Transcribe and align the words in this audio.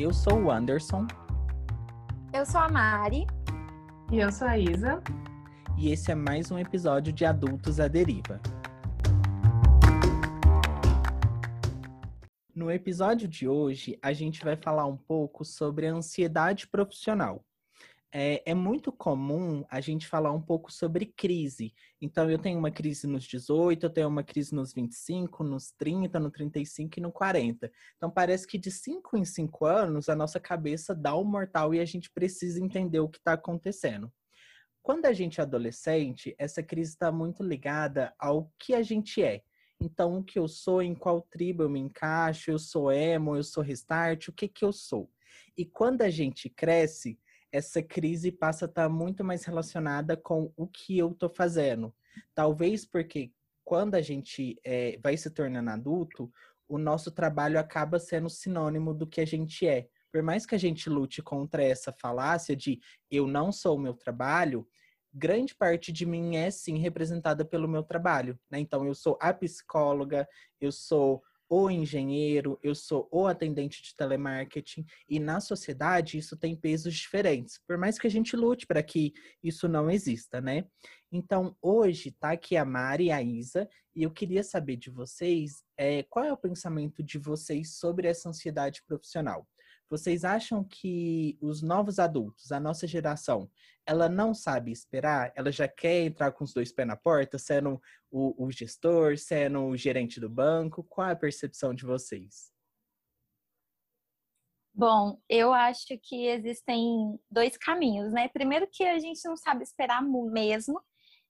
Eu 0.00 0.14
sou 0.14 0.44
o 0.44 0.50
Anderson. 0.50 1.06
Eu 2.32 2.46
sou 2.46 2.58
a 2.58 2.70
Mari. 2.70 3.26
E 4.10 4.18
eu 4.18 4.32
sou 4.32 4.48
a 4.48 4.56
Isa. 4.56 5.02
E 5.76 5.90
esse 5.90 6.10
é 6.10 6.14
mais 6.14 6.50
um 6.50 6.58
episódio 6.58 7.12
de 7.12 7.26
Adultos 7.26 7.78
à 7.78 7.86
Deriva. 7.86 8.40
No 12.54 12.70
episódio 12.70 13.28
de 13.28 13.46
hoje, 13.46 13.98
a 14.00 14.14
gente 14.14 14.42
vai 14.42 14.56
falar 14.56 14.86
um 14.86 14.96
pouco 14.96 15.44
sobre 15.44 15.86
a 15.86 15.92
ansiedade 15.92 16.66
profissional 16.66 17.44
é, 18.12 18.42
é, 18.44 18.54
muito 18.54 18.90
comum 18.90 19.64
a 19.70 19.80
gente 19.80 20.06
falar 20.06 20.32
um 20.32 20.40
pouco 20.40 20.72
sobre 20.72 21.06
crise. 21.06 21.72
Então, 22.00 22.28
eu 22.28 22.38
tenho 22.38 22.58
uma 22.58 22.70
crise 22.70 23.06
nos 23.06 23.24
18, 23.24 23.84
eu 23.84 23.90
tenho 23.90 24.08
uma 24.08 24.24
crise 24.24 24.54
nos 24.54 24.72
25, 24.72 25.44
nos 25.44 25.70
30, 25.72 26.18
no 26.18 26.30
35 26.30 26.98
e 26.98 27.02
no 27.02 27.12
40. 27.12 27.70
Então, 27.96 28.10
parece 28.10 28.46
que 28.46 28.58
de 28.58 28.70
5 28.70 29.16
em 29.16 29.24
5 29.24 29.64
anos 29.64 30.08
a 30.08 30.16
nossa 30.16 30.40
cabeça 30.40 30.94
dá 30.94 31.14
o 31.14 31.22
um 31.22 31.24
mortal 31.24 31.72
e 31.72 31.80
a 31.80 31.84
gente 31.84 32.10
precisa 32.10 32.60
entender 32.60 33.00
o 33.00 33.08
que 33.08 33.18
está 33.18 33.34
acontecendo. 33.34 34.12
Quando 34.82 35.06
a 35.06 35.12
gente 35.12 35.40
é 35.40 35.42
adolescente, 35.42 36.34
essa 36.38 36.62
crise 36.62 36.92
está 36.92 37.12
muito 37.12 37.42
ligada 37.42 38.12
ao 38.18 38.50
que 38.58 38.74
a 38.74 38.82
gente 38.82 39.22
é. 39.22 39.42
Então, 39.80 40.18
o 40.18 40.24
que 40.24 40.38
eu 40.38 40.48
sou, 40.48 40.82
em 40.82 40.94
qual 40.94 41.22
tribo 41.22 41.62
eu 41.62 41.68
me 41.68 41.78
encaixo, 41.78 42.50
eu 42.50 42.58
sou 42.58 42.90
emo, 42.90 43.36
eu 43.36 43.42
sou 43.44 43.62
restart, 43.62 44.28
o 44.28 44.32
que 44.32 44.48
que 44.48 44.64
eu 44.64 44.72
sou? 44.72 45.10
E 45.56 45.64
quando 45.64 46.02
a 46.02 46.10
gente 46.10 46.50
cresce, 46.50 47.18
essa 47.52 47.82
crise 47.82 48.30
passa 48.30 48.64
a 48.64 48.68
estar 48.68 48.84
tá 48.84 48.88
muito 48.88 49.24
mais 49.24 49.44
relacionada 49.44 50.16
com 50.16 50.52
o 50.56 50.66
que 50.66 50.98
eu 50.98 51.10
estou 51.10 51.28
fazendo. 51.28 51.94
Talvez 52.34 52.84
porque 52.84 53.32
quando 53.64 53.94
a 53.94 54.00
gente 54.00 54.58
é, 54.64 54.98
vai 55.02 55.16
se 55.16 55.30
tornando 55.30 55.70
adulto, 55.70 56.32
o 56.68 56.78
nosso 56.78 57.10
trabalho 57.10 57.58
acaba 57.58 57.98
sendo 57.98 58.28
sinônimo 58.28 58.94
do 58.94 59.06
que 59.06 59.20
a 59.20 59.26
gente 59.26 59.66
é. 59.66 59.88
Por 60.12 60.22
mais 60.22 60.44
que 60.44 60.54
a 60.54 60.58
gente 60.58 60.88
lute 60.88 61.22
contra 61.22 61.62
essa 61.62 61.92
falácia 61.92 62.56
de 62.56 62.80
eu 63.10 63.26
não 63.26 63.52
sou 63.52 63.76
o 63.76 63.80
meu 63.80 63.94
trabalho, 63.94 64.66
grande 65.12 65.54
parte 65.54 65.92
de 65.92 66.06
mim 66.06 66.36
é 66.36 66.50
sim 66.50 66.78
representada 66.78 67.44
pelo 67.44 67.68
meu 67.68 67.82
trabalho. 67.82 68.38
Né? 68.50 68.60
Então, 68.60 68.84
eu 68.86 68.94
sou 68.94 69.18
a 69.20 69.32
psicóloga, 69.32 70.28
eu 70.60 70.70
sou 70.70 71.22
o 71.52 71.68
engenheiro, 71.68 72.56
eu 72.62 72.76
sou 72.76 73.08
o 73.10 73.26
atendente 73.26 73.82
de 73.82 73.96
telemarketing, 73.96 74.86
e 75.08 75.18
na 75.18 75.40
sociedade 75.40 76.16
isso 76.16 76.36
tem 76.36 76.54
pesos 76.54 76.94
diferentes, 76.94 77.58
por 77.66 77.76
mais 77.76 77.98
que 77.98 78.06
a 78.06 78.10
gente 78.10 78.36
lute 78.36 78.68
para 78.68 78.84
que 78.84 79.12
isso 79.42 79.66
não 79.66 79.90
exista, 79.90 80.40
né? 80.40 80.64
Então, 81.10 81.56
hoje 81.60 82.12
tá 82.12 82.30
aqui 82.30 82.56
a 82.56 82.64
Mari 82.64 83.06
e 83.06 83.10
a 83.10 83.20
Isa, 83.20 83.68
e 83.96 84.04
eu 84.04 84.12
queria 84.12 84.44
saber 84.44 84.76
de 84.76 84.90
vocês 84.90 85.64
é, 85.76 86.04
qual 86.04 86.24
é 86.24 86.32
o 86.32 86.36
pensamento 86.36 87.02
de 87.02 87.18
vocês 87.18 87.74
sobre 87.74 88.06
essa 88.06 88.28
ansiedade 88.28 88.84
profissional. 88.86 89.44
Vocês 89.90 90.24
acham 90.24 90.62
que 90.62 91.36
os 91.42 91.62
novos 91.62 91.98
adultos, 91.98 92.52
a 92.52 92.60
nossa 92.60 92.86
geração, 92.86 93.50
ela 93.84 94.08
não 94.08 94.32
sabe 94.32 94.70
esperar? 94.70 95.32
Ela 95.34 95.50
já 95.50 95.66
quer 95.66 96.02
entrar 96.04 96.30
com 96.30 96.44
os 96.44 96.54
dois 96.54 96.72
pés 96.72 96.86
na 96.86 96.96
porta, 96.96 97.38
sendo 97.38 97.82
o, 98.08 98.46
o 98.46 98.52
gestor, 98.52 99.18
sendo 99.18 99.64
o 99.64 99.76
gerente 99.76 100.20
do 100.20 100.30
banco? 100.30 100.84
Qual 100.84 101.08
é 101.08 101.12
a 101.12 101.16
percepção 101.16 101.74
de 101.74 101.84
vocês? 101.84 102.52
Bom, 104.72 105.20
eu 105.28 105.52
acho 105.52 105.98
que 106.00 106.28
existem 106.28 107.18
dois 107.28 107.56
caminhos, 107.56 108.12
né? 108.12 108.28
Primeiro 108.28 108.68
que 108.70 108.84
a 108.84 108.98
gente 109.00 109.20
não 109.28 109.36
sabe 109.36 109.64
esperar 109.64 110.00
mesmo, 110.02 110.80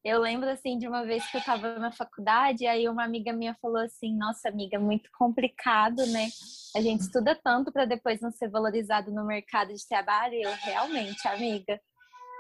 eu 0.02 0.18
lembro, 0.18 0.48
assim, 0.48 0.78
de 0.78 0.88
uma 0.88 1.04
vez 1.04 1.28
que 1.30 1.36
eu 1.36 1.40
estava 1.40 1.78
na 1.78 1.92
faculdade, 1.92 2.66
aí 2.66 2.88
uma 2.88 3.04
amiga 3.04 3.32
minha 3.32 3.54
falou 3.60 3.82
assim: 3.82 4.16
Nossa, 4.16 4.48
amiga, 4.48 4.78
muito 4.78 5.10
complicado, 5.18 6.06
né? 6.06 6.28
A 6.74 6.80
gente 6.80 7.00
estuda 7.00 7.38
tanto 7.42 7.70
para 7.70 7.84
depois 7.84 8.20
não 8.20 8.30
ser 8.30 8.48
valorizado 8.48 9.10
no 9.10 9.26
mercado 9.26 9.74
de 9.74 9.88
trabalho. 9.88 10.34
E 10.34 10.42
eu, 10.42 10.52
realmente, 10.52 11.26
amiga. 11.28 11.78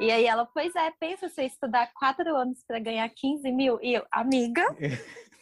E 0.00 0.10
aí 0.10 0.24
ela, 0.24 0.46
pois 0.46 0.74
é, 0.74 0.90
pensa 0.98 1.28
você 1.28 1.44
estudar 1.44 1.92
quatro 1.92 2.34
anos 2.34 2.64
para 2.66 2.78
ganhar 2.78 3.06
15 3.10 3.52
mil. 3.52 3.78
E 3.82 3.92
eu, 3.92 4.06
amiga, 4.10 4.64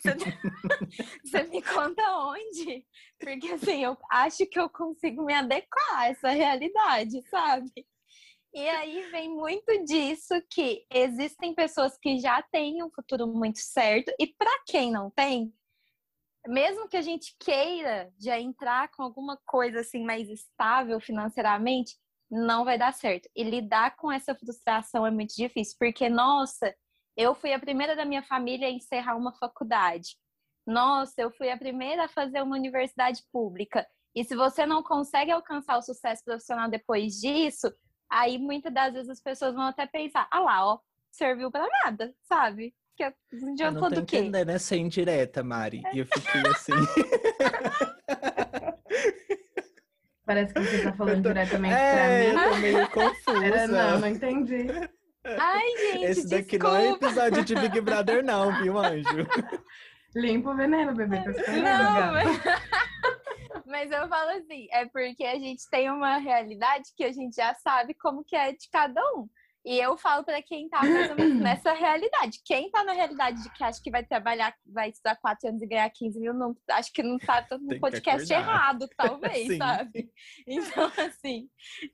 você 1.22 1.44
me 1.44 1.62
conta 1.62 2.02
onde? 2.18 2.84
Porque 3.20 3.52
assim, 3.52 3.84
eu 3.84 3.96
acho 4.10 4.44
que 4.46 4.58
eu 4.58 4.68
consigo 4.68 5.24
me 5.24 5.34
adequar 5.34 5.98
a 5.98 6.08
essa 6.08 6.30
realidade, 6.30 7.22
sabe? 7.30 7.86
E 8.58 8.68
aí 8.70 9.08
vem 9.12 9.28
muito 9.28 9.84
disso 9.84 10.34
que 10.50 10.84
existem 10.92 11.54
pessoas 11.54 11.96
que 11.96 12.18
já 12.18 12.42
têm 12.42 12.82
um 12.82 12.90
futuro 12.90 13.24
muito 13.24 13.60
certo 13.60 14.12
e 14.18 14.26
para 14.26 14.50
quem 14.66 14.90
não 14.90 15.12
tem, 15.12 15.54
mesmo 16.44 16.88
que 16.88 16.96
a 16.96 17.00
gente 17.00 17.36
queira 17.38 18.12
já 18.18 18.36
entrar 18.36 18.90
com 18.90 19.04
alguma 19.04 19.38
coisa 19.46 19.78
assim 19.78 20.02
mais 20.02 20.28
estável 20.28 20.98
financeiramente, 20.98 21.94
não 22.28 22.64
vai 22.64 22.76
dar 22.76 22.92
certo. 22.92 23.28
E 23.36 23.44
lidar 23.44 23.94
com 23.94 24.10
essa 24.10 24.34
frustração 24.34 25.06
é 25.06 25.10
muito 25.12 25.36
difícil, 25.36 25.76
porque 25.78 26.08
nossa, 26.08 26.74
eu 27.16 27.36
fui 27.36 27.52
a 27.52 27.60
primeira 27.60 27.94
da 27.94 28.04
minha 28.04 28.24
família 28.24 28.66
a 28.66 28.72
encerrar 28.72 29.16
uma 29.16 29.32
faculdade. 29.34 30.16
Nossa, 30.66 31.14
eu 31.18 31.30
fui 31.30 31.48
a 31.48 31.56
primeira 31.56 32.06
a 32.06 32.08
fazer 32.08 32.42
uma 32.42 32.56
universidade 32.56 33.22
pública. 33.32 33.86
E 34.16 34.24
se 34.24 34.34
você 34.34 34.66
não 34.66 34.82
consegue 34.82 35.30
alcançar 35.30 35.78
o 35.78 35.82
sucesso 35.82 36.24
profissional 36.24 36.68
depois 36.68 37.20
disso, 37.20 37.72
Aí 38.10 38.38
muitas 38.38 38.72
das 38.72 38.94
vezes 38.94 39.08
as 39.08 39.20
pessoas 39.20 39.54
vão 39.54 39.64
até 39.64 39.86
pensar, 39.86 40.26
ah 40.30 40.40
lá, 40.40 40.66
ó, 40.66 40.78
serviu 41.10 41.50
para 41.50 41.66
nada, 41.84 42.14
sabe? 42.22 42.74
Que 42.96 43.04
adiantou 43.04 43.14
do 43.54 43.54
quê? 43.54 43.64
Eu 43.64 43.72
não 43.72 43.90
tô 43.90 44.00
entendendo 44.00 44.50
essa 44.50 44.76
indireta, 44.76 45.42
Mari. 45.42 45.82
E 45.92 45.98
eu 45.98 46.06
fiquei 46.06 46.42
assim... 46.50 46.72
Parece 50.28 50.52
que 50.52 50.60
você 50.60 50.82
tá 50.82 50.92
falando 50.92 51.22
diretamente 51.22 51.74
é, 51.74 52.32
pra 52.34 52.42
mim. 52.42 52.44
Eu 52.44 52.50
tô 52.50 52.56
meio 52.58 52.86
confusa. 52.92 53.46
Era, 53.46 53.66
não, 53.66 54.00
não 54.00 54.08
entendi. 54.08 54.66
Ai, 55.24 55.66
gente, 55.78 56.04
Esse 56.04 56.28
daqui 56.28 56.58
desculpa. 56.58 56.68
não 56.68 56.76
é 56.76 56.90
episódio 56.90 57.44
de 57.46 57.54
Big 57.54 57.80
Brother 57.80 58.22
não, 58.22 58.62
viu, 58.62 58.78
anjo? 58.78 59.26
Limpa 60.14 60.50
o 60.50 60.54
veneno, 60.54 60.94
bebê. 60.94 61.22
Tá 61.22 61.52
não, 61.52 62.12
mas... 62.12 62.42
Mas 63.68 63.90
eu 63.90 64.08
falo 64.08 64.30
assim, 64.30 64.66
é 64.70 64.86
porque 64.86 65.24
a 65.24 65.38
gente 65.38 65.68
tem 65.70 65.90
uma 65.90 66.16
realidade 66.16 66.84
que 66.96 67.04
a 67.04 67.12
gente 67.12 67.36
já 67.36 67.54
sabe 67.54 67.94
como 67.94 68.24
que 68.24 68.34
é 68.34 68.52
de 68.52 68.68
cada 68.72 69.00
um. 69.14 69.28
E 69.64 69.78
eu 69.78 69.98
falo 69.98 70.24
para 70.24 70.40
quem 70.40 70.66
tá 70.68 70.82
mais 70.82 71.10
ou 71.10 71.16
menos 71.16 71.36
nessa 71.42 71.74
realidade. 71.74 72.40
Quem 72.42 72.70
tá 72.70 72.82
na 72.82 72.92
realidade 72.92 73.42
de 73.42 73.50
que 73.50 73.62
acha 73.62 73.78
que 73.82 73.90
vai 73.90 74.02
trabalhar, 74.02 74.54
vai 74.66 74.88
estudar 74.88 75.16
quatro 75.16 75.48
anos 75.48 75.60
e 75.60 75.66
ganhar 75.66 75.90
15 75.90 76.18
mil, 76.18 76.32
não, 76.32 76.56
acho 76.70 76.90
que 76.90 77.02
não 77.02 77.18
tá 77.18 77.46
no 77.60 77.78
podcast 77.78 78.32
errado, 78.32 78.88
talvez, 78.96 79.58
sabe? 79.58 80.10
Então, 80.46 80.90
assim, 80.96 81.50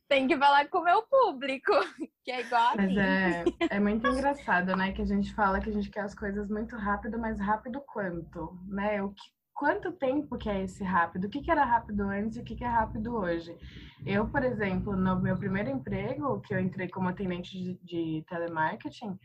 tem 0.09 0.29
que 0.29 0.39
falar 0.39 0.69
com 0.69 0.79
o 0.79 0.85
meu 0.85 1.03
público, 1.03 1.73
que 2.25 2.31
é 2.31 2.43
igual 2.43 2.63
a 2.63 2.77
Mas 2.77 2.87
mim. 2.87 2.99
É, 2.99 3.45
é 3.77 3.81
muito 3.81 4.07
engraçado, 4.07 4.77
né? 4.77 4.93
Que 4.93 5.03
a 5.03 5.07
gente 5.07 5.35
fala 5.35 5.61
que 5.61 5.71
a 5.71 5.73
gente 5.73 5.91
quer 5.91 6.03
as 6.03 6.15
coisas 6.15 6.49
muito 6.49 6.77
rápido, 6.77 7.19
mas 7.19 7.41
rápido 7.41 7.83
quanto, 7.87 8.57
né? 8.69 9.03
O 9.03 9.09
que 9.09 9.34
quanto 9.55 9.93
tempo 9.93 10.37
que 10.37 10.51
é 10.51 10.65
esse 10.65 10.83
rápido? 10.83 11.27
O 11.27 11.31
que, 11.31 11.41
que 11.41 11.51
era 11.51 11.65
rápido 11.65 12.03
antes 12.03 12.37
e 12.37 12.41
o 12.41 12.45
que, 12.45 12.57
que 12.57 12.65
é 12.65 12.69
rápido 12.69 13.17
hoje? 13.17 13.57
Eu, 14.05 14.29
por 14.29 14.43
exemplo, 14.43 14.97
no 14.97 15.21
meu 15.21 15.37
primeiro 15.37 15.71
emprego, 15.71 16.41
que 16.41 16.53
eu 16.53 16.61
entrei 16.61 16.89
como 16.89 17.09
atendente 17.09 17.51
de, 17.53 17.75
de 17.83 18.25
telemarketing, 18.29 19.19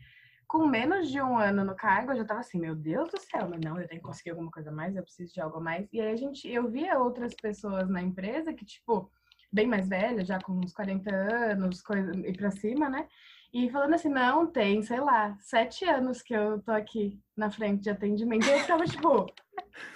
com 0.46 0.66
menos 0.66 1.10
de 1.10 1.20
um 1.20 1.36
ano 1.36 1.64
no 1.64 1.76
cargo, 1.76 2.12
eu 2.12 2.16
já 2.16 2.24
tava 2.24 2.40
assim, 2.40 2.58
meu 2.58 2.74
Deus 2.74 3.10
do 3.10 3.20
céu, 3.20 3.48
mas 3.48 3.60
não, 3.60 3.78
eu 3.78 3.86
tenho 3.86 4.00
que 4.00 4.06
conseguir 4.06 4.30
alguma 4.30 4.50
coisa 4.50 4.70
mais, 4.72 4.96
eu 4.96 5.02
preciso 5.02 5.32
de 5.32 5.40
algo 5.40 5.58
a 5.58 5.60
mais. 5.60 5.88
E 5.92 6.00
aí 6.00 6.12
a 6.12 6.16
gente, 6.16 6.48
eu 6.48 6.68
via 6.68 6.98
outras 6.98 7.34
pessoas 7.34 7.88
na 7.88 8.02
empresa 8.02 8.52
que, 8.52 8.64
tipo, 8.64 9.10
bem 9.52 9.66
mais 9.66 9.88
velhas, 9.88 10.26
já 10.26 10.40
com 10.40 10.52
uns 10.52 10.72
40 10.72 11.14
anos, 11.14 11.82
coisa, 11.82 12.12
e 12.26 12.32
pra 12.32 12.50
cima, 12.50 12.88
né? 12.88 13.06
E 13.52 13.68
falando 13.68 13.94
assim, 13.94 14.08
não, 14.08 14.46
tem, 14.46 14.80
sei 14.82 15.00
lá, 15.00 15.36
sete 15.40 15.84
anos 15.84 16.22
que 16.22 16.32
eu 16.32 16.62
tô 16.62 16.70
aqui 16.70 17.18
na 17.36 17.50
frente 17.50 17.82
de 17.82 17.90
atendimento. 17.90 18.46
E 18.46 18.52
eu 18.52 18.58
ficava 18.60 18.84
tipo. 18.84 19.26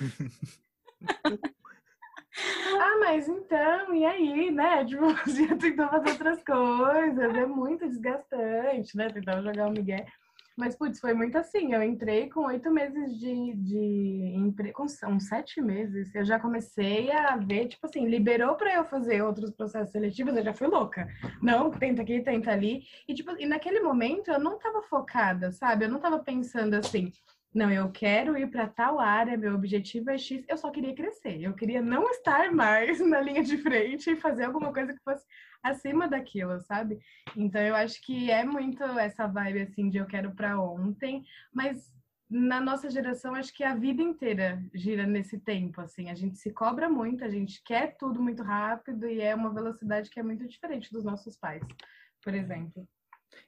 ah, 2.81 2.99
mas 2.99 3.29
então, 3.29 3.95
e 3.95 4.05
aí, 4.05 4.51
né? 4.51 4.85
Tipo, 4.85 5.07
você 5.25 5.55
tentou 5.57 5.89
fazer 5.89 6.11
outras 6.11 6.43
coisas, 6.43 7.35
é 7.35 7.47
muito 7.47 7.87
desgastante, 7.87 8.97
né? 8.97 9.09
Tentava 9.09 9.41
jogar 9.43 9.69
o 9.69 9.73
Miguel. 9.73 10.05
Mas, 10.57 10.77
putz, 10.77 11.01
foi 11.01 11.15
muito 11.15 11.37
assim. 11.37 11.73
Eu 11.73 11.83
entrei 11.83 12.29
com 12.29 12.47
oito 12.47 12.71
meses 12.71 13.19
de, 13.19 13.55
de 13.57 14.73
com 14.73 15.19
sete 15.19 15.61
meses. 15.61 16.15
Eu 16.15 16.25
já 16.25 16.39
comecei 16.39 17.11
a 17.11 17.37
ver, 17.37 17.69
tipo 17.69 17.87
assim, 17.87 18.07
liberou 18.07 18.55
para 18.55 18.75
eu 18.75 18.85
fazer 18.85 19.23
outros 19.23 19.51
processos 19.51 19.91
seletivos, 19.91 20.37
eu 20.37 20.45
já 20.45 20.55
fui 20.55 20.67
louca. 20.67 21.09
Não, 21.43 21.71
tenta 21.71 22.03
aqui, 22.03 22.21
tenta 22.21 22.53
ali. 22.53 22.83
E, 23.09 23.15
tipo, 23.15 23.33
e 23.39 23.47
naquele 23.47 23.81
momento 23.81 24.31
eu 24.31 24.39
não 24.39 24.59
tava 24.59 24.83
focada, 24.83 25.51
sabe? 25.51 25.85
Eu 25.85 25.91
não 25.91 25.99
tava 25.99 26.19
pensando 26.21 26.75
assim, 26.75 27.13
não, 27.55 27.71
eu 27.71 27.89
quero 27.93 28.37
ir 28.37 28.51
para 28.51 28.67
tal 28.67 28.99
área, 28.99 29.37
meu 29.37 29.55
objetivo 29.55 30.11
é 30.11 30.19
X. 30.19 30.45
Eu 30.49 30.59
só 30.59 30.71
queria 30.71 30.95
crescer. 30.95 31.41
Eu 31.41 31.55
queria 31.55 31.81
não 31.81 32.11
estar 32.11 32.51
mais 32.51 32.99
na 32.99 33.21
linha 33.21 33.45
de 33.45 33.57
frente 33.59 34.11
e 34.11 34.17
fazer 34.17 34.45
alguma 34.45 34.73
coisa 34.73 34.93
que 34.93 35.03
fosse 35.05 35.25
acima 35.63 36.09
daquilo, 36.09 36.61
sabe? 36.63 36.99
Então 37.37 37.61
eu 37.61 37.77
acho 37.77 38.03
que 38.03 38.29
é 38.29 38.45
muito 38.45 38.83
essa 38.83 39.29
vibe 39.29 39.63
assim 39.63 39.89
de 39.89 39.99
eu 39.99 40.07
quero 40.07 40.35
para 40.35 40.61
ontem, 40.61 41.25
mas 41.53 41.95
na 42.29 42.61
nossa 42.61 42.91
geração, 42.91 43.35
acho 43.35 43.55
que 43.55 43.63
a 43.63 43.77
vida 43.77 44.03
inteira 44.03 44.61
gira 44.75 45.07
nesse 45.07 45.39
tempo, 45.39 45.81
assim. 45.81 46.11
A 46.11 46.15
gente 46.15 46.37
se 46.39 46.51
cobra 46.51 46.89
muito, 46.89 47.23
a 47.23 47.29
gente 47.29 47.63
quer 47.63 47.97
tudo 47.97 48.21
muito 48.21 48.43
rápido 48.43 49.07
e 49.07 49.21
é 49.21 49.33
uma 49.35 49.55
velocidade 49.55 50.11
que 50.11 50.19
é 50.19 50.23
muito 50.23 50.45
diferente 50.49 50.91
dos 50.91 51.05
nossos 51.05 51.37
pais, 51.37 51.63
por 52.21 52.35
exemplo. 52.35 52.89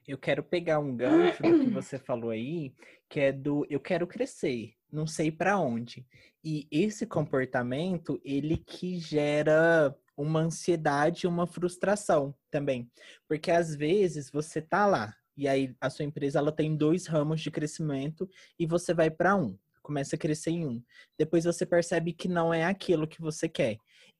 Eu 0.07 0.17
quero 0.17 0.43
pegar 0.43 0.79
um 0.79 0.95
gancho 0.95 1.41
do 1.41 1.59
que 1.59 1.69
você 1.69 1.97
falou 1.97 2.29
aí, 2.29 2.73
que 3.09 3.19
é 3.19 3.31
do 3.31 3.65
eu 3.69 3.79
quero 3.79 4.07
crescer, 4.07 4.73
não 4.91 5.05
sei 5.07 5.31
para 5.31 5.59
onde. 5.59 6.05
E 6.43 6.67
esse 6.71 7.05
comportamento, 7.05 8.19
ele 8.23 8.57
que 8.57 8.99
gera 8.99 9.95
uma 10.15 10.39
ansiedade, 10.41 11.27
uma 11.27 11.45
frustração 11.45 12.33
também. 12.49 12.89
Porque 13.27 13.51
às 13.51 13.75
vezes 13.75 14.31
você 14.31 14.61
tá 14.61 14.85
lá, 14.85 15.15
e 15.37 15.47
aí 15.47 15.75
a 15.79 15.89
sua 15.89 16.05
empresa 16.05 16.39
ela 16.39 16.51
tem 16.51 16.75
dois 16.75 17.05
ramos 17.05 17.41
de 17.41 17.51
crescimento 17.51 18.27
e 18.57 18.65
você 18.65 18.93
vai 18.93 19.11
para 19.11 19.35
um, 19.35 19.57
começa 19.83 20.15
a 20.15 20.19
crescer 20.19 20.51
em 20.51 20.65
um. 20.65 20.83
Depois 21.17 21.45
você 21.45 21.65
percebe 21.65 22.11
que 22.11 22.27
não 22.27 22.53
é 22.53 22.65
aquilo 22.65 23.07
que 23.07 23.21
você 23.21 23.47
quer. 23.47 23.77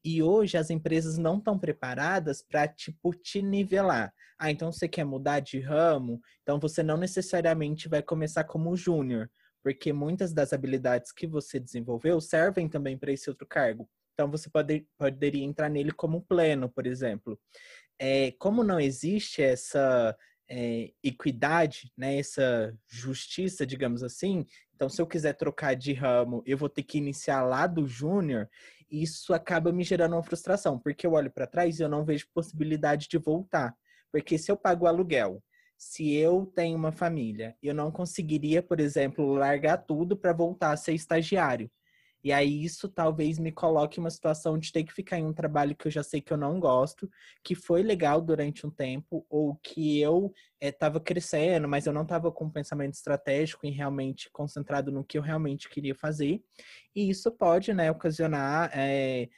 E 0.09 0.23
hoje 0.23 0.57
as 0.57 0.69
empresas 0.69 1.17
não 1.17 1.37
estão 1.37 1.59
preparadas 1.59 2.41
para 2.41 2.65
tipo 2.65 3.13
te 3.13 3.41
nivelar. 3.41 4.13
Ah, 4.39 4.49
então 4.49 4.71
você 4.71 4.87
quer 4.87 5.03
mudar 5.03 5.41
de 5.41 5.59
ramo, 5.59 6.21
então 6.41 6.57
você 6.57 6.81
não 6.81 6.95
necessariamente 6.95 7.89
vai 7.89 8.01
começar 8.01 8.45
como 8.45 8.73
júnior, 8.77 9.29
porque 9.61 9.91
muitas 9.91 10.31
das 10.31 10.53
habilidades 10.53 11.11
que 11.11 11.27
você 11.27 11.59
desenvolveu 11.59 12.21
servem 12.21 12.69
também 12.69 12.97
para 12.97 13.11
esse 13.11 13.29
outro 13.29 13.45
cargo. 13.45 13.85
Então 14.13 14.31
você 14.31 14.49
pode, 14.49 14.87
poderia 14.97 15.43
entrar 15.43 15.67
nele 15.67 15.91
como 15.91 16.21
pleno, 16.21 16.69
por 16.69 16.87
exemplo. 16.87 17.37
É, 17.99 18.31
como 18.39 18.63
não 18.63 18.79
existe 18.79 19.41
essa 19.41 20.15
é, 20.49 20.89
equidade, 21.03 21.91
né, 21.97 22.17
essa 22.17 22.73
justiça, 22.87 23.65
digamos 23.65 24.03
assim. 24.03 24.45
Então, 24.73 24.87
se 24.89 25.01
eu 25.01 25.07
quiser 25.07 25.33
trocar 25.33 25.75
de 25.75 25.91
ramo, 25.91 26.43
eu 26.45 26.57
vou 26.57 26.69
ter 26.69 26.83
que 26.83 26.97
iniciar 26.97 27.41
lá 27.41 27.65
do 27.65 27.87
júnior. 27.87 28.47
Isso 28.89 29.33
acaba 29.33 29.71
me 29.71 29.83
gerando 29.83 30.13
uma 30.13 30.23
frustração, 30.23 30.79
porque 30.79 31.05
eu 31.05 31.13
olho 31.13 31.31
para 31.31 31.47
trás 31.47 31.79
e 31.79 31.83
eu 31.83 31.89
não 31.89 32.05
vejo 32.05 32.27
possibilidade 32.33 33.07
de 33.09 33.17
voltar. 33.17 33.75
Porque 34.11 34.37
se 34.37 34.51
eu 34.51 34.57
pago 34.57 34.85
aluguel, 34.85 35.43
se 35.77 36.15
eu 36.15 36.45
tenho 36.55 36.75
uma 36.77 36.91
família, 36.91 37.55
eu 37.61 37.73
não 37.73 37.91
conseguiria, 37.91 38.63
por 38.63 38.79
exemplo, 38.79 39.33
largar 39.33 39.77
tudo 39.77 40.17
para 40.17 40.33
voltar 40.33 40.71
a 40.71 40.77
ser 40.77 40.93
estagiário. 40.93 41.69
E 42.27 42.31
aí 42.33 42.61
isso 42.61 42.89
talvez 42.89 43.39
me 43.39 43.53
coloque 43.53 43.99
uma 43.99 44.09
situação 44.09 44.57
de 44.57 44.69
ter 44.69 44.83
que 44.83 44.91
ficar 44.91 45.17
em 45.17 45.25
um 45.25 45.31
trabalho 45.31 45.73
que 45.73 45.87
eu 45.87 45.91
já 45.91 46.03
sei 46.03 46.19
que 46.19 46.33
eu 46.33 46.35
não 46.35 46.59
gosto, 46.59 47.09
que 47.41 47.55
foi 47.55 47.81
legal 47.81 48.19
durante 48.19 48.67
um 48.67 48.69
tempo, 48.69 49.25
ou 49.29 49.55
que 49.63 50.01
eu 50.01 50.33
estava 50.59 50.97
eh, 50.97 50.99
é, 50.99 51.03
crescendo, 51.05 51.69
mas 51.69 51.85
eu 51.85 51.93
não 51.93 52.01
estava 52.01 52.29
com 52.29 52.43
um 52.43 52.51
pensamento 52.51 52.95
estratégico 52.95 53.65
e 53.65 53.69
realmente 53.69 54.29
concentrado 54.29 54.91
no 54.91 55.05
que 55.05 55.17
eu 55.17 55.21
realmente 55.21 55.69
queria 55.69 55.95
fazer. 55.95 56.43
E 56.93 57.09
isso 57.09 57.31
pode, 57.31 57.73
né, 57.73 57.89
ocasionar 57.89 58.71
é, 58.73 59.29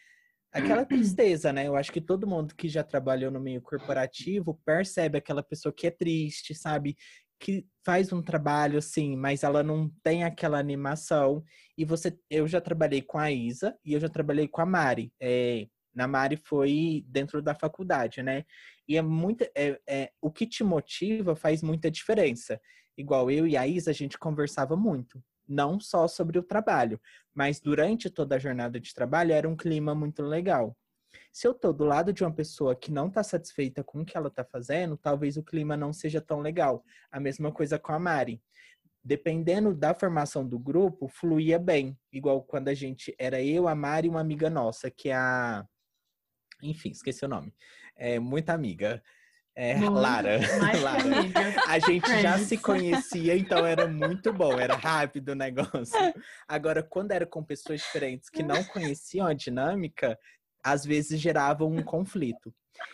aquela 0.52 0.84
tristeza, 0.84 1.54
né? 1.54 1.68
Eu 1.68 1.76
acho 1.76 1.92
que 1.92 2.02
todo 2.02 2.26
mundo 2.26 2.56
que 2.56 2.68
já 2.68 2.84
trabalhou 2.84 3.30
no 3.30 3.40
meio 3.40 3.62
corporativo 3.62 4.60
percebe 4.66 5.20
aquela 5.20 5.44
pessoa 5.44 5.72
que 5.72 5.86
é 5.86 5.92
triste, 5.92 6.56
sabe? 6.56 6.98
que 7.40 7.66
faz 7.90 8.14
um 8.14 8.22
trabalho 8.22 8.78
assim, 8.78 9.16
mas 9.16 9.42
ela 9.44 9.64
não 9.64 9.90
tem 10.04 10.24
aquela 10.24 10.60
animação. 10.60 11.44
E 11.76 11.84
você, 11.84 12.16
eu 12.30 12.48
já 12.48 12.62
trabalhei 12.62 13.02
com 13.02 13.18
a 13.18 13.32
Isa 13.32 13.76
e 13.84 13.94
eu 13.94 14.00
já 14.00 14.08
trabalhei 14.08 14.48
com 14.48 14.62
a 14.62 14.66
Mari. 14.66 15.12
É, 15.20 15.66
na 15.92 16.08
Mari 16.08 16.38
foi 16.38 17.04
dentro 17.08 17.42
da 17.42 17.56
faculdade, 17.56 18.22
né? 18.22 18.46
E 18.88 18.96
é 18.96 19.02
muito, 19.02 19.44
é, 19.58 19.80
é, 19.90 20.12
o 20.22 20.30
que 20.30 20.46
te 20.46 20.64
motiva 20.64 21.36
faz 21.36 21.64
muita 21.64 21.90
diferença. 21.90 22.62
Igual 22.96 23.32
eu 23.32 23.48
e 23.48 23.58
a 23.58 23.66
Isa, 23.66 23.90
a 23.90 23.94
gente 23.94 24.20
conversava 24.20 24.76
muito, 24.76 25.20
não 25.48 25.80
só 25.80 26.08
sobre 26.08 26.38
o 26.38 26.44
trabalho, 26.44 27.02
mas 27.34 27.60
durante 27.60 28.08
toda 28.08 28.36
a 28.36 28.40
jornada 28.40 28.80
de 28.80 28.94
trabalho 28.94 29.32
era 29.32 29.50
um 29.50 29.58
clima 29.58 29.96
muito 29.96 30.22
legal. 30.22 30.78
Se 31.32 31.48
eu 31.48 31.54
tô 31.54 31.72
do 31.72 31.84
lado 31.84 32.12
de 32.12 32.24
uma 32.24 32.34
pessoa 32.34 32.76
que 32.76 32.92
não 32.92 33.10
tá 33.10 33.24
satisfeita 33.24 33.84
com 33.84 34.02
o 34.02 34.06
que 34.06 34.18
ela 34.18 34.30
tá 34.30 34.44
fazendo, 34.44 34.98
talvez 34.98 35.38
o 35.38 35.44
clima 35.44 35.78
não 35.78 35.94
seja 35.94 36.22
tão 36.22 36.40
legal. 36.40 36.84
A 37.12 37.20
mesma 37.20 37.52
coisa 37.52 37.80
com 37.80 37.92
a 37.92 38.00
Mari. 38.00 38.42
Dependendo 39.04 39.74
da 39.74 39.94
formação 39.94 40.48
do 40.48 40.60
grupo, 40.60 41.08
fluía 41.08 41.58
bem. 41.58 41.98
Igual 42.12 42.44
quando 42.44 42.68
a 42.68 42.74
gente 42.74 43.16
era 43.18 43.42
eu, 43.42 43.68
a 43.68 43.76
Mari 43.76 44.08
e 44.08 44.10
uma 44.10 44.22
amiga 44.22 44.50
nossa, 44.50 44.92
que 44.92 45.10
é 45.10 45.16
a. 45.16 45.66
Enfim, 46.62 46.90
esqueci 46.90 47.24
o 47.24 47.30
nome. 47.30 47.54
É 47.96 48.20
muita 48.20 48.54
amiga. 48.54 49.02
É, 49.56 49.78
Lara. 49.78 50.40
Lara. 50.82 51.04
A 51.68 51.80
gente 51.80 52.08
já 52.22 52.38
se 52.38 52.58
conhecia, 52.58 53.36
então 53.36 53.66
era 53.66 53.88
muito 53.88 54.32
bom, 54.32 54.58
era 54.58 54.74
rápido 54.76 55.30
o 55.30 55.36
negócio. 55.36 56.00
Agora, 56.48 56.82
quando 56.82 57.12
era 57.12 57.26
com 57.26 57.44
pessoas 57.44 57.82
diferentes 57.82 58.30
que 58.30 58.42
não 58.42 58.64
conheciam 58.64 59.28
a 59.28 59.34
dinâmica, 59.34 60.18
às 60.64 60.86
vezes 60.86 61.20
gerava 61.20 61.66
um 61.66 61.82
conflito. 61.84 62.54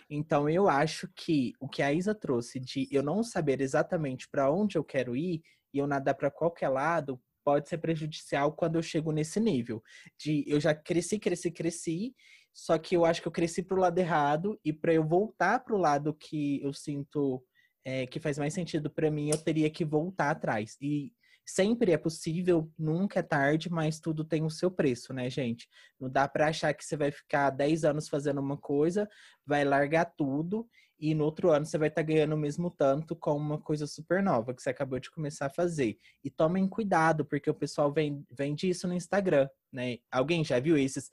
Então 0.09 0.49
eu 0.49 0.67
acho 0.67 1.09
que 1.15 1.53
o 1.59 1.67
que 1.67 1.81
a 1.81 1.93
Isa 1.93 2.13
trouxe 2.15 2.59
de 2.59 2.87
eu 2.91 3.03
não 3.03 3.23
saber 3.23 3.61
exatamente 3.61 4.27
para 4.29 4.51
onde 4.51 4.77
eu 4.77 4.83
quero 4.83 5.15
ir 5.15 5.41
e 5.73 5.77
eu 5.77 5.87
nadar 5.87 6.15
para 6.15 6.31
qualquer 6.31 6.69
lado 6.69 7.19
pode 7.43 7.69
ser 7.69 7.77
prejudicial 7.77 8.53
quando 8.53 8.75
eu 8.75 8.81
chego 8.81 9.11
nesse 9.11 9.39
nível 9.39 9.83
de 10.19 10.43
eu 10.47 10.59
já 10.59 10.73
cresci, 10.73 11.19
cresci, 11.19 11.51
cresci, 11.51 12.15
só 12.51 12.77
que 12.77 12.95
eu 12.95 13.05
acho 13.05 13.21
que 13.21 13.27
eu 13.27 13.31
cresci 13.31 13.61
para 13.61 13.77
o 13.77 13.81
lado 13.81 13.97
errado 13.99 14.59
e 14.63 14.73
para 14.73 14.93
eu 14.93 15.03
voltar 15.05 15.59
para 15.59 15.75
o 15.75 15.79
lado 15.79 16.13
que 16.13 16.59
eu 16.63 16.73
sinto 16.73 17.43
é, 17.85 18.07
que 18.07 18.19
faz 18.19 18.39
mais 18.39 18.53
sentido 18.53 18.89
para 18.89 19.11
mim, 19.11 19.29
eu 19.29 19.37
teria 19.37 19.69
que 19.69 19.85
voltar 19.85 20.31
atrás. 20.31 20.75
E 20.81 21.13
Sempre 21.45 21.91
é 21.91 21.97
possível, 21.97 22.71
nunca 22.77 23.19
é 23.19 23.23
tarde, 23.23 23.69
mas 23.69 23.99
tudo 23.99 24.23
tem 24.23 24.43
o 24.43 24.49
seu 24.49 24.71
preço, 24.71 25.13
né, 25.13 25.29
gente? 25.29 25.69
Não 25.99 26.09
dá 26.09 26.27
para 26.27 26.47
achar 26.47 26.73
que 26.73 26.83
você 26.83 26.97
vai 26.97 27.11
ficar 27.11 27.51
10 27.51 27.85
anos 27.85 28.09
fazendo 28.09 28.41
uma 28.41 28.57
coisa, 28.57 29.07
vai 29.45 29.63
largar 29.63 30.05
tudo 30.17 30.67
e 30.99 31.13
no 31.13 31.25
outro 31.25 31.51
ano 31.51 31.65
você 31.65 31.77
vai 31.77 31.89
estar 31.89 32.01
tá 32.01 32.07
ganhando 32.07 32.33
o 32.33 32.37
mesmo 32.37 32.69
tanto 32.69 33.15
com 33.15 33.35
uma 33.35 33.59
coisa 33.59 33.85
super 33.85 34.23
nova 34.23 34.53
que 34.53 34.61
você 34.61 34.69
acabou 34.69 34.99
de 34.99 35.11
começar 35.11 35.47
a 35.47 35.53
fazer. 35.53 35.97
E 36.23 36.29
tomem 36.29 36.67
cuidado, 36.67 37.25
porque 37.25 37.49
o 37.49 37.53
pessoal 37.53 37.93
vende 38.31 38.69
isso 38.69 38.87
no 38.87 38.93
Instagram, 38.93 39.49
né? 39.71 39.97
Alguém 40.09 40.43
já 40.43 40.59
viu 40.59 40.77
esses? 40.77 41.09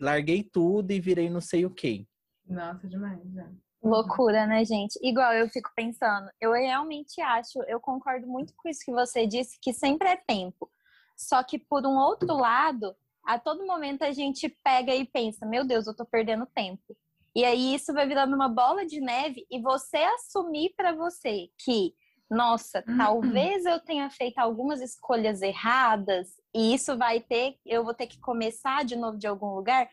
Larguei 0.00 0.42
tudo 0.42 0.90
e 0.90 1.00
virei 1.00 1.30
não 1.30 1.40
sei 1.40 1.64
o 1.64 1.70
quê. 1.70 2.06
Nossa, 2.46 2.86
demais, 2.86 3.20
já. 3.32 3.50
Loucura, 3.84 4.46
né, 4.46 4.64
gente? 4.64 4.98
Igual 5.02 5.34
eu 5.34 5.46
fico 5.48 5.70
pensando, 5.76 6.30
eu 6.40 6.52
realmente 6.52 7.20
acho, 7.20 7.62
eu 7.64 7.78
concordo 7.78 8.26
muito 8.26 8.54
com 8.56 8.66
isso 8.68 8.82
que 8.82 8.90
você 8.90 9.26
disse, 9.26 9.58
que 9.60 9.74
sempre 9.74 10.08
é 10.08 10.16
tempo. 10.16 10.70
Só 11.14 11.42
que 11.42 11.58
por 11.58 11.84
um 11.84 11.96
outro 11.96 12.34
lado, 12.34 12.96
a 13.22 13.38
todo 13.38 13.66
momento 13.66 14.02
a 14.02 14.10
gente 14.10 14.48
pega 14.64 14.94
e 14.94 15.04
pensa, 15.04 15.44
meu 15.44 15.66
Deus, 15.66 15.86
eu 15.86 15.94
tô 15.94 16.04
perdendo 16.06 16.46
tempo. 16.46 16.96
E 17.36 17.44
aí 17.44 17.74
isso 17.74 17.92
vai 17.92 18.06
virando 18.06 18.34
uma 18.34 18.48
bola 18.48 18.86
de 18.86 19.00
neve 19.00 19.46
e 19.50 19.60
você 19.60 19.98
assumir 19.98 20.72
para 20.76 20.92
você 20.92 21.50
que, 21.62 21.92
nossa, 22.30 22.82
uhum. 22.88 22.96
talvez 22.96 23.66
eu 23.66 23.80
tenha 23.80 24.08
feito 24.08 24.38
algumas 24.38 24.80
escolhas 24.80 25.42
erradas 25.42 26.40
e 26.54 26.74
isso 26.74 26.96
vai 26.96 27.20
ter, 27.20 27.58
eu 27.66 27.84
vou 27.84 27.92
ter 27.92 28.06
que 28.06 28.18
começar 28.18 28.82
de 28.84 28.96
novo 28.96 29.18
de 29.18 29.26
algum 29.26 29.54
lugar 29.54 29.90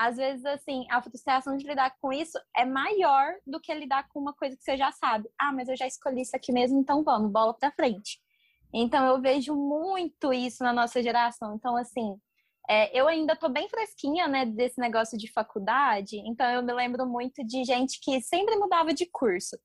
às 0.00 0.16
vezes, 0.16 0.46
assim, 0.46 0.86
a 0.90 1.02
frustração 1.02 1.58
de 1.58 1.66
lidar 1.66 1.94
com 2.00 2.10
isso 2.10 2.38
é 2.56 2.64
maior 2.64 3.34
do 3.46 3.60
que 3.60 3.72
lidar 3.74 4.08
com 4.08 4.18
uma 4.18 4.32
coisa 4.32 4.56
que 4.56 4.64
você 4.64 4.74
já 4.74 4.90
sabe. 4.90 5.28
Ah, 5.38 5.52
mas 5.52 5.68
eu 5.68 5.76
já 5.76 5.86
escolhi 5.86 6.22
isso 6.22 6.34
aqui 6.34 6.52
mesmo, 6.52 6.80
então 6.80 7.04
vamos, 7.04 7.30
bola 7.30 7.52
pra 7.52 7.70
frente. 7.70 8.18
Então, 8.72 9.04
eu 9.06 9.20
vejo 9.20 9.54
muito 9.54 10.32
isso 10.32 10.64
na 10.64 10.72
nossa 10.72 11.02
geração. 11.02 11.54
Então, 11.54 11.76
assim, 11.76 12.18
é, 12.66 12.98
eu 12.98 13.08
ainda 13.08 13.36
tô 13.36 13.50
bem 13.50 13.68
fresquinha, 13.68 14.26
né, 14.26 14.46
desse 14.46 14.80
negócio 14.80 15.18
de 15.18 15.30
faculdade. 15.30 16.16
Então, 16.24 16.48
eu 16.48 16.62
me 16.62 16.72
lembro 16.72 17.06
muito 17.06 17.44
de 17.44 17.62
gente 17.62 18.00
que 18.00 18.22
sempre 18.22 18.56
mudava 18.56 18.94
de 18.94 19.04
curso. 19.04 19.58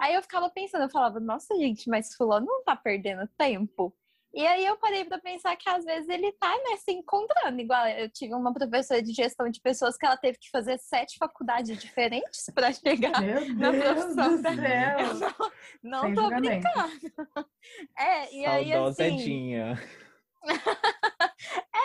Aí 0.00 0.14
eu 0.14 0.22
ficava 0.22 0.48
pensando, 0.48 0.84
eu 0.84 0.90
falava, 0.90 1.20
nossa, 1.20 1.54
gente, 1.56 1.90
mas 1.90 2.14
fulano 2.14 2.46
não 2.46 2.64
tá 2.64 2.74
perdendo 2.74 3.28
tempo. 3.36 3.94
E 4.34 4.46
aí 4.46 4.64
eu 4.64 4.76
parei 4.76 5.04
para 5.04 5.18
pensar 5.18 5.54
que 5.56 5.68
às 5.68 5.84
vezes 5.84 6.08
ele 6.08 6.32
tá 6.32 6.48
né, 6.48 6.76
se 6.78 6.90
encontrando. 6.90 7.60
Igual 7.60 7.86
eu 7.88 8.08
tive 8.10 8.34
uma 8.34 8.52
professora 8.52 9.02
de 9.02 9.12
gestão 9.12 9.48
de 9.48 9.60
pessoas 9.60 9.96
que 9.96 10.06
ela 10.06 10.16
teve 10.16 10.38
que 10.38 10.48
fazer 10.50 10.78
sete 10.78 11.18
faculdades 11.18 11.78
diferentes 11.78 12.50
para 12.54 12.72
chegar 12.72 13.20
Meu 13.20 13.54
na 13.54 13.70
Deus 13.70 13.84
profissão 13.84 14.36
do 14.36 14.42
céu. 14.42 14.98
Eu 14.98 15.14
não, 15.82 16.08
não 16.08 16.14
tô 16.14 16.28
brincando. 16.28 17.48
É, 17.98 18.34
e 18.34 18.46
aí 18.46 18.72
assim... 18.72 19.54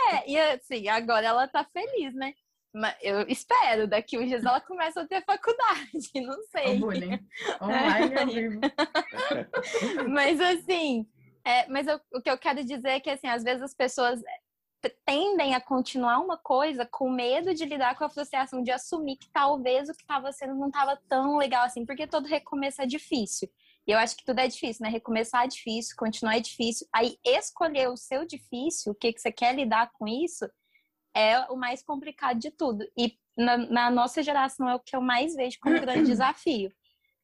É, 0.09 0.29
e 0.29 0.39
assim, 0.39 0.87
agora 0.87 1.27
ela 1.27 1.47
tá 1.47 1.65
feliz, 1.65 2.13
né? 2.13 2.33
Mas 2.73 2.95
eu 3.01 3.21
espero, 3.27 3.87
daqui 3.87 4.17
uns 4.17 4.27
dias 4.27 4.45
ela 4.45 4.61
começa 4.61 5.01
a 5.01 5.07
ter 5.07 5.23
faculdade, 5.25 6.11
não 6.21 6.41
sei. 6.43 6.75
O 6.75 6.79
bullying. 6.79 7.19
Online 7.61 8.17
ao 8.17 8.27
vivo. 8.27 8.59
Mas 10.09 10.39
assim, 10.39 11.07
é, 11.47 11.65
mas 11.69 11.87
eu, 11.87 11.97
o 12.13 12.21
que 12.21 12.29
eu 12.29 12.37
quero 12.37 12.61
dizer 12.61 12.89
é 12.89 12.99
que, 12.99 13.09
assim, 13.09 13.27
às 13.27 13.41
vezes 13.41 13.63
as 13.63 13.73
pessoas 13.73 14.21
tendem 15.05 15.55
a 15.55 15.61
continuar 15.61 16.19
uma 16.19 16.37
coisa 16.37 16.85
com 16.85 17.09
medo 17.09 17.53
de 17.53 17.63
lidar 17.63 17.97
com 17.97 18.03
a 18.03 18.09
frustração, 18.09 18.61
de 18.61 18.69
assumir 18.69 19.15
que 19.15 19.29
talvez 19.31 19.87
o 19.87 19.93
que 19.93 20.01
estava 20.01 20.31
sendo 20.33 20.55
não 20.55 20.67
estava 20.67 20.99
tão 21.07 21.37
legal 21.37 21.63
assim, 21.63 21.85
porque 21.85 22.05
todo 22.05 22.27
recomeço 22.27 22.81
é 22.81 22.85
difícil. 22.85 23.49
E 23.87 23.91
eu 23.91 23.97
acho 23.97 24.17
que 24.17 24.25
tudo 24.25 24.39
é 24.39 24.47
difícil, 24.47 24.83
né? 24.83 24.89
Recomeçar 24.89 25.45
é 25.45 25.47
difícil, 25.47 25.95
continuar 25.97 26.35
é 26.35 26.41
difícil. 26.41 26.85
Aí 26.93 27.17
escolher 27.23 27.87
o 27.87 27.95
seu 27.95 28.25
difícil, 28.25 28.91
o 28.91 28.95
que, 28.95 29.13
que 29.13 29.21
você 29.21 29.31
quer 29.31 29.55
lidar 29.55 29.89
com 29.93 30.05
isso, 30.05 30.45
é 31.15 31.39
o 31.49 31.55
mais 31.55 31.81
complicado 31.81 32.37
de 32.39 32.51
tudo. 32.51 32.85
E 32.97 33.17
na, 33.37 33.55
na 33.57 33.89
nossa 33.89 34.21
geração 34.21 34.69
é 34.69 34.75
o 34.75 34.81
que 34.81 34.95
eu 34.95 35.01
mais 35.01 35.33
vejo 35.33 35.57
como 35.61 35.79
grande 35.79 36.03
desafio. 36.11 36.69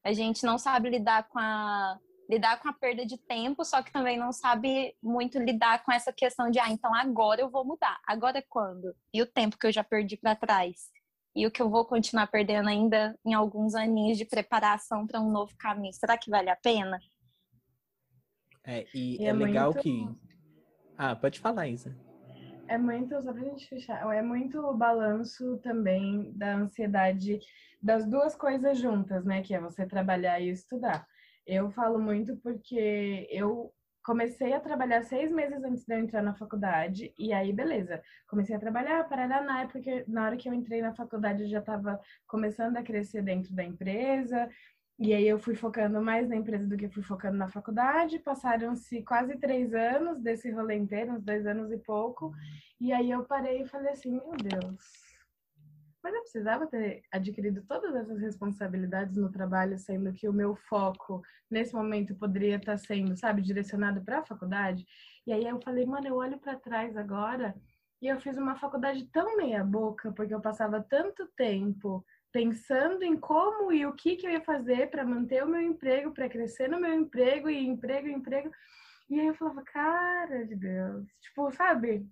A 0.02 0.14
gente 0.14 0.46
não 0.46 0.58
sabe 0.58 0.90
lidar 0.90 1.28
com 1.28 1.40
a 1.40 2.00
lidar 2.30 2.62
com 2.62 2.70
a 2.70 2.74
perda 2.74 3.06
de 3.06 3.18
tempo, 3.18 3.64
só 3.64 3.82
que 3.84 3.92
também 3.92 4.18
não 4.18 4.32
sabe 4.32 4.96
muito 5.02 5.40
lidar 5.40 5.84
com 5.84 5.92
essa 5.92 6.12
questão 6.14 6.50
de 6.50 6.60
ah, 6.60 6.70
então 6.70 6.94
agora 6.96 7.42
eu 7.42 7.50
vou 7.50 7.66
mudar. 7.66 8.00
Agora 8.08 8.38
é 8.38 8.46
quando? 8.48 8.96
E 9.14 9.22
o 9.22 9.26
tempo 9.26 9.58
que 9.58 9.68
eu 9.68 9.72
já 9.72 9.84
perdi 9.84 10.18
para 10.18 10.36
trás? 10.36 10.92
e 11.36 11.48
o 11.48 11.52
que 11.52 11.62
eu 11.62 11.70
vou 11.70 11.86
continuar 11.86 12.28
perdendo 12.28 12.70
ainda 12.70 13.18
em 13.26 13.34
alguns 13.34 13.74
aninhos 13.74 14.18
de 14.18 14.26
preparação 14.26 15.08
para 15.08 15.20
um 15.20 15.32
novo 15.32 15.54
caminho. 15.58 15.94
Será 15.94 16.18
que 16.18 16.30
vale 16.30 16.50
a 16.50 16.56
pena? 16.56 17.00
É, 18.64 18.86
e, 18.94 19.22
e 19.22 19.26
é, 19.26 19.30
é, 19.30 19.34
legal 19.34 19.74
muito... 19.74 19.82
que. 19.82 20.08
Ah, 20.98 21.16
pode 21.16 21.40
falar, 21.40 21.68
Isa. 21.68 21.96
É 22.68 22.78
muito, 22.78 23.22
só 23.22 23.34
pra 23.34 23.44
gente 23.44 23.68
fechar, 23.68 24.16
é 24.16 24.22
muito 24.22 24.58
o 24.60 24.74
balanço 24.74 25.58
também 25.58 26.32
da 26.34 26.56
ansiedade 26.56 27.40
das 27.82 28.10
duas 28.10 28.36
coisas 28.36 28.78
juntas, 28.78 29.26
né? 29.26 29.42
Que 29.42 29.54
é 29.54 29.60
você 29.60 29.86
trabalhar 29.86 30.40
e 30.40 30.50
estudar. 30.50 31.06
Eu 31.46 31.70
falo 31.72 32.00
muito 32.00 32.38
porque 32.38 33.28
eu 33.30 33.74
comecei 34.04 34.54
a 34.54 34.60
trabalhar 34.60 35.02
seis 35.04 35.32
meses 35.32 35.64
antes 35.64 35.86
de 35.86 35.94
eu 35.94 36.00
entrar 36.00 36.22
na 36.22 36.34
faculdade, 36.34 37.14
e 37.18 37.32
aí, 37.32 37.54
beleza. 37.54 38.02
Comecei 38.28 38.56
a 38.56 38.60
trabalhar, 38.60 39.08
para 39.08 39.28
na 39.42 39.62
época, 39.62 39.80
na 40.08 40.26
hora 40.26 40.38
que 40.38 40.48
eu 40.48 40.54
entrei 40.54 40.82
na 40.82 40.94
faculdade, 40.94 41.44
eu 41.44 41.50
já 41.50 41.60
estava 41.60 42.00
começando 42.28 42.76
a 42.78 42.84
crescer 42.84 43.22
dentro 43.22 43.54
da 43.56 43.64
empresa, 43.64 44.50
e 45.00 45.14
aí 45.14 45.28
eu 45.28 45.40
fui 45.40 45.56
focando 45.56 46.02
mais 46.02 46.28
na 46.30 46.36
empresa 46.36 46.68
do 46.68 46.78
que 46.78 46.90
fui 46.90 47.02
focando 47.02 47.38
na 47.38 47.48
faculdade. 47.48 48.20
Passaram-se 48.20 49.02
quase 49.04 49.38
três 49.38 49.74
anos 49.74 50.22
desse 50.22 50.52
rolê 50.52 50.76
inteiro, 50.76 51.14
uns 51.14 51.24
dois 51.24 51.46
anos 51.48 51.72
e 51.72 51.78
pouco, 51.78 52.34
e 52.80 52.92
aí 52.92 53.10
eu 53.10 53.24
parei 53.24 53.62
e 53.62 53.68
falei 53.68 53.94
assim, 53.94 54.12
meu 54.12 54.32
Deus, 54.32 55.03
mas 56.04 56.14
eu 56.14 56.22
precisava 56.22 56.68
ter 56.68 57.02
adquirido 57.12 57.64
todas 57.66 57.96
essas 57.96 58.20
responsabilidades 58.20 59.16
no 59.16 59.32
trabalho, 59.32 59.80
sendo 59.80 60.12
que 60.12 60.28
o 60.28 60.34
meu 60.34 60.56
foco 60.56 61.24
nesse 61.50 61.74
momento 61.74 62.14
poderia 62.16 62.58
estar 62.58 62.78
sendo, 62.78 63.16
sabe, 63.16 63.42
direcionado 63.42 64.04
para 64.04 64.20
a 64.20 64.26
faculdade. 64.26 64.86
E 65.26 65.32
aí 65.32 65.48
eu 65.48 65.62
falei, 65.62 65.86
mano, 65.86 66.08
eu 66.08 66.16
olho 66.16 66.38
para 66.38 66.58
trás 66.58 66.98
agora 66.98 67.56
e 68.02 68.08
eu 68.08 68.20
fiz 68.20 68.38
uma 68.38 68.58
faculdade 68.58 69.06
tão 69.14 69.38
meia-boca, 69.38 70.12
porque 70.12 70.34
eu 70.34 70.42
passava 70.42 70.86
tanto 70.90 71.26
tempo 71.38 72.06
pensando 72.34 73.04
em 73.04 73.16
como 73.16 73.72
e 73.72 73.86
o 73.86 73.94
que, 73.94 74.18
que 74.18 74.28
eu 74.28 74.32
ia 74.32 74.42
fazer 74.42 74.90
para 74.90 75.06
manter 75.06 75.42
o 75.44 75.48
meu 75.48 75.62
emprego, 75.62 76.12
para 76.12 76.28
crescer 76.28 76.68
no 76.68 76.82
meu 76.82 76.94
emprego 76.94 77.50
e 77.50 77.66
emprego, 77.66 78.10
emprego. 78.10 78.52
E 79.10 79.20
aí 79.20 79.28
eu 79.28 79.36
falava, 79.36 79.62
cara 79.62 80.46
de 80.46 80.56
Deus, 80.56 81.08
tipo, 81.22 81.50
sabe? 81.52 82.06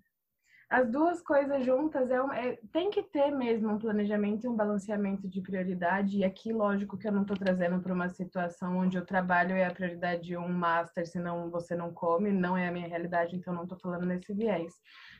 As 0.72 0.90
duas 0.90 1.20
coisas 1.20 1.66
juntas 1.66 2.10
é, 2.10 2.16
é, 2.16 2.58
tem 2.72 2.88
que 2.88 3.02
ter 3.02 3.30
mesmo 3.30 3.68
um 3.68 3.78
planejamento 3.78 4.46
e 4.46 4.48
um 4.48 4.56
balanceamento 4.56 5.28
de 5.28 5.42
prioridade. 5.42 6.16
E 6.16 6.24
aqui, 6.24 6.50
lógico 6.50 6.96
que 6.96 7.06
eu 7.06 7.12
não 7.12 7.20
estou 7.20 7.36
trazendo 7.36 7.78
para 7.78 7.92
uma 7.92 8.08
situação 8.08 8.78
onde 8.78 8.96
o 8.96 9.04
trabalho 9.04 9.54
é 9.54 9.66
a 9.66 9.74
prioridade 9.74 10.22
de 10.22 10.34
um 10.34 10.48
master, 10.48 11.06
senão 11.06 11.50
você 11.50 11.76
não 11.76 11.92
come, 11.92 12.32
não 12.32 12.56
é 12.56 12.68
a 12.68 12.72
minha 12.72 12.88
realidade, 12.88 13.36
então 13.36 13.52
não 13.52 13.64
estou 13.64 13.78
falando 13.78 14.06
nesse 14.06 14.32
viés, 14.32 14.72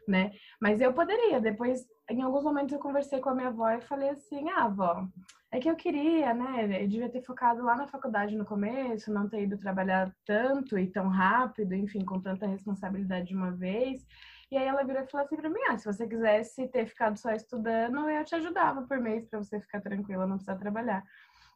né? 0.09 0.33
Mas 0.59 0.81
eu 0.81 0.95
poderia, 0.95 1.39
depois, 1.39 1.87
em 2.09 2.23
alguns 2.23 2.45
momentos 2.45 2.73
eu 2.73 2.79
conversei 2.79 3.21
com 3.21 3.29
a 3.29 3.35
minha 3.35 3.49
avó 3.49 3.69
e 3.73 3.83
falei 3.83 4.09
assim, 4.09 4.49
ah, 4.49 4.65
avó, 4.65 5.07
é 5.51 5.61
que 5.61 5.69
eu 5.69 5.77
queria, 5.77 6.33
né? 6.33 6.83
Eu 6.83 6.89
devia 6.89 7.11
ter 7.11 7.21
focado 7.21 7.63
lá 7.63 7.77
na 7.77 7.87
faculdade 7.87 8.35
no 8.35 8.47
começo, 8.47 9.13
não 9.13 9.29
ter 9.29 9.43
ido 9.43 9.59
trabalhar 9.59 10.11
tanto 10.25 10.79
e 10.79 10.87
tão 10.87 11.09
rápido, 11.09 11.75
enfim, 11.75 12.07
com 12.07 12.19
tanta 12.19 12.47
responsabilidade 12.47 13.29
de 13.29 13.35
uma 13.35 13.51
vez. 13.51 14.07
E 14.53 14.57
aí 14.59 14.67
ela 14.67 14.85
virou 14.85 15.03
e 15.03 15.07
falou 15.07 15.25
assim 15.25 15.37
pra 15.37 15.49
mim: 15.49 15.61
ah, 15.71 15.79
se 15.79 15.87
você 15.87 16.07
quisesse 16.07 16.69
ter 16.69 16.85
ficado 16.85 17.17
só 17.19 17.33
estudando, 17.33 18.11
eu 18.11 18.23
te 18.23 18.35
ajudava 18.35 18.83
por 18.83 19.01
mês 19.01 19.27
para 19.27 19.39
você 19.39 19.59
ficar 19.59 19.81
tranquila, 19.81 20.27
não 20.27 20.37
precisar 20.37 20.57
trabalhar. 20.57 21.03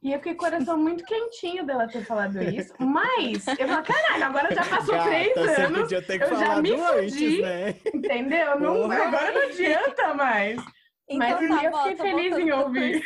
E 0.03 0.12
eu 0.12 0.19
fiquei 0.19 0.35
com 0.35 0.47
o 0.47 0.49
coração 0.49 0.79
muito 0.79 1.05
quentinho 1.05 1.67
dela 1.67 1.87
ter 1.87 2.03
falado 2.07 2.43
isso. 2.43 2.73
Mas 2.79 3.47
eu 3.49 3.69
falei, 3.69 3.83
caralho, 3.83 4.25
agora 4.25 4.55
já 4.55 4.65
passou 4.65 4.95
Gata, 4.95 5.11
três 5.11 5.37
anos. 5.37 5.93
eu 5.93 6.37
já 6.38 6.62
me 6.62 6.79
fudi, 6.79 7.43
né? 7.43 7.75
Entendeu? 7.93 8.61
Não, 8.61 8.91
agora 8.91 9.31
não 9.31 9.43
adianta 9.43 10.15
mais. 10.15 10.59
Então, 11.07 11.38
mas 11.38 11.49
tá, 11.49 11.65
eu 11.65 11.73
fiquei 11.76 11.97
feliz 11.97 12.38
em 12.38 12.50
ouvir. 12.50 13.05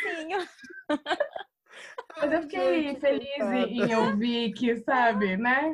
Mas 2.17 2.31
eu 2.33 2.41
fiquei 2.41 2.95
feliz 2.99 3.39
em 3.39 3.95
ouvir 3.95 4.51
que, 4.51 4.75
sabe, 4.77 5.37
né? 5.37 5.73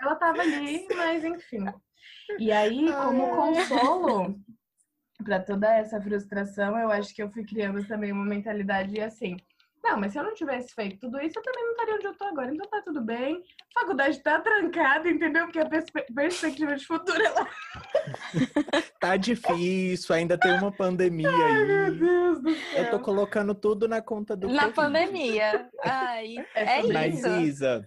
Ela 0.00 0.14
tava 0.16 0.40
ali, 0.40 0.86
mas 0.94 1.22
enfim. 1.22 1.66
E 2.38 2.52
aí, 2.52 2.92
como 2.92 3.36
consolo 3.36 4.40
para 5.24 5.40
toda 5.40 5.74
essa 5.74 6.00
frustração, 6.00 6.78
eu 6.78 6.90
acho 6.90 7.14
que 7.14 7.22
eu 7.22 7.30
fui 7.30 7.44
criando 7.44 7.86
também 7.86 8.12
uma 8.12 8.24
mentalidade 8.24 9.00
assim. 9.00 9.36
Não, 9.86 9.96
mas 10.00 10.12
se 10.12 10.18
eu 10.18 10.24
não 10.24 10.34
tivesse 10.34 10.74
feito 10.74 10.98
tudo 10.98 11.20
isso, 11.20 11.38
eu 11.38 11.42
também 11.42 11.64
não 11.64 11.70
estaria 11.70 11.94
onde 11.94 12.06
eu 12.06 12.14
tô 12.14 12.24
agora. 12.24 12.52
Então 12.52 12.68
tá 12.68 12.82
tudo 12.82 13.00
bem. 13.00 13.40
A 13.76 13.80
faculdade 13.80 14.20
tá 14.20 14.40
trancada, 14.40 15.08
entendeu? 15.08 15.44
Porque 15.44 15.60
a 15.60 15.68
perspe 15.68 16.04
perspectiva 16.12 16.74
de 16.74 16.84
futuro 16.84 17.22
ela... 17.22 17.48
tá 19.00 19.16
difícil, 19.16 20.12
ainda 20.12 20.36
tem 20.36 20.52
uma 20.58 20.72
pandemia 20.72 21.30
Ai, 21.30 21.52
aí. 21.52 21.66
Meu 21.66 21.94
Deus 21.94 22.42
do 22.42 22.52
céu. 22.52 22.82
Eu 22.82 22.90
tô 22.90 22.98
colocando 22.98 23.54
tudo 23.54 23.86
na 23.86 24.02
conta 24.02 24.36
do 24.36 24.48
Na 24.48 24.62
COVID. 24.62 24.74
pandemia. 24.74 25.70
Ai, 25.84 26.34
é, 26.56 26.64
é 26.64 26.80
isso. 26.80 26.92
Mas 26.92 27.24
Isa, 27.24 27.84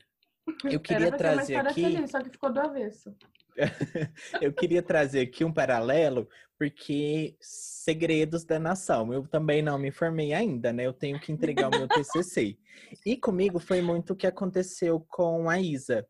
eu 0.63 0.79
queria 0.79 1.12
trazer 1.12 1.58
aqui... 1.58 1.81
Feliz, 1.81 2.12
só 2.12 2.22
que 2.22 2.29
ficou 2.29 2.50
do 2.50 2.62
avesso. 2.62 3.13
eu 4.41 4.53
queria 4.53 4.81
trazer 4.81 5.21
aqui 5.21 5.43
um 5.43 5.53
paralelo, 5.53 6.27
porque 6.57 7.35
segredos 7.39 8.43
da 8.43 8.59
nação. 8.59 9.13
Eu 9.13 9.27
também 9.27 9.61
não 9.61 9.77
me 9.77 9.91
formei 9.91 10.33
ainda, 10.33 10.71
né? 10.71 10.85
Eu 10.85 10.93
tenho 10.93 11.19
que 11.19 11.31
entregar 11.31 11.67
o 11.67 11.77
meu 11.77 11.87
TCC. 11.89 12.57
E 13.05 13.17
comigo 13.17 13.59
foi 13.59 13.81
muito 13.81 14.13
o 14.13 14.15
que 14.15 14.27
aconteceu 14.27 15.05
com 15.09 15.49
a 15.49 15.59
Isa. 15.59 16.05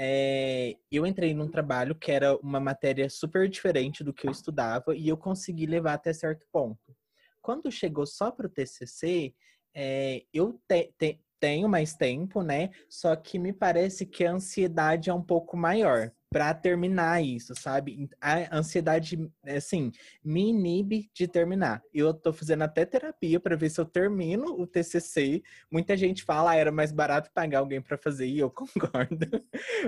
É, 0.00 0.76
eu 0.92 1.04
entrei 1.06 1.34
num 1.34 1.48
trabalho 1.48 1.94
que 1.94 2.12
era 2.12 2.36
uma 2.36 2.60
matéria 2.60 3.08
super 3.10 3.48
diferente 3.48 4.04
do 4.04 4.14
que 4.14 4.28
eu 4.28 4.30
estudava 4.30 4.94
e 4.94 5.08
eu 5.08 5.16
consegui 5.16 5.66
levar 5.66 5.94
até 5.94 6.12
certo 6.12 6.46
ponto. 6.52 6.94
Quando 7.42 7.70
chegou 7.70 8.06
só 8.06 8.30
para 8.30 8.46
o 8.46 8.50
TCC, 8.50 9.34
é, 9.74 10.22
eu 10.32 10.60
te, 10.68 10.92
te, 10.96 11.20
tenho 11.40 11.68
mais 11.68 11.94
tempo, 11.94 12.42
né? 12.42 12.70
Só 12.88 13.16
que 13.16 13.38
me 13.38 13.52
parece 13.52 14.06
que 14.06 14.24
a 14.24 14.32
ansiedade 14.32 15.10
é 15.10 15.14
um 15.14 15.22
pouco 15.22 15.56
maior 15.56 16.12
para 16.30 16.52
terminar 16.52 17.22
isso, 17.22 17.54
sabe? 17.54 18.08
A 18.20 18.56
ansiedade, 18.56 19.18
assim, 19.46 19.90
me 20.22 20.50
inibe 20.50 21.10
de 21.14 21.26
terminar. 21.26 21.82
Eu 21.92 22.12
tô 22.12 22.32
fazendo 22.32 22.62
até 22.62 22.84
terapia 22.84 23.40
para 23.40 23.56
ver 23.56 23.70
se 23.70 23.80
eu 23.80 23.86
termino 23.86 24.60
o 24.60 24.66
TCC. 24.66 25.42
Muita 25.70 25.96
gente 25.96 26.22
fala, 26.22 26.50
ah, 26.50 26.56
era 26.56 26.70
mais 26.70 26.92
barato 26.92 27.30
pagar 27.32 27.60
alguém 27.60 27.80
para 27.80 27.96
fazer, 27.96 28.26
e 28.26 28.38
eu 28.38 28.50
concordo. 28.52 29.26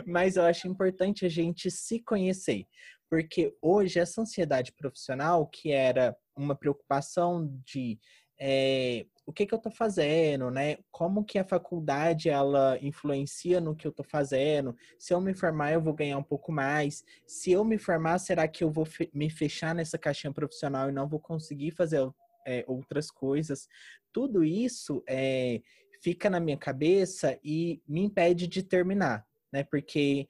Mas 0.06 0.36
eu 0.36 0.44
acho 0.44 0.66
importante 0.66 1.26
a 1.26 1.28
gente 1.28 1.70
se 1.70 2.00
conhecer, 2.00 2.66
porque 3.08 3.54
hoje 3.60 3.98
essa 3.98 4.22
ansiedade 4.22 4.72
profissional, 4.72 5.46
que 5.46 5.70
era 5.70 6.16
uma 6.34 6.54
preocupação 6.54 7.60
de 7.66 7.98
é, 8.40 9.04
o 9.30 9.32
que, 9.32 9.46
que 9.46 9.54
eu 9.54 9.58
estou 9.58 9.70
fazendo, 9.70 10.50
né? 10.50 10.78
Como 10.90 11.24
que 11.24 11.38
a 11.38 11.44
faculdade 11.44 12.28
ela 12.28 12.76
influencia 12.82 13.60
no 13.60 13.76
que 13.76 13.86
eu 13.86 13.90
estou 13.90 14.04
fazendo? 14.04 14.76
Se 14.98 15.14
eu 15.14 15.20
me 15.20 15.32
formar, 15.32 15.72
eu 15.72 15.80
vou 15.80 15.94
ganhar 15.94 16.18
um 16.18 16.22
pouco 16.22 16.50
mais. 16.50 17.04
Se 17.24 17.52
eu 17.52 17.64
me 17.64 17.78
formar, 17.78 18.18
será 18.18 18.48
que 18.48 18.64
eu 18.64 18.70
vou 18.72 18.84
fe 18.84 19.08
me 19.14 19.30
fechar 19.30 19.72
nessa 19.72 19.96
caixinha 19.96 20.32
profissional 20.32 20.88
e 20.88 20.92
não 20.92 21.08
vou 21.08 21.20
conseguir 21.20 21.70
fazer 21.70 22.00
é, 22.44 22.64
outras 22.66 23.08
coisas? 23.08 23.68
Tudo 24.12 24.42
isso 24.42 25.00
é, 25.08 25.60
fica 26.02 26.28
na 26.28 26.40
minha 26.40 26.56
cabeça 26.56 27.38
e 27.44 27.80
me 27.86 28.02
impede 28.02 28.48
de 28.48 28.64
terminar, 28.64 29.24
né? 29.52 29.62
Porque 29.62 30.28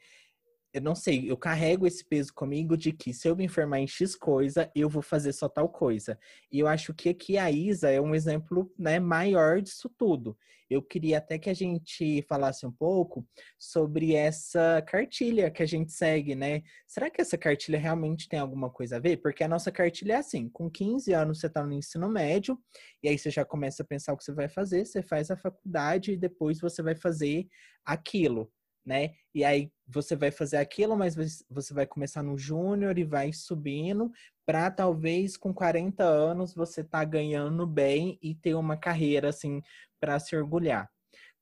eu 0.73 0.81
não 0.81 0.95
sei, 0.95 1.29
eu 1.31 1.37
carrego 1.37 1.87
esse 1.87 2.05
peso 2.05 2.33
comigo 2.33 2.77
de 2.77 2.93
que 2.93 3.13
se 3.13 3.29
eu 3.29 3.35
me 3.35 3.45
informar 3.45 3.81
em 3.81 3.87
X 3.89 4.15
coisa, 4.15 4.71
eu 4.75 4.89
vou 4.89 5.03
fazer 5.03 5.33
só 5.33 5.49
tal 5.49 5.69
coisa. 5.69 6.19
E 6.51 6.61
eu 6.61 6.69
acho 6.69 6.95
que 6.95 7.09
aqui 7.09 7.37
a 7.37 7.51
Isa 7.51 7.91
é 7.91 8.01
um 8.01 8.15
exemplo 8.15 8.73
né, 8.79 9.01
maior 9.01 9.61
disso 9.61 9.91
tudo. 9.99 10.39
Eu 10.69 10.81
queria 10.81 11.19
até 11.19 11.37
que 11.37 11.51
a 11.51 11.55
gente 11.55 12.23
falasse 12.29 12.65
um 12.65 12.71
pouco 12.71 13.27
sobre 13.59 14.15
essa 14.15 14.81
cartilha 14.87 15.51
que 15.51 15.65
a 15.65 15.67
gente 15.67 15.91
segue, 15.91 16.37
né? 16.37 16.63
Será 16.87 17.11
que 17.11 17.21
essa 17.21 17.37
cartilha 17.37 17.77
realmente 17.77 18.29
tem 18.29 18.39
alguma 18.39 18.71
coisa 18.71 18.97
a 18.97 19.01
ver? 19.01 19.17
Porque 19.17 19.43
a 19.43 19.49
nossa 19.49 19.73
cartilha 19.73 20.13
é 20.13 20.17
assim: 20.19 20.49
com 20.49 20.71
15 20.71 21.13
anos 21.13 21.41
você 21.41 21.49
está 21.49 21.67
no 21.67 21.73
ensino 21.73 22.09
médio, 22.09 22.57
e 23.03 23.09
aí 23.09 23.19
você 23.19 23.31
já 23.31 23.45
começa 23.45 23.83
a 23.83 23.87
pensar 23.87 24.13
o 24.13 24.17
que 24.17 24.23
você 24.23 24.33
vai 24.33 24.49
fazer, 24.49 24.85
você 24.85 25.03
faz 25.03 25.33
a 25.33 25.37
faculdade 25.37 26.13
e 26.13 26.17
depois 26.17 26.61
você 26.61 26.81
vai 26.83 26.95
fazer 26.95 27.49
aquilo 27.85 28.49
né? 28.85 29.11
E 29.35 29.45
aí 29.45 29.71
você 29.93 30.15
vai 30.15 30.31
fazer 30.31 30.57
aquilo, 30.57 30.97
mas 30.97 31.15
você 31.49 31.75
vai 31.75 31.87
começar 31.87 32.23
no 32.23 32.39
júnior 32.39 32.99
e 32.99 33.05
vai 33.05 33.33
subindo 33.33 34.11
para 34.47 34.71
talvez 34.71 35.37
com 35.37 35.53
40 35.53 36.05
anos 36.05 36.55
você 36.55 36.85
tá 36.85 37.05
ganhando 37.05 37.67
bem 37.67 38.19
e 38.23 38.35
ter 38.35 38.55
uma 38.55 38.77
carreira 38.77 39.29
assim 39.29 39.63
para 40.01 40.19
se 40.19 40.37
orgulhar. 40.37 40.89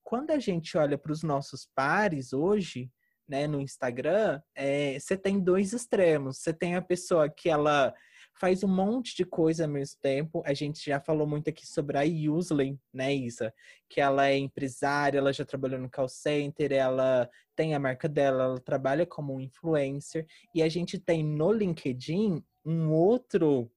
quando 0.02 0.30
a 0.30 0.38
gente 0.38 0.76
olha 0.78 0.96
para 0.96 1.12
os 1.12 1.22
nossos 1.22 1.68
pares 1.74 2.32
hoje, 2.32 2.90
né, 3.28 3.46
no 3.46 3.60
Instagram, 3.60 4.40
é, 4.54 4.98
você 4.98 5.18
tem 5.18 5.38
dois 5.38 5.74
extremos. 5.74 6.38
Você 6.38 6.52
tem 6.52 6.76
a 6.76 6.82
pessoa 6.82 7.28
que 7.28 7.50
ela 7.50 7.94
faz 8.38 8.62
um 8.62 8.68
monte 8.68 9.16
de 9.16 9.24
coisa 9.24 9.64
ao 9.64 9.70
mesmo 9.70 9.98
tempo. 10.00 10.42
A 10.46 10.54
gente 10.54 10.84
já 10.84 11.00
falou 11.00 11.26
muito 11.26 11.50
aqui 11.50 11.66
sobre 11.66 11.98
a 11.98 12.32
Usley, 12.32 12.78
né, 12.92 13.14
Isa? 13.14 13.52
Que 13.88 14.00
ela 14.00 14.28
é 14.28 14.36
empresária, 14.36 15.18
ela 15.18 15.32
já 15.32 15.44
trabalhou 15.44 15.80
no 15.80 15.90
call 15.90 16.08
center, 16.08 16.72
ela 16.72 17.28
tem 17.56 17.74
a 17.74 17.78
marca 17.78 18.08
dela, 18.08 18.44
ela 18.44 18.60
trabalha 18.60 19.04
como 19.04 19.40
influencer. 19.40 20.26
E 20.54 20.62
a 20.62 20.68
gente 20.68 20.98
tem 20.98 21.24
no 21.24 21.52
LinkedIn 21.52 22.42
um 22.64 22.90
outro 22.90 23.70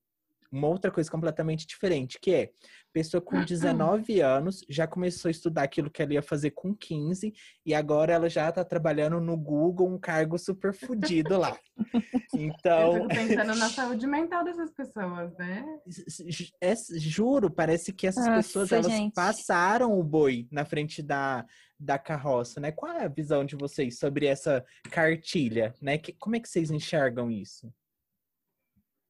uma 0.51 0.68
outra 0.68 0.91
coisa 0.91 1.10
completamente 1.10 1.65
diferente, 1.65 2.20
que 2.20 2.34
é 2.34 2.51
pessoa 2.91 3.21
com 3.21 3.43
19 3.43 4.21
anos 4.21 4.63
já 4.69 4.86
começou 4.88 5.29
a 5.29 5.31
estudar 5.31 5.63
aquilo 5.63 5.89
que 5.89 6.01
ela 6.01 6.13
ia 6.13 6.21
fazer 6.21 6.51
com 6.51 6.75
15 6.75 7.33
e 7.65 7.74
agora 7.74 8.13
ela 8.13 8.29
já 8.29 8.51
tá 8.51 8.63
trabalhando 8.63 9.19
no 9.19 9.38
Google, 9.38 9.88
um 9.88 10.00
cargo 10.00 10.38
super 10.38 10.74
fodido 10.74 11.38
lá. 11.38 11.57
Então, 12.33 12.95
eu 12.95 13.03
fico 13.03 13.07
pensando 13.10 13.55
na 13.55 13.67
saúde 13.69 14.07
mental 14.07 14.43
dessas 14.45 14.71
pessoas, 14.71 15.36
né? 15.38 15.65
É, 16.62 16.74
juro, 16.98 17.51
parece 17.51 17.91
que 17.91 18.07
essas 18.07 18.25
Nossa, 18.25 18.38
pessoas 18.38 18.71
elas 18.71 18.88
gente. 18.88 19.13
passaram 19.13 20.00
o 20.00 20.03
boi 20.03 20.48
na 20.50 20.63
frente 20.63 21.03
da 21.03 21.45
da 21.81 21.98
carroça, 21.98 22.62
né? 22.62 22.71
Qual 22.71 22.91
é 22.91 23.03
a 23.03 23.10
visão 23.10 23.43
de 23.43 23.55
vocês 23.55 23.98
sobre 23.98 24.27
essa 24.27 24.63
cartilha, 24.91 25.74
né? 25.81 25.98
Que, 25.98 26.13
como 26.13 26.36
é 26.36 26.39
que 26.39 26.48
vocês 26.48 26.69
enxergam 26.69 27.29
isso? 27.31 27.74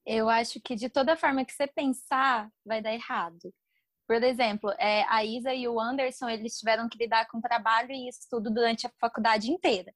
Eu 0.06 0.30
acho 0.30 0.60
que 0.62 0.76
de 0.76 0.90
toda 0.90 1.18
forma 1.18 1.46
que 1.46 1.54
você 1.54 1.68
pensar, 1.68 2.50
vai 2.66 2.82
dar 2.82 2.94
errado. 2.94 3.54
Por 4.12 4.22
exemplo, 4.26 4.70
é, 4.78 5.04
a 5.04 5.24
Isa 5.24 5.54
e 5.54 5.70
o 5.70 5.80
Anderson, 5.80 6.28
eles 6.28 6.58
tiveram 6.58 6.90
que 6.90 6.98
lidar 6.98 7.30
com 7.30 7.40
trabalho 7.40 7.94
e 7.94 8.10
estudo 8.10 8.52
durante 8.52 8.86
a 8.86 8.92
faculdade 9.00 9.50
inteira. 9.50 9.94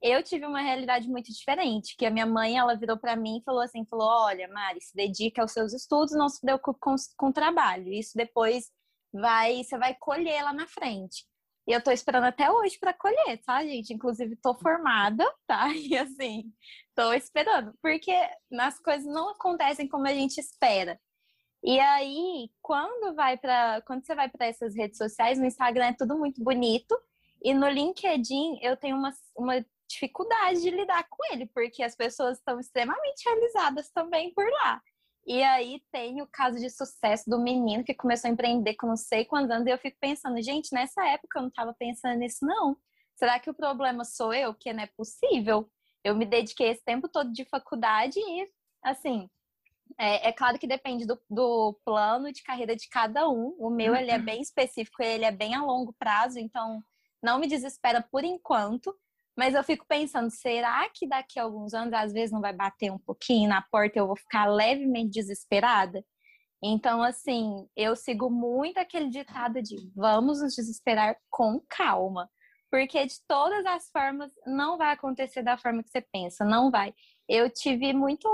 Eu 0.00 0.22
tive 0.22 0.46
uma 0.46 0.62
realidade 0.62 1.06
muito 1.06 1.30
diferente, 1.30 1.94
que 1.94 2.06
a 2.06 2.10
minha 2.10 2.24
mãe, 2.24 2.56
ela 2.56 2.74
virou 2.78 2.96
para 2.96 3.14
mim 3.14 3.36
e 3.36 3.44
falou 3.44 3.60
assim, 3.60 3.84
falou, 3.84 4.08
olha, 4.08 4.48
Mari, 4.48 4.80
se 4.80 4.96
dedica 4.96 5.42
aos 5.42 5.52
seus 5.52 5.74
estudos, 5.74 6.16
não 6.16 6.30
se 6.30 6.40
preocupe 6.40 6.80
com, 6.80 6.94
com 7.14 7.30
trabalho. 7.30 7.92
Isso 7.92 8.12
depois 8.16 8.70
vai, 9.12 9.62
você 9.62 9.76
vai 9.76 9.94
colher 9.94 10.42
lá 10.44 10.54
na 10.54 10.66
frente. 10.66 11.26
E 11.66 11.72
eu 11.72 11.84
tô 11.84 11.90
esperando 11.90 12.24
até 12.24 12.50
hoje 12.50 12.78
para 12.78 12.94
colher, 12.94 13.38
tá, 13.44 13.62
gente? 13.62 13.92
Inclusive, 13.92 14.34
tô 14.36 14.54
formada, 14.54 15.30
tá? 15.46 15.68
E 15.76 15.94
assim, 15.94 16.50
tô 16.94 17.12
esperando. 17.12 17.74
Porque 17.82 18.14
as 18.58 18.80
coisas 18.80 19.04
não 19.04 19.28
acontecem 19.28 19.86
como 19.86 20.06
a 20.06 20.14
gente 20.14 20.38
espera. 20.38 20.98
E 21.62 21.78
aí, 21.80 22.50
quando 22.62 23.14
vai 23.14 23.36
para 23.36 23.82
quando 23.82 24.04
você 24.04 24.14
vai 24.14 24.28
para 24.28 24.46
essas 24.46 24.74
redes 24.76 24.98
sociais, 24.98 25.38
no 25.38 25.46
Instagram 25.46 25.86
é 25.86 25.92
tudo 25.92 26.16
muito 26.16 26.42
bonito. 26.42 26.98
E 27.42 27.54
no 27.54 27.68
LinkedIn 27.68 28.58
eu 28.62 28.76
tenho 28.76 28.96
uma, 28.96 29.12
uma 29.36 29.64
dificuldade 29.88 30.60
de 30.60 30.70
lidar 30.70 31.06
com 31.08 31.24
ele, 31.32 31.46
porque 31.46 31.82
as 31.82 31.96
pessoas 31.96 32.38
estão 32.38 32.60
extremamente 32.60 33.24
realizadas 33.24 33.90
também 33.90 34.32
por 34.34 34.44
lá. 34.44 34.80
E 35.26 35.42
aí 35.42 35.82
tem 35.92 36.22
o 36.22 36.26
caso 36.26 36.58
de 36.58 36.70
sucesso 36.70 37.28
do 37.28 37.38
menino 37.38 37.84
que 37.84 37.94
começou 37.94 38.28
a 38.28 38.32
empreender 38.32 38.74
com 38.76 38.86
não 38.86 38.96
sei 38.96 39.24
quantos 39.24 39.50
anos, 39.50 39.66
e 39.66 39.70
eu 39.70 39.78
fico 39.78 39.98
pensando, 40.00 40.40
gente, 40.42 40.72
nessa 40.72 41.06
época 41.06 41.38
eu 41.38 41.42
não 41.42 41.48
estava 41.48 41.74
pensando 41.74 42.18
nisso, 42.18 42.44
não. 42.46 42.76
Será 43.16 43.38
que 43.38 43.50
o 43.50 43.54
problema 43.54 44.04
sou 44.04 44.32
eu? 44.32 44.54
Que 44.54 44.72
não 44.72 44.82
é 44.82 44.86
possível. 44.86 45.70
Eu 46.04 46.14
me 46.14 46.24
dediquei 46.24 46.68
esse 46.70 46.82
tempo 46.84 47.08
todo 47.08 47.32
de 47.32 47.44
faculdade 47.44 48.18
e, 48.18 48.48
assim, 48.82 49.28
é, 49.96 50.28
é 50.28 50.32
claro 50.32 50.58
que 50.58 50.66
depende 50.66 51.06
do, 51.06 51.18
do, 51.30 51.78
plano 51.84 52.32
de 52.32 52.42
carreira 52.42 52.74
de 52.74 52.88
cada 52.88 53.28
um. 53.28 53.54
O 53.58 53.70
meu, 53.70 53.94
ele 53.94 54.10
é 54.10 54.16
uhum. 54.18 54.24
bem 54.24 54.40
específico, 54.40 55.02
ele 55.02 55.24
é 55.24 55.30
bem 55.30 55.54
a 55.54 55.62
longo 55.62 55.94
prazo, 55.98 56.38
então 56.38 56.82
não 57.22 57.38
me 57.38 57.46
desespera 57.46 58.04
por 58.10 58.24
enquanto. 58.24 58.94
Mas 59.36 59.54
eu 59.54 59.62
fico 59.62 59.86
pensando, 59.86 60.30
será 60.30 60.88
que 60.92 61.06
daqui 61.06 61.38
a 61.38 61.44
alguns 61.44 61.72
anos, 61.72 61.94
às 61.94 62.12
vezes, 62.12 62.32
não 62.32 62.40
vai 62.40 62.52
bater 62.52 62.90
um 62.90 62.98
pouquinho 62.98 63.48
na 63.48 63.62
porta 63.62 63.98
e 63.98 64.00
eu 64.00 64.06
vou 64.06 64.16
ficar 64.16 64.46
levemente 64.46 65.10
desesperada? 65.10 66.04
Então, 66.62 67.02
assim, 67.02 67.68
eu 67.76 67.94
sigo 67.94 68.28
muito 68.28 68.78
aquele 68.78 69.08
ditado 69.08 69.62
de 69.62 69.76
vamos 69.94 70.42
nos 70.42 70.56
desesperar 70.56 71.16
com 71.30 71.62
calma. 71.68 72.28
Porque 72.70 73.06
de 73.06 73.14
todas 73.26 73.64
as 73.66 73.88
formas, 73.90 74.30
não 74.46 74.76
vai 74.76 74.92
acontecer 74.92 75.42
da 75.42 75.56
forma 75.56 75.82
que 75.82 75.90
você 75.90 76.00
pensa, 76.00 76.44
não 76.44 76.70
vai. 76.70 76.94
Eu 77.28 77.50
tive 77.50 77.92
muito. 77.92 78.28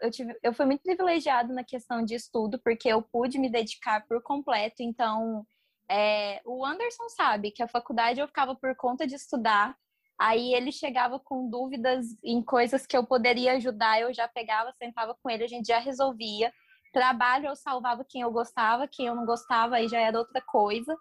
Eu, 0.00 0.10
tive, 0.10 0.38
eu 0.42 0.52
fui 0.52 0.66
muito 0.66 0.82
privilegiado 0.82 1.52
na 1.52 1.64
questão 1.64 2.04
de 2.04 2.14
estudo, 2.14 2.58
porque 2.62 2.88
eu 2.88 3.02
pude 3.02 3.38
me 3.38 3.50
dedicar 3.50 4.06
por 4.06 4.22
completo. 4.22 4.82
Então, 4.82 5.46
é, 5.88 6.40
o 6.44 6.64
Anderson 6.64 7.08
sabe 7.08 7.50
que 7.50 7.62
a 7.62 7.68
faculdade 7.68 8.20
eu 8.20 8.26
ficava 8.26 8.54
por 8.54 8.74
conta 8.76 9.06
de 9.06 9.14
estudar 9.14 9.76
Aí 10.18 10.54
ele 10.54 10.70
chegava 10.70 11.18
com 11.18 11.48
dúvidas 11.48 12.06
em 12.22 12.42
coisas 12.42 12.86
que 12.86 12.96
eu 12.96 13.04
poderia 13.04 13.54
ajudar, 13.54 14.00
eu 14.00 14.14
já 14.14 14.28
pegava, 14.28 14.72
sentava 14.78 15.14
com 15.14 15.28
ele, 15.28 15.44
a 15.44 15.48
gente 15.48 15.66
já 15.66 15.78
resolvia. 15.78 16.52
Trabalho 16.92 17.46
eu 17.46 17.56
salvava 17.56 18.04
quem 18.08 18.20
eu 18.22 18.30
gostava, 18.30 18.86
quem 18.86 19.06
eu 19.06 19.14
não 19.16 19.26
gostava 19.26 19.76
aí 19.76 19.88
já 19.88 19.98
era 19.98 20.18
outra 20.18 20.40
coisa, 20.40 20.96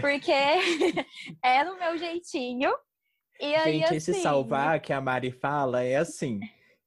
porque 0.00 0.32
era 1.42 1.72
o 1.72 1.78
meu 1.78 1.96
jeitinho. 1.96 2.72
E 3.40 3.54
aí, 3.54 3.80
gente, 3.80 3.96
esse 3.96 4.10
assim... 4.12 4.22
salvar 4.22 4.80
que 4.80 4.92
a 4.92 5.00
Mari 5.00 5.30
fala 5.30 5.82
é 5.82 5.96
assim. 5.96 6.40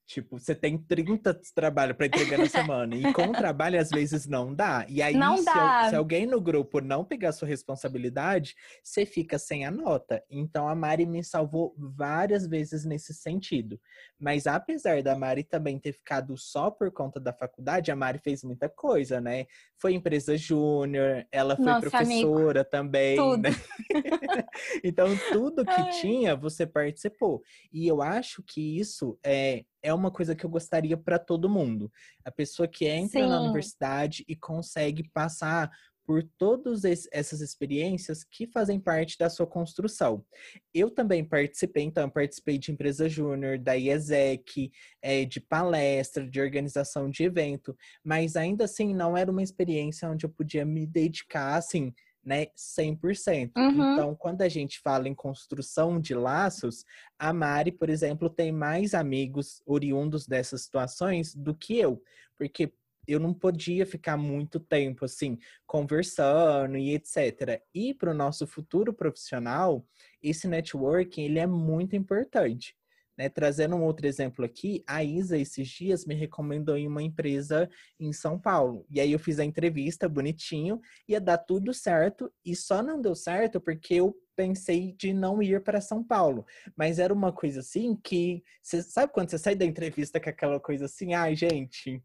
Tipo, 0.10 0.40
você 0.40 0.56
tem 0.56 0.76
30 0.76 1.36
de 1.36 1.54
trabalho 1.54 1.94
para 1.94 2.08
entregar 2.08 2.40
na 2.40 2.50
semana. 2.50 2.96
e 2.96 3.14
com 3.14 3.28
o 3.28 3.32
trabalho, 3.32 3.80
às 3.80 3.92
vezes, 3.92 4.26
não 4.26 4.56
dá. 4.56 4.84
E 4.90 5.04
aí, 5.04 5.14
se, 5.14 5.46
dá. 5.46 5.88
se 5.88 5.96
alguém 5.96 6.26
no 6.26 6.42
grupo 6.42 6.82
não 6.82 7.06
pegar 7.06 7.32
sua 7.32 7.48
responsabilidade, 7.48 8.56
você 8.84 9.06
fica 9.06 9.38
sem 9.38 9.68
a 9.68 9.70
nota. 9.72 10.24
Então, 10.28 10.68
a 10.68 10.74
Mari 10.74 11.06
me 11.06 11.24
salvou 11.24 11.76
várias 11.78 12.48
vezes 12.48 12.86
nesse 12.86 13.14
sentido. 13.14 13.80
Mas 14.20 14.48
apesar 14.48 15.04
da 15.04 15.16
Mari 15.16 15.44
também 15.44 15.78
ter 15.78 15.94
ficado 15.94 16.36
só 16.36 16.72
por 16.72 16.92
conta 16.92 17.20
da 17.20 17.32
faculdade, 17.32 17.92
a 17.92 17.96
Mari 17.96 18.18
fez 18.18 18.44
muita 18.44 18.68
coisa, 18.68 19.22
né? 19.22 19.46
Foi 19.78 19.94
empresa 19.94 20.36
júnior, 20.36 21.24
ela 21.32 21.56
foi 21.56 21.66
Nossa, 21.66 21.88
professora 21.88 22.62
amigo. 22.62 22.72
também. 22.72 23.16
Tudo. 23.16 23.44
Né? 23.44 23.50
então, 24.84 25.08
tudo 25.32 25.64
que 25.64 25.70
Ai. 25.70 25.92
tinha, 26.02 26.36
você 26.36 26.66
participou. 26.66 27.44
E 27.72 27.88
eu 27.88 28.02
acho 28.02 28.42
que 28.42 28.80
isso 28.80 29.16
é 29.24 29.66
é 29.82 29.94
uma 29.94 30.12
coisa 30.12 30.36
que 30.36 30.46
eu 30.46 30.50
gostaria 30.50 30.98
para 30.98 31.20
todo 31.20 31.50
mundo. 31.50 31.92
A 32.26 32.32
pessoa 32.32 32.68
que 32.68 32.86
entra 32.86 33.22
Sim. 33.22 33.30
na 33.30 33.42
universidade 33.42 34.24
e 34.28 34.36
consegue 34.36 35.10
passar 35.14 35.72
por 36.10 36.24
todas 36.40 36.82
essas 37.12 37.40
experiências 37.40 38.24
que 38.24 38.48
fazem 38.48 38.80
parte 38.80 39.16
da 39.16 39.30
sua 39.30 39.46
construção. 39.46 40.26
Eu 40.74 40.90
também 40.90 41.24
participei, 41.24 41.84
então, 41.84 42.10
participei 42.10 42.58
de 42.58 42.72
empresa 42.72 43.08
júnior, 43.08 43.60
da 43.60 43.76
IESEC, 43.76 44.72
é, 45.04 45.24
de 45.24 45.40
palestra, 45.40 46.28
de 46.28 46.42
organização 46.42 47.12
de 47.12 47.26
evento, 47.26 47.78
mas 48.04 48.36
ainda 48.36 48.64
assim 48.64 48.92
não 48.92 49.16
era 49.16 49.30
uma 49.30 49.44
experiência 49.44 50.10
onde 50.10 50.26
eu 50.26 50.32
podia 50.32 50.66
me 50.66 50.88
dedicar, 50.88 51.58
assim, 51.58 51.94
né, 52.24 52.48
100%. 52.56 53.52
Uhum. 53.58 53.94
Então, 53.94 54.16
quando 54.16 54.42
a 54.42 54.50
gente 54.50 54.80
fala 54.80 55.08
em 55.08 55.16
construção 55.16 56.00
de 56.00 56.14
laços, 56.14 56.86
a 57.18 57.34
Mari, 57.34 57.72
por 57.72 57.90
exemplo, 57.90 58.30
tem 58.30 58.52
mais 58.52 58.94
amigos 58.94 59.62
oriundos 59.66 60.28
dessas 60.28 60.64
situações 60.64 61.34
do 61.34 61.56
que 61.56 61.78
eu, 61.78 62.02
porque 62.38 62.72
eu 63.08 63.20
não 63.20 63.34
podia 63.34 63.86
ficar 63.86 64.16
muito 64.18 64.60
tempo 64.60 65.04
assim 65.04 65.38
conversando 65.66 66.78
e 66.78 66.94
etc. 66.94 67.62
E 67.74 67.94
para 67.94 68.12
o 68.12 68.14
nosso 68.14 68.46
futuro 68.46 68.94
profissional, 68.94 69.84
esse 70.22 70.48
networking 70.48 71.24
ele 71.24 71.40
é 71.40 71.48
muito 71.48 71.96
importante. 71.96 72.76
Né? 73.20 73.28
Trazendo 73.28 73.76
um 73.76 73.84
outro 73.84 74.08
exemplo 74.08 74.46
aqui, 74.46 74.82
a 74.88 75.04
Isa 75.04 75.38
esses 75.38 75.68
dias 75.68 76.06
me 76.06 76.16
recomendou 76.16 76.78
em 76.78 76.88
uma 76.88 77.04
empresa 77.04 77.70
em 78.00 78.14
São 78.14 78.40
Paulo. 78.40 78.86
E 78.90 79.02
aí 79.02 79.12
eu 79.12 79.20
fiz 79.20 79.40
a 79.40 79.44
entrevista 79.44 80.08
bonitinho, 80.08 80.80
ia 81.06 81.20
dar 81.20 81.38
tudo 81.38 81.74
certo 81.74 82.32
e 82.46 82.56
só 82.56 82.82
não 82.82 83.02
deu 83.02 83.14
certo 83.14 83.60
porque 83.60 83.96
eu 83.96 84.16
pensei 84.38 84.94
de 84.94 85.12
não 85.12 85.44
ir 85.44 85.62
para 85.62 85.82
São 85.82 86.02
Paulo. 86.02 86.46
Mas 86.78 86.98
era 86.98 87.14
uma 87.14 87.34
coisa 87.34 87.60
assim 87.60 87.94
que, 88.02 88.42
você 88.64 88.82
sabe 88.82 89.12
quando 89.12 89.30
você 89.30 89.38
sai 89.38 89.54
da 89.54 89.66
entrevista 89.66 90.18
com 90.18 90.30
aquela 90.30 90.58
coisa 90.58 90.86
assim, 90.86 91.14
ai, 91.14 91.36
gente, 91.36 92.02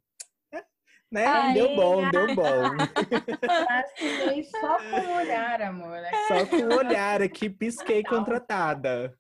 né? 1.13 1.27
Ai, 1.27 1.55
deu 1.55 1.77
bom, 1.77 2.05
ai. 2.05 2.11
deu 2.11 2.35
bom. 2.35 2.43
Assinei 3.71 4.43
só 4.43 4.79
com 4.79 5.13
o 5.13 5.17
olhar, 5.17 5.63
amor. 5.63 6.01
Só 6.27 6.45
com 6.45 6.57
o 6.57 6.77
olhar 6.77 7.23
aqui, 7.23 7.49
pisquei 7.49 8.03
contratada. 8.03 9.17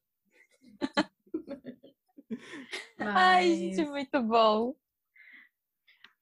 Mas... 2.30 2.38
Ai, 2.98 3.54
gente, 3.54 3.84
muito 3.84 4.22
bom. 4.22 4.74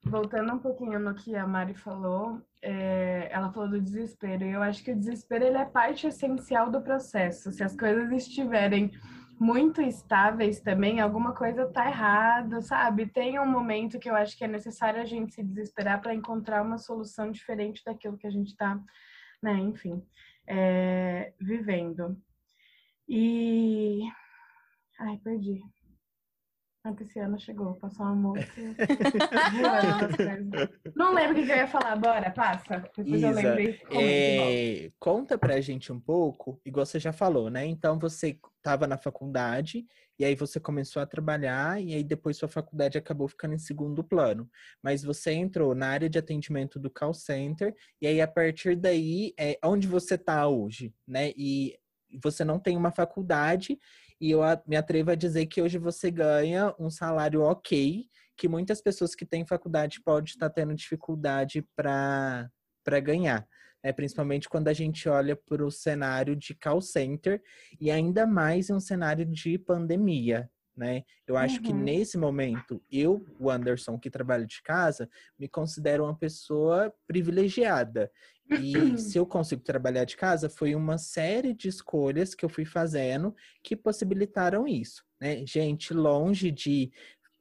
Voltando 0.04 0.52
um 0.52 0.58
pouquinho 0.58 0.98
no 0.98 1.14
que 1.14 1.36
a 1.36 1.46
Mari 1.46 1.74
falou, 1.74 2.42
é, 2.60 3.28
ela 3.30 3.52
falou 3.52 3.68
do 3.70 3.80
desespero. 3.80 4.44
E 4.44 4.50
eu 4.52 4.62
acho 4.62 4.82
que 4.82 4.90
o 4.90 4.96
desespero 4.96 5.44
ele 5.44 5.58
é 5.58 5.64
parte 5.64 6.06
essencial 6.08 6.70
do 6.70 6.82
processo. 6.82 7.52
Se 7.52 7.62
as 7.62 7.76
coisas 7.76 8.10
estiverem 8.10 8.90
muito 9.38 9.80
estáveis 9.80 10.60
também, 10.60 11.00
alguma 11.00 11.34
coisa 11.34 11.66
tá 11.66 11.88
errada, 11.88 12.60
sabe? 12.60 13.06
Tem 13.06 13.38
um 13.38 13.46
momento 13.46 13.98
que 13.98 14.08
eu 14.10 14.14
acho 14.14 14.36
que 14.36 14.44
é 14.44 14.48
necessário 14.48 15.00
a 15.00 15.04
gente 15.04 15.34
se 15.34 15.42
desesperar 15.42 16.00
para 16.00 16.14
encontrar 16.14 16.62
uma 16.62 16.78
solução 16.78 17.30
diferente 17.30 17.82
daquilo 17.84 18.18
que 18.18 18.26
a 18.26 18.30
gente 18.30 18.56
tá, 18.56 18.80
né? 19.42 19.54
Enfim. 19.54 20.02
é, 20.46 21.32
vivendo. 21.40 22.16
E. 23.08 24.00
Ai, 24.98 25.18
perdi. 25.22 25.60
A 26.84 26.92
Pisciana 26.92 27.38
chegou, 27.38 27.74
passou 27.74 28.06
uma 28.06 28.14
moça. 28.16 28.44
Não 30.96 31.14
lembro 31.14 31.40
o 31.40 31.46
que 31.46 31.52
eu 31.52 31.56
ia 31.56 31.68
falar, 31.68 31.94
bora, 31.94 32.28
passa. 32.32 32.78
Depois 32.96 33.06
Isa, 33.06 33.28
eu 33.28 33.34
lembrei. 33.34 33.80
É, 33.92 34.90
conta 34.98 35.38
pra 35.38 35.60
gente 35.60 35.92
um 35.92 36.00
pouco, 36.00 36.60
igual 36.66 36.84
você 36.84 36.98
já 36.98 37.12
falou, 37.12 37.48
né? 37.48 37.64
Então 37.64 38.00
você 38.00 38.36
estava 38.56 38.88
na 38.88 38.98
faculdade 38.98 39.86
e 40.18 40.24
aí 40.24 40.34
você 40.34 40.58
começou 40.58 41.00
a 41.00 41.06
trabalhar 41.06 41.80
e 41.80 41.94
aí 41.94 42.02
depois 42.02 42.36
sua 42.36 42.48
faculdade 42.48 42.98
acabou 42.98 43.28
ficando 43.28 43.54
em 43.54 43.58
segundo 43.58 44.02
plano. 44.02 44.50
Mas 44.82 45.04
você 45.04 45.30
entrou 45.30 45.76
na 45.76 45.86
área 45.86 46.10
de 46.10 46.18
atendimento 46.18 46.80
do 46.80 46.90
call 46.90 47.14
center 47.14 47.72
e 48.00 48.08
aí 48.08 48.20
a 48.20 48.26
partir 48.26 48.74
daí 48.74 49.32
é 49.38 49.56
onde 49.64 49.86
você 49.86 50.16
está 50.16 50.48
hoje, 50.48 50.92
né? 51.06 51.30
E 51.36 51.78
você 52.20 52.44
não 52.44 52.58
tem 52.58 52.76
uma 52.76 52.90
faculdade 52.90 53.78
e 54.22 54.30
eu 54.30 54.40
me 54.68 54.76
atrevo 54.76 55.10
a 55.10 55.16
dizer 55.16 55.46
que 55.46 55.60
hoje 55.60 55.78
você 55.78 56.08
ganha 56.08 56.72
um 56.78 56.88
salário 56.88 57.42
ok, 57.42 58.06
que 58.36 58.46
muitas 58.46 58.80
pessoas 58.80 59.16
que 59.16 59.26
têm 59.26 59.44
faculdade 59.44 60.00
podem 60.00 60.30
estar 60.30 60.48
tendo 60.48 60.76
dificuldade 60.76 61.66
para 61.74 62.48
ganhar. 63.02 63.44
É, 63.82 63.92
principalmente 63.92 64.48
quando 64.48 64.68
a 64.68 64.72
gente 64.72 65.08
olha 65.08 65.34
para 65.34 65.66
o 65.66 65.72
cenário 65.72 66.36
de 66.36 66.54
call 66.54 66.80
center 66.80 67.42
e 67.80 67.90
ainda 67.90 68.24
mais 68.24 68.70
em 68.70 68.74
um 68.74 68.78
cenário 68.78 69.26
de 69.26 69.58
pandemia, 69.58 70.48
né? 70.76 71.02
Eu 71.26 71.36
acho 71.36 71.56
uhum. 71.56 71.62
que 71.64 71.72
nesse 71.72 72.16
momento, 72.16 72.80
eu, 72.88 73.26
o 73.40 73.50
Anderson, 73.50 73.98
que 73.98 74.08
trabalho 74.08 74.46
de 74.46 74.62
casa, 74.62 75.08
me 75.36 75.48
considero 75.48 76.04
uma 76.04 76.16
pessoa 76.16 76.94
privilegiada. 77.08 78.08
E 78.50 78.98
se 78.98 79.18
eu 79.18 79.26
consigo 79.26 79.62
trabalhar 79.62 80.04
de 80.04 80.16
casa, 80.16 80.48
foi 80.48 80.74
uma 80.74 80.98
série 80.98 81.54
de 81.54 81.68
escolhas 81.68 82.34
que 82.34 82.44
eu 82.44 82.48
fui 82.48 82.64
fazendo 82.64 83.34
que 83.62 83.76
possibilitaram 83.76 84.66
isso, 84.66 85.02
né? 85.20 85.44
Gente, 85.46 85.94
longe 85.94 86.50
de 86.50 86.90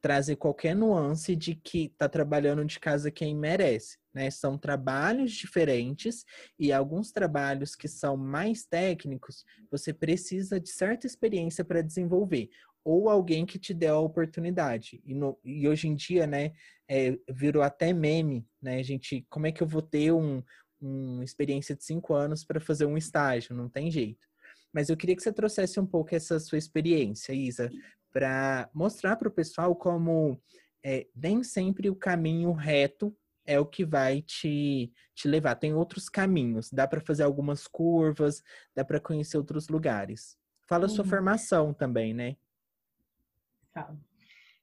trazer 0.00 0.34
qualquer 0.34 0.74
nuance 0.74 1.36
de 1.36 1.54
que 1.54 1.90
tá 1.96 2.08
trabalhando 2.08 2.64
de 2.64 2.80
casa 2.80 3.10
quem 3.10 3.36
merece, 3.36 3.98
né? 4.12 4.30
São 4.30 4.58
trabalhos 4.58 5.32
diferentes 5.32 6.24
e 6.58 6.72
alguns 6.72 7.12
trabalhos 7.12 7.76
que 7.76 7.86
são 7.86 8.16
mais 8.16 8.64
técnicos, 8.64 9.44
você 9.70 9.92
precisa 9.92 10.58
de 10.58 10.70
certa 10.70 11.06
experiência 11.06 11.64
para 11.64 11.82
desenvolver 11.82 12.48
ou 12.84 13.08
alguém 13.08 13.46
que 13.46 13.58
te 13.58 13.72
deu 13.72 13.94
a 13.94 14.00
oportunidade. 14.00 15.00
E, 15.04 15.14
no, 15.14 15.38
e 15.44 15.68
hoje 15.68 15.88
em 15.88 15.94
dia, 15.94 16.26
né, 16.26 16.52
é, 16.88 17.16
virou 17.30 17.62
até 17.62 17.92
meme, 17.92 18.44
né, 18.60 18.82
gente, 18.82 19.24
como 19.30 19.46
é 19.46 19.52
que 19.52 19.62
eu 19.62 19.66
vou 19.66 19.82
ter 19.82 20.12
um, 20.12 20.42
uma 20.82 21.24
experiência 21.24 21.74
de 21.74 21.84
cinco 21.84 22.14
anos 22.14 22.44
para 22.44 22.60
fazer 22.60 22.86
um 22.86 22.96
estágio, 22.96 23.54
não 23.54 23.68
tem 23.68 23.90
jeito. 23.90 24.26
Mas 24.72 24.88
eu 24.88 24.96
queria 24.96 25.14
que 25.14 25.22
você 25.22 25.32
trouxesse 25.32 25.78
um 25.78 25.86
pouco 25.86 26.14
essa 26.14 26.40
sua 26.40 26.58
experiência, 26.58 27.32
Isa, 27.32 27.70
para 28.10 28.68
mostrar 28.74 29.16
para 29.16 29.28
o 29.28 29.32
pessoal 29.32 29.74
como 29.76 30.40
é, 30.84 31.06
nem 31.14 31.42
sempre 31.42 31.88
o 31.88 31.94
caminho 31.94 32.52
reto 32.52 33.16
é 33.44 33.58
o 33.58 33.66
que 33.66 33.84
vai 33.84 34.22
te, 34.22 34.92
te 35.14 35.28
levar. 35.28 35.56
Tem 35.56 35.74
outros 35.74 36.08
caminhos, 36.08 36.70
dá 36.70 36.86
para 36.86 37.00
fazer 37.00 37.22
algumas 37.22 37.66
curvas, 37.66 38.42
dá 38.74 38.84
para 38.84 39.00
conhecer 39.00 39.36
outros 39.36 39.68
lugares. 39.68 40.36
Fala 40.68 40.84
uhum. 40.84 40.88
sua 40.88 41.04
formação 41.04 41.74
também, 41.74 42.14
né? 42.14 42.36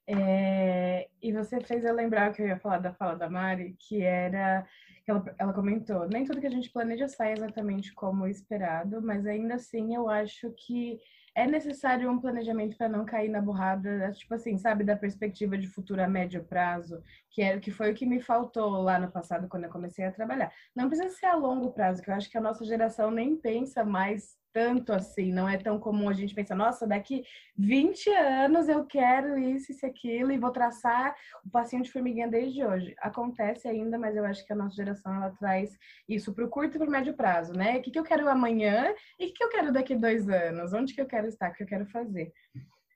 É, 0.06 1.08
e 1.22 1.32
você 1.32 1.60
fez 1.60 1.84
eu 1.84 1.94
lembrar 1.94 2.32
que 2.32 2.42
eu 2.42 2.46
ia 2.46 2.58
falar 2.58 2.78
da 2.78 2.92
fala 2.92 3.14
da 3.14 3.28
Mari, 3.28 3.76
que 3.78 4.02
era 4.02 4.66
ela, 5.10 5.34
ela 5.38 5.52
comentou, 5.52 6.08
nem 6.08 6.24
tudo 6.24 6.40
que 6.40 6.46
a 6.46 6.50
gente 6.50 6.70
planeja 6.70 7.08
sai 7.08 7.32
exatamente 7.32 7.92
como 7.94 8.26
esperado, 8.26 9.02
mas 9.02 9.26
ainda 9.26 9.54
assim 9.54 9.94
eu 9.94 10.08
acho 10.08 10.52
que 10.52 10.98
é 11.34 11.46
necessário 11.46 12.10
um 12.10 12.20
planejamento 12.20 12.76
para 12.76 12.88
não 12.88 13.04
cair 13.04 13.28
na 13.28 13.40
burrada, 13.40 14.10
tipo 14.12 14.34
assim, 14.34 14.58
sabe, 14.58 14.82
da 14.82 14.96
perspectiva 14.96 15.56
de 15.56 15.68
futuro 15.68 16.02
a 16.02 16.08
médio 16.08 16.44
prazo, 16.44 17.02
que 17.30 17.42
é 17.42 17.58
que 17.58 17.70
foi 17.70 17.92
o 17.92 17.94
que 17.94 18.04
me 18.04 18.20
faltou 18.20 18.82
lá 18.82 18.98
no 18.98 19.10
passado 19.10 19.48
quando 19.48 19.64
eu 19.64 19.70
comecei 19.70 20.04
a 20.04 20.12
trabalhar. 20.12 20.52
Não 20.74 20.88
precisa 20.88 21.08
ser 21.10 21.26
a 21.26 21.36
longo 21.36 21.72
prazo, 21.72 22.02
que 22.02 22.10
eu 22.10 22.14
acho 22.14 22.28
que 22.30 22.38
a 22.38 22.40
nossa 22.40 22.64
geração 22.64 23.10
nem 23.10 23.36
pensa 23.36 23.84
mais 23.84 24.39
tanto 24.52 24.92
assim, 24.92 25.32
não 25.32 25.48
é 25.48 25.56
tão 25.56 25.78
comum 25.78 26.08
a 26.08 26.12
gente 26.12 26.34
pensar, 26.34 26.54
nossa, 26.54 26.86
daqui 26.86 27.22
20 27.56 28.10
anos 28.10 28.68
eu 28.68 28.84
quero 28.84 29.38
isso, 29.38 29.72
isso, 29.72 29.86
aquilo, 29.86 30.32
e 30.32 30.38
vou 30.38 30.50
traçar 30.50 31.14
o 31.44 31.50
passinho 31.50 31.82
de 31.82 31.90
formiguinha 31.90 32.28
desde 32.28 32.64
hoje. 32.64 32.94
Acontece 32.98 33.68
ainda, 33.68 33.98
mas 33.98 34.16
eu 34.16 34.24
acho 34.24 34.44
que 34.44 34.52
a 34.52 34.56
nossa 34.56 34.74
geração 34.74 35.14
ela 35.14 35.30
traz 35.30 35.76
isso 36.08 36.34
para 36.34 36.44
o 36.44 36.48
curto 36.48 36.76
e 36.76 36.78
para 36.78 36.88
o 36.88 36.90
médio 36.90 37.14
prazo, 37.14 37.52
né? 37.52 37.78
O 37.78 37.82
que, 37.82 37.90
que 37.90 37.98
eu 37.98 38.04
quero 38.04 38.28
amanhã 38.28 38.94
e 39.18 39.24
o 39.24 39.28
que, 39.28 39.34
que 39.34 39.44
eu 39.44 39.48
quero 39.48 39.72
daqui 39.72 39.94
dois 39.94 40.28
anos? 40.28 40.72
Onde 40.72 40.94
que 40.94 41.00
eu 41.00 41.06
quero 41.06 41.26
estar? 41.26 41.50
O 41.50 41.54
que 41.54 41.62
eu 41.62 41.66
quero 41.66 41.86
fazer? 41.86 42.32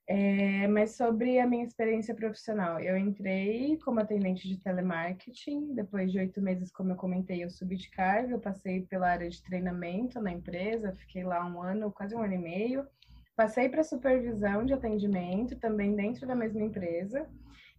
É, 0.07 0.69
mas 0.69 0.97
sobre 0.97 1.39
a 1.39 1.47
minha 1.47 1.65
experiência 1.65 2.15
profissional, 2.15 2.79
eu 2.79 2.97
entrei 2.97 3.79
como 3.79 4.01
atendente 4.01 4.47
de 4.47 4.61
telemarketing, 4.61 5.75
depois 5.75 6.13
de 6.13 6.19
oito 6.19 6.43
meses, 6.43 6.71
como 6.71 6.93
eu 6.93 6.97
comentei, 6.97 7.43
eu 7.43 7.49
subi 7.49 7.77
de 7.77 7.91
cargo, 7.91 8.33
eu 8.33 8.39
passei 8.39 8.83
pela 8.83 9.09
área 9.09 9.31
de 9.31 9.43
treinamento 9.43 10.21
na 10.21 10.31
empresa, 10.31 10.93
fiquei 10.93 11.25
lá 11.25 11.47
um 11.47 11.63
ano, 11.63 11.91
quase 11.91 12.15
um 12.15 12.23
ano 12.23 12.35
e 12.35 12.39
meio, 12.39 12.87
passei 13.35 13.67
para 13.71 13.83
supervisão 13.83 14.67
de 14.67 14.75
atendimento, 14.75 15.59
também 15.59 15.97
dentro 15.97 16.27
da 16.27 16.35
mesma 16.35 16.63
empresa, 16.63 17.27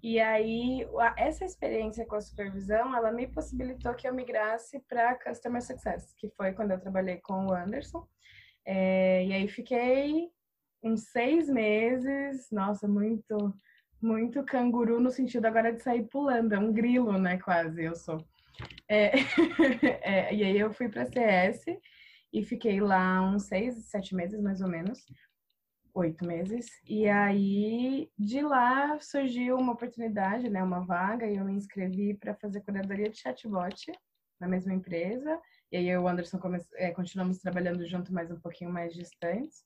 e 0.01 0.19
aí 0.19 0.87
essa 1.17 1.45
experiência 1.45 2.07
com 2.07 2.15
a 2.15 2.21
supervisão, 2.21 2.95
ela 2.95 3.11
me 3.11 3.27
possibilitou 3.27 3.93
que 3.93 4.07
eu 4.07 4.13
migrasse 4.13 4.79
para 4.89 5.13
Customer 5.13 5.61
Success, 5.61 6.11
que 6.17 6.27
foi 6.29 6.53
quando 6.53 6.71
eu 6.71 6.79
trabalhei 6.79 7.17
com 7.17 7.45
o 7.45 7.53
Anderson, 7.53 8.07
é, 8.65 9.23
e 9.25 9.31
aí 9.31 9.47
fiquei 9.47 10.33
uns 10.85 11.09
seis 11.09 11.49
meses, 11.49 12.47
nossa, 12.51 12.87
muito, 12.87 13.53
muito 13.99 14.43
canguru 14.45 14.99
no 14.99 15.09
sentido 15.09 15.45
agora 15.45 15.73
de 15.73 15.81
sair 15.81 16.03
pulando, 16.03 16.53
é 16.53 16.59
um 16.59 16.71
grilo, 16.71 17.17
né, 17.17 17.37
quase, 17.39 17.83
eu 17.83 17.95
sou. 17.95 18.23
É, 18.87 19.11
é, 20.03 20.33
e 20.33 20.43
aí 20.43 20.57
eu 20.57 20.71
fui 20.71 20.87
para 20.87 21.05
CS 21.05 21.65
e 22.31 22.43
fiquei 22.43 22.79
lá 22.79 23.21
uns 23.21 23.47
seis, 23.47 23.89
sete 23.89 24.13
meses 24.15 24.39
mais 24.39 24.61
ou 24.61 24.67
menos, 24.67 25.03
oito 25.95 26.23
meses. 26.23 26.67
E 26.87 27.07
aí 27.07 28.09
de 28.17 28.41
lá 28.41 28.99
surgiu 28.99 29.57
uma 29.57 29.73
oportunidade, 29.73 30.49
né, 30.49 30.61
uma 30.61 30.85
vaga, 30.85 31.25
e 31.25 31.37
eu 31.37 31.45
me 31.45 31.53
inscrevi 31.53 32.13
para 32.13 32.35
fazer 32.35 32.61
curadoria 32.61 33.09
de 33.09 33.17
chatbot 33.17 33.91
na 34.39 34.47
mesma 34.47 34.73
empresa. 34.73 35.41
E 35.71 35.77
aí 35.77 35.89
eu 35.89 36.01
e 36.01 36.03
o 36.03 36.07
Anderson 36.07 36.37
come... 36.37 36.59
é, 36.75 36.91
continuamos 36.91 37.39
trabalhando 37.39 37.85
junto, 37.87 38.13
mas 38.13 38.29
um 38.29 38.39
pouquinho 38.39 38.69
mais 38.69 38.93
distantes. 38.93 39.63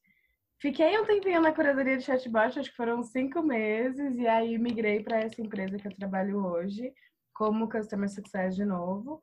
Fiquei 0.62 1.00
um 1.00 1.06
tempinho 1.06 1.40
na 1.40 1.54
curadoria 1.54 1.98
de 1.98 2.04
chatbot, 2.04 2.60
acho 2.60 2.70
que 2.70 2.76
foram 2.76 3.02
cinco 3.02 3.42
meses, 3.42 4.18
e 4.18 4.28
aí 4.28 4.58
migrei 4.58 5.02
para 5.02 5.22
essa 5.22 5.42
empresa 5.42 5.78
que 5.78 5.88
eu 5.88 5.96
trabalho 5.96 6.46
hoje, 6.46 6.94
como 7.34 7.70
Customer 7.70 8.10
Success 8.10 8.58
de 8.58 8.66
novo, 8.66 9.22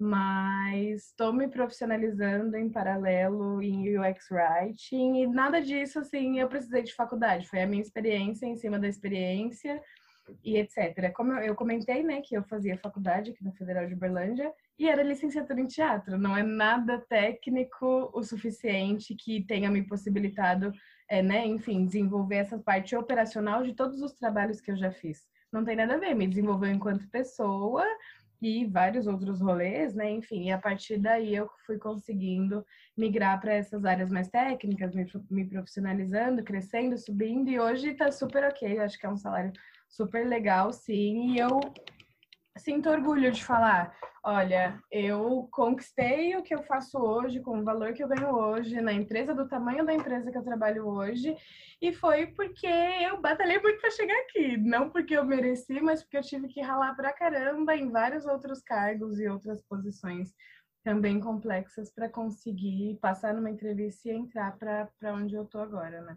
mas 0.00 1.08
estou 1.08 1.30
me 1.30 1.46
profissionalizando 1.46 2.56
em 2.56 2.70
paralelo 2.70 3.60
em 3.60 3.98
UX 3.98 4.30
Writing, 4.30 5.16
e 5.16 5.26
nada 5.26 5.60
disso, 5.60 5.98
assim, 5.98 6.40
eu 6.40 6.48
precisei 6.48 6.82
de 6.82 6.94
faculdade, 6.94 7.46
foi 7.46 7.60
a 7.60 7.66
minha 7.66 7.82
experiência 7.82 8.46
em 8.46 8.56
cima 8.56 8.78
da 8.78 8.88
experiência, 8.88 9.82
e 10.44 10.56
etc. 10.56 11.12
Como 11.12 11.32
eu 11.32 11.54
comentei, 11.54 12.02
né, 12.02 12.20
que 12.20 12.34
eu 12.34 12.42
fazia 12.44 12.78
faculdade 12.78 13.30
aqui 13.30 13.44
na 13.44 13.52
Federal 13.52 13.86
de 13.86 13.94
Uberlândia, 13.94 14.52
e 14.78 14.88
era 14.88 15.02
licenciatura 15.02 15.60
em 15.60 15.66
teatro. 15.66 16.18
Não 16.18 16.36
é 16.36 16.42
nada 16.42 16.98
técnico 17.08 18.10
o 18.12 18.22
suficiente 18.22 19.14
que 19.14 19.44
tenha 19.44 19.70
me 19.70 19.82
possibilitado, 19.82 20.72
é, 21.08 21.22
né, 21.22 21.46
enfim, 21.46 21.84
desenvolver 21.84 22.36
essa 22.36 22.58
parte 22.58 22.94
operacional 22.94 23.62
de 23.62 23.74
todos 23.74 24.00
os 24.02 24.12
trabalhos 24.12 24.60
que 24.60 24.70
eu 24.70 24.76
já 24.76 24.90
fiz. 24.90 25.26
Não 25.52 25.64
tem 25.64 25.76
nada 25.76 25.94
a 25.94 25.98
ver, 25.98 26.14
me 26.14 26.26
desenvolveu 26.26 26.70
enquanto 26.70 27.08
pessoa 27.08 27.84
e 28.40 28.64
vários 28.66 29.06
outros 29.06 29.40
rolês, 29.40 29.94
né? 29.94 30.10
Enfim, 30.10 30.44
e 30.44 30.52
a 30.52 30.58
partir 30.58 30.98
daí 30.98 31.34
eu 31.34 31.48
fui 31.66 31.78
conseguindo 31.78 32.64
migrar 32.96 33.40
para 33.40 33.52
essas 33.52 33.84
áreas 33.84 34.10
mais 34.10 34.28
técnicas, 34.28 34.94
me, 34.94 35.06
me 35.30 35.44
profissionalizando, 35.44 36.44
crescendo, 36.44 36.96
subindo, 36.96 37.48
e 37.50 37.58
hoje 37.58 37.94
tá 37.94 38.10
super 38.12 38.44
ok. 38.44 38.78
Eu 38.78 38.82
acho 38.82 38.98
que 38.98 39.06
é 39.06 39.10
um 39.10 39.16
salário 39.16 39.52
super 39.88 40.26
legal, 40.26 40.72
sim, 40.72 41.32
e 41.32 41.38
eu 41.38 41.60
sinto 42.56 42.90
orgulho 42.90 43.30
de 43.30 43.44
falar, 43.44 43.96
olha, 44.22 44.80
eu 44.90 45.48
conquistei 45.52 46.36
o 46.36 46.42
que 46.42 46.54
eu 46.54 46.62
faço 46.64 46.98
hoje, 46.98 47.40
com 47.40 47.60
o 47.60 47.64
valor 47.64 47.92
que 47.92 48.02
eu 48.02 48.08
ganho 48.08 48.34
hoje, 48.34 48.80
na 48.80 48.92
empresa 48.92 49.34
do 49.34 49.48
tamanho 49.48 49.86
da 49.86 49.94
empresa 49.94 50.30
que 50.30 50.36
eu 50.36 50.44
trabalho 50.44 50.86
hoje, 50.86 51.36
e 51.80 51.92
foi 51.92 52.26
porque 52.26 52.66
eu 52.66 53.20
batalhei 53.20 53.60
muito 53.60 53.80
para 53.80 53.90
chegar 53.90 54.18
aqui, 54.22 54.56
não 54.56 54.90
porque 54.90 55.16
eu 55.16 55.24
mereci, 55.24 55.80
mas 55.80 56.02
porque 56.02 56.18
eu 56.18 56.22
tive 56.22 56.48
que 56.48 56.60
ralar 56.60 56.94
pra 56.94 57.12
caramba 57.12 57.76
em 57.76 57.90
vários 57.90 58.26
outros 58.26 58.60
cargos 58.60 59.18
e 59.18 59.28
outras 59.28 59.62
posições 59.62 60.34
também 60.84 61.20
complexas 61.20 61.92
para 61.92 62.08
conseguir 62.08 62.98
passar 63.00 63.34
numa 63.34 63.50
entrevista 63.50 64.08
e 64.08 64.12
entrar 64.12 64.56
para 64.56 65.14
onde 65.14 65.34
eu 65.34 65.44
tô 65.44 65.58
agora, 65.58 66.00
né? 66.02 66.16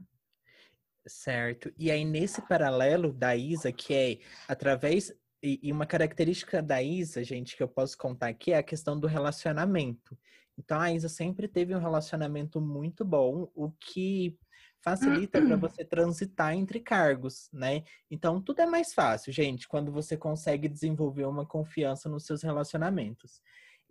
Certo. 1.07 1.73
E 1.77 1.89
aí, 1.89 2.05
nesse 2.05 2.41
paralelo 2.47 3.11
da 3.11 3.35
Isa, 3.35 3.71
que 3.71 3.93
é 3.93 4.19
através 4.47 5.13
e, 5.43 5.71
uma 5.71 5.85
característica 5.85 6.61
da 6.61 6.81
Isa, 6.81 7.23
gente, 7.23 7.57
que 7.57 7.63
eu 7.63 7.67
posso 7.67 7.97
contar 7.97 8.27
aqui 8.27 8.51
é 8.51 8.57
a 8.57 8.63
questão 8.63 8.99
do 8.99 9.07
relacionamento. 9.07 10.17
Então 10.57 10.79
a 10.79 10.91
Isa 10.91 11.09
sempre 11.09 11.47
teve 11.47 11.75
um 11.75 11.79
relacionamento 11.79 12.61
muito 12.61 13.03
bom, 13.03 13.49
o 13.55 13.71
que 13.71 14.37
facilita 14.79 15.41
para 15.41 15.55
você 15.55 15.83
transitar 15.83 16.53
entre 16.53 16.79
cargos, 16.79 17.49
né? 17.51 17.83
Então 18.09 18.41
tudo 18.41 18.61
é 18.61 18.65
mais 18.65 18.93
fácil, 18.93 19.31
gente, 19.33 19.67
quando 19.67 19.91
você 19.91 20.15
consegue 20.15 20.67
desenvolver 20.67 21.25
uma 21.25 21.45
confiança 21.45 22.07
nos 22.09 22.25
seus 22.25 22.43
relacionamentos. 22.43 23.41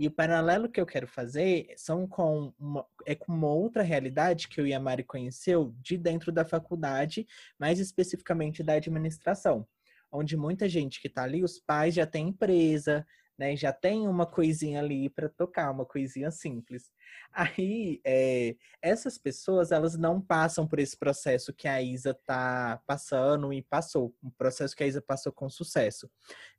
E 0.01 0.07
o 0.07 0.11
paralelo 0.11 0.67
que 0.67 0.81
eu 0.81 0.87
quero 0.87 1.07
fazer 1.07 1.75
são 1.77 2.07
com 2.07 2.55
uma, 2.59 2.87
é 3.05 3.15
com 3.15 3.31
uma 3.31 3.53
outra 3.53 3.83
realidade 3.83 4.49
que 4.49 4.59
eu 4.59 4.67
e 4.67 4.73
a 4.73 4.81
Mari 4.81 5.05
conheceu 5.05 5.75
de 5.79 5.99
dentro 5.99 6.33
da 6.33 6.43
faculdade, 6.43 7.27
mais 7.59 7.79
especificamente 7.79 8.63
da 8.63 8.73
administração, 8.73 9.69
onde 10.11 10.39
muita 10.39 10.67
gente 10.71 11.03
que 11.03 11.07
está 11.07 11.25
ali, 11.25 11.45
os 11.45 11.61
pais 11.61 11.93
já 11.93 12.07
têm 12.07 12.29
empresa, 12.29 13.07
né? 13.41 13.57
Já 13.57 13.73
tem 13.73 14.07
uma 14.07 14.27
coisinha 14.27 14.81
ali 14.81 15.09
para 15.09 15.27
tocar, 15.27 15.71
uma 15.71 15.87
coisinha 15.87 16.31
simples. 16.31 16.93
Aí, 17.33 17.99
é, 18.05 18.55
essas 18.83 19.17
pessoas, 19.17 19.73
elas 19.73 19.97
não 19.97 20.21
passam 20.21 20.69
por 20.69 20.79
esse 20.79 20.95
processo 20.95 21.51
que 21.51 21.67
a 21.67 21.81
Isa 21.81 22.13
tá 22.27 22.83
passando 22.87 23.51
e 23.51 23.63
passou, 23.63 24.15
um 24.23 24.29
processo 24.29 24.77
que 24.77 24.85
a 24.85 24.87
Isa 24.87 25.01
passou 25.01 25.33
com 25.33 25.49
sucesso. 25.49 26.11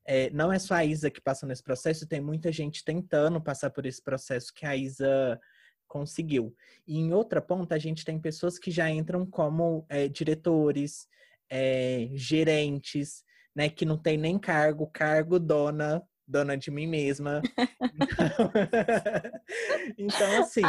É, 0.04 0.32
não 0.32 0.52
é 0.52 0.58
só 0.58 0.74
a 0.74 0.84
Isa 0.84 1.12
que 1.12 1.22
passa 1.22 1.46
nesse 1.46 1.62
processo, 1.62 2.08
tem 2.08 2.20
muita 2.20 2.52
gente 2.52 2.84
tentando 2.84 3.40
passar 3.40 3.70
por 3.70 3.86
esse 3.86 4.02
processo 4.02 4.52
que 4.52 4.66
a 4.66 4.76
Isa 4.76 5.40
conseguiu. 5.88 6.52
E 6.88 6.98
em 6.98 7.14
outra 7.14 7.40
ponta, 7.40 7.76
a 7.76 7.80
gente 7.80 8.04
tem 8.04 8.20
pessoas 8.20 8.58
que 8.58 8.72
já 8.72 8.90
entram 8.90 9.24
como 9.24 9.86
é, 9.88 10.08
diretores, 10.08 11.08
é, 11.48 12.10
gerentes, 12.14 13.24
né, 13.56 13.70
que 13.70 13.86
não 13.86 14.00
tem 14.00 14.18
nem 14.18 14.40
cargo, 14.40 14.90
cargo 14.92 15.38
dona 15.38 16.02
dona 16.32 16.58
de 16.58 16.72
mim 16.72 16.88
mesma. 16.88 17.42
então, 19.98 20.42
assim, 20.42 20.62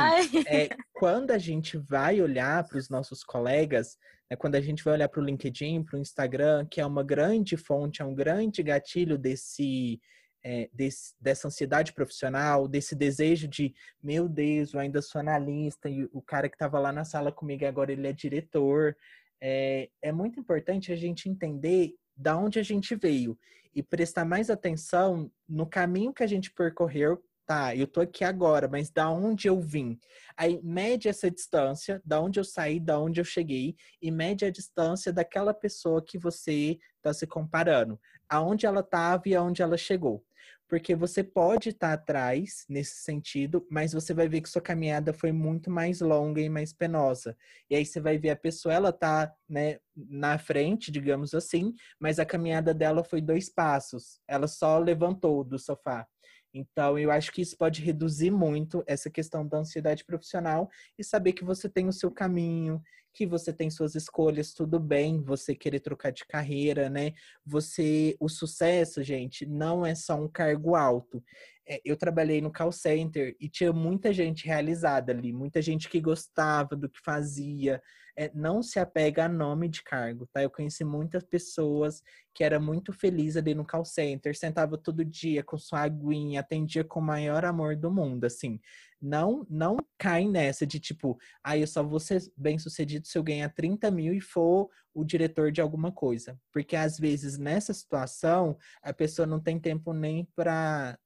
é, 0.47 0.69
quando 0.93 1.31
a 1.31 1.39
gente 1.39 1.79
vai 1.79 2.21
olhar 2.21 2.67
para 2.67 2.79
os 2.79 2.89
nossos 2.89 3.23
colegas, 3.23 3.97
é 4.29 4.37
quando 4.37 4.57
a 4.57 4.61
gente 4.61 4.83
vai 4.83 4.95
olhar 4.95 5.09
para 5.09 5.21
o 5.21 5.25
LinkedIn, 5.25 5.85
para 5.85 5.97
o 5.97 6.01
Instagram, 6.01 6.67
que 6.67 6.81
é 6.81 6.87
uma 6.87 7.05
grande 7.05 7.57
fonte, 7.57 8.03
é 8.03 8.05
um 8.05 8.15
grande 8.15 8.63
gatilho 8.63 9.17
desse, 9.17 10.01
é, 10.43 10.69
desse, 10.73 11.15
dessa 11.21 11.49
ansiedade 11.49 11.93
profissional, 11.93 12.67
desse 12.67 12.97
desejo 12.97 13.47
de, 13.47 13.73
meu 14.03 14.29
Deus, 14.29 14.75
eu 14.75 14.81
ainda 14.81 15.01
sou 15.01 15.21
analista, 15.21 15.89
e 15.89 16.09
o 16.13 16.21
cara 16.21 16.49
que 16.49 16.57
estava 16.57 16.79
lá 16.79 16.91
na 16.91 17.05
sala 17.05 17.31
comigo 17.31 17.65
agora 17.65 17.93
ele 17.93 18.09
é 18.09 18.13
diretor. 18.13 18.97
É, 19.41 19.89
é 20.01 20.13
muito 20.13 20.41
importante 20.41 20.93
a 20.93 20.97
gente 20.97 21.29
entender 21.29 21.95
da 22.17 22.37
onde 22.37 22.59
a 22.59 22.63
gente 22.63 22.95
veio 22.95 23.39
e 23.75 23.83
prestar 23.83 24.25
mais 24.25 24.51
atenção 24.51 25.31
no 25.49 25.67
caminho 25.67 26.13
que 26.13 26.23
a 26.23 26.27
gente 26.27 26.53
percorreu. 26.53 27.23
Tá, 27.45 27.75
eu 27.75 27.89
tô 27.89 28.01
aqui 28.01 28.23
agora, 28.25 28.69
mas 28.69 28.89
da 28.91 29.11
onde 29.11 29.49
eu 29.49 29.61
vim? 29.61 29.99
Aí 30.37 30.61
mede 30.63 31.09
essa 31.09 31.29
distância, 31.29 32.01
da 32.05 32.21
onde 32.21 32.39
eu 32.39 32.45
saí, 32.45 32.79
da 32.79 32.99
onde 32.99 33.21
eu 33.21 33.25
cheguei, 33.25 33.75
e 34.01 34.13
mede 34.13 34.45
a 34.45 34.51
distância 34.51 35.13
daquela 35.13 35.53
pessoa 35.53 36.03
que 36.05 36.17
você 36.17 36.79
está 36.97 37.13
se 37.13 37.27
comparando, 37.27 38.01
aonde 38.29 38.65
ela 38.65 38.81
estava 38.81 39.25
e 39.27 39.35
aonde 39.35 39.61
ela 39.61 39.77
chegou 39.77 40.25
porque 40.73 40.97
você 40.97 41.23
pode 41.23 41.69
estar 41.69 41.89
tá 41.89 41.93
atrás 41.93 42.65
nesse 42.67 43.03
sentido, 43.03 43.67
mas 43.71 43.93
você 43.93 44.15
vai 44.15 44.27
ver 44.27 44.41
que 44.41 44.49
sua 44.49 44.63
caminhada 44.63 45.13
foi 45.13 45.31
muito 45.31 45.71
mais 45.71 46.01
longa 46.01 46.41
e 46.41 46.49
mais 46.49 46.73
penosa. 46.73 47.37
E 47.69 47.77
aí 47.77 47.85
você 47.85 48.01
vai 48.01 48.17
ver 48.17 48.31
a 48.31 48.37
pessoa, 48.37 48.73
ela 48.73 48.91
tá, 48.91 49.31
né, 49.47 49.81
na 49.95 50.39
frente, 50.39 50.91
digamos 50.91 51.35
assim, 51.35 51.75
mas 52.01 52.19
a 52.19 52.25
caminhada 52.25 52.73
dela 52.73 53.05
foi 53.05 53.21
dois 53.21 53.51
passos. 53.51 54.19
Ela 54.27 54.49
só 54.49 54.79
levantou 54.79 55.45
do 55.45 55.59
sofá. 55.59 56.07
Então, 56.55 56.99
eu 56.99 57.11
acho 57.11 57.33
que 57.33 57.43
isso 57.43 57.55
pode 57.59 57.83
reduzir 57.83 58.31
muito 58.31 58.83
essa 58.87 59.11
questão 59.11 59.47
da 59.47 59.59
ansiedade 59.59 60.07
profissional 60.07 60.71
e 60.99 61.05
saber 61.05 61.35
que 61.35 61.45
você 61.45 61.69
tem 61.69 61.87
o 61.87 61.93
seu 61.93 62.11
caminho, 62.11 62.81
que 63.13 63.27
você 63.27 63.53
tem 63.53 63.71
suas 63.71 63.95
escolhas, 63.95 64.53
tudo 64.53 64.81
bem 64.81 65.23
você 65.23 65.55
querer 65.55 65.81
trocar 65.81 66.11
de 66.11 66.25
carreira, 66.27 66.89
né? 66.89 67.13
Você, 67.45 68.17
o 68.19 68.29
sucesso, 68.29 69.03
gente, 69.03 69.45
não 69.47 69.85
é 69.85 69.95
só 69.95 70.17
um 70.17 70.29
cargo 70.29 70.75
alto. 70.75 71.23
É, 71.69 71.81
eu 71.85 71.97
trabalhei 71.97 72.41
no 72.41 72.53
call 72.53 72.73
center 72.73 73.37
e 73.39 73.49
tinha 73.49 73.73
muita 73.73 74.13
gente 74.13 74.47
realizada 74.47 75.13
ali, 75.13 75.33
muita 75.33 75.61
gente 75.63 75.89
que 75.89 76.01
gostava 76.01 76.75
do 76.75 76.89
que 76.89 77.01
fazia. 77.01 77.83
É, 78.17 78.31
não 78.35 78.63
se 78.63 78.79
apega 78.79 79.25
a 79.25 79.29
nome 79.29 79.69
de 79.69 79.83
cargo, 79.83 80.27
tá? 80.33 80.43
Eu 80.43 80.51
conheci 80.51 80.85
muitas 80.85 81.25
pessoas 81.25 82.03
que 82.35 82.45
era 82.45 82.61
muito 82.61 82.93
feliz 82.93 83.37
ali 83.37 83.55
no 83.55 83.65
call 83.65 83.85
center, 83.85 84.37
sentava 84.37 84.77
todo 84.77 85.05
dia 85.05 85.43
com 85.43 85.57
sua 85.57 85.81
aguinha, 85.81 86.41
atendia 86.41 86.85
com 86.85 87.01
o 87.01 87.03
maior 87.03 87.45
amor 87.45 87.77
do 87.77 87.91
mundo, 87.91 88.25
assim 88.25 88.61
não 89.03 89.45
não 89.51 89.77
cai 89.99 90.29
nessa 90.29 90.65
de 90.65 90.79
tipo, 90.79 91.19
ah, 91.43 91.59
eu 91.59 91.67
só 91.67 91.83
vou 91.83 91.99
ser 91.99 92.23
bem 92.37 92.59
sucedido 92.59 93.07
se 93.07 93.19
eu 93.19 93.23
ganhar 93.23 93.49
30 93.49 93.91
mil 93.91 94.15
e 94.15 94.21
for 94.21 94.71
o 94.95 95.05
diretor 95.05 95.51
de 95.51 95.61
alguma 95.61 95.91
coisa. 95.91 96.39
Porque 96.53 96.77
às 96.77 96.99
vezes 96.99 97.37
nessa 97.37 97.75
situação 97.75 98.57
a 98.81 98.93
pessoa 98.93 99.27
não 99.27 99.41
tem 99.41 99.59
tempo 99.59 99.93
nem 99.93 100.25
para 100.37 100.97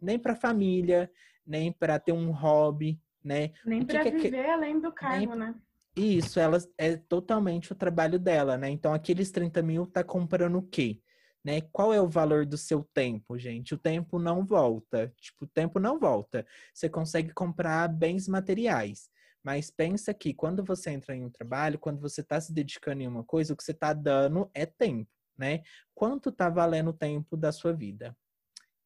nem 0.00 0.18
para 0.18 0.36
família, 0.36 1.10
nem 1.44 1.72
para 1.72 1.98
ter 1.98 2.12
um 2.12 2.30
hobby, 2.30 3.00
né? 3.24 3.50
Nem 3.64 3.84
para 3.84 4.04
viver 4.04 4.30
que... 4.30 4.36
além 4.36 4.78
do 4.78 4.92
cargo, 4.92 5.34
nem... 5.34 5.48
né? 5.48 5.54
Isso, 5.96 6.38
ela 6.38 6.58
é 6.76 6.96
totalmente 6.96 7.72
o 7.72 7.74
trabalho 7.74 8.18
dela, 8.18 8.58
né? 8.58 8.68
Então 8.68 8.92
aqueles 8.92 9.30
30 9.30 9.62
mil 9.62 9.86
tá 9.86 10.04
comprando 10.04 10.58
o 10.58 10.62
quê? 10.62 11.00
né? 11.46 11.60
Qual 11.70 11.94
é 11.94 12.00
o 12.00 12.08
valor 12.08 12.44
do 12.44 12.58
seu 12.58 12.82
tempo, 12.92 13.38
gente? 13.38 13.72
O 13.72 13.78
tempo 13.78 14.18
não 14.18 14.44
volta. 14.44 15.14
Tipo, 15.16 15.44
o 15.44 15.48
tempo 15.48 15.78
não 15.78 15.96
volta. 15.96 16.44
Você 16.74 16.88
consegue 16.88 17.32
comprar 17.32 17.86
bens 17.88 18.26
materiais. 18.26 19.08
Mas 19.44 19.70
pensa 19.70 20.12
que 20.12 20.34
quando 20.34 20.64
você 20.64 20.90
entra 20.90 21.14
em 21.14 21.24
um 21.24 21.30
trabalho, 21.30 21.78
quando 21.78 22.00
você 22.00 22.20
está 22.20 22.40
se 22.40 22.52
dedicando 22.52 23.00
em 23.04 23.06
uma 23.06 23.22
coisa, 23.22 23.54
o 23.54 23.56
que 23.56 23.62
você 23.62 23.70
está 23.70 23.92
dando 23.92 24.50
é 24.52 24.66
tempo, 24.66 25.08
né? 25.38 25.62
Quanto 25.94 26.30
está 26.30 26.50
valendo 26.50 26.88
o 26.90 26.92
tempo 26.92 27.36
da 27.36 27.52
sua 27.52 27.72
vida? 27.72 28.16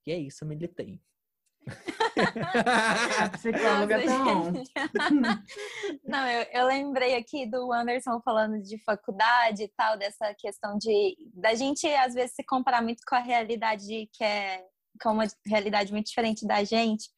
E 0.07 0.13
é 0.13 0.19
isso, 0.19 0.45
militei. 0.45 1.01
A 1.67 3.29
psicóloga 3.37 3.99
Nossa, 4.05 4.53
tá 4.75 5.09
on. 5.09 5.45
Não, 6.05 6.27
eu, 6.27 6.47
eu, 6.53 6.67
lembrei 6.67 7.17
aqui 7.17 7.47
do 7.47 7.73
Anderson 7.73 8.21
falando 8.25 8.61
de 8.63 8.83
faculdade 8.85 9.65
e 9.65 9.69
tal, 9.69 9.99
dessa 9.99 10.35
questão 10.35 10.77
de 10.79 11.17
da 11.35 11.55
gente 11.55 11.87
às 11.87 12.15
vezes 12.15 12.35
se 12.35 12.45
comparar 12.45 12.83
muito 12.83 13.03
com 13.07 13.15
a 13.15 13.21
realidade 13.21 14.09
que 14.13 14.25
é 14.25 14.65
com 15.03 15.13
uma 15.13 15.27
realidade 15.47 15.93
muito 15.93 16.07
diferente 16.07 16.47
da 16.47 16.65
gente. 16.65 17.09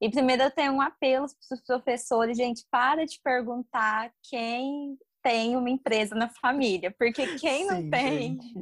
E 0.00 0.10
primeiro 0.10 0.42
eu 0.42 0.50
tenho 0.50 0.72
um 0.72 0.80
apelo 0.80 1.26
para 1.26 1.56
os 1.56 1.62
professores, 1.62 2.36
gente, 2.36 2.64
para 2.70 3.04
de 3.04 3.20
perguntar 3.22 4.10
quem 4.22 4.96
tem 5.22 5.56
uma 5.56 5.70
empresa 5.70 6.14
na 6.14 6.28
família, 6.28 6.94
porque 6.98 7.38
quem 7.38 7.66
não 7.66 7.76
Sim, 7.76 7.90
tem 7.90 8.40
gente. 8.40 8.54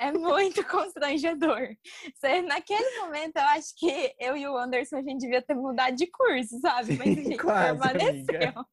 é 0.00 0.12
muito 0.12 0.64
constrangedor. 0.66 1.76
Naquele 2.46 3.00
momento, 3.00 3.36
eu 3.36 3.42
acho 3.42 3.74
que 3.76 4.14
eu 4.18 4.36
e 4.36 4.46
o 4.46 4.56
Anderson 4.56 4.96
a 4.96 5.02
gente 5.02 5.20
devia 5.20 5.42
ter 5.42 5.54
mudado 5.54 5.96
de 5.96 6.06
curso, 6.06 6.58
sabe? 6.60 6.96
Mas 6.96 7.18
a 7.18 7.22
gente 7.22 7.36
quase, 7.38 7.78
permaneceu. 7.78 8.34
Amiga. 8.34 8.66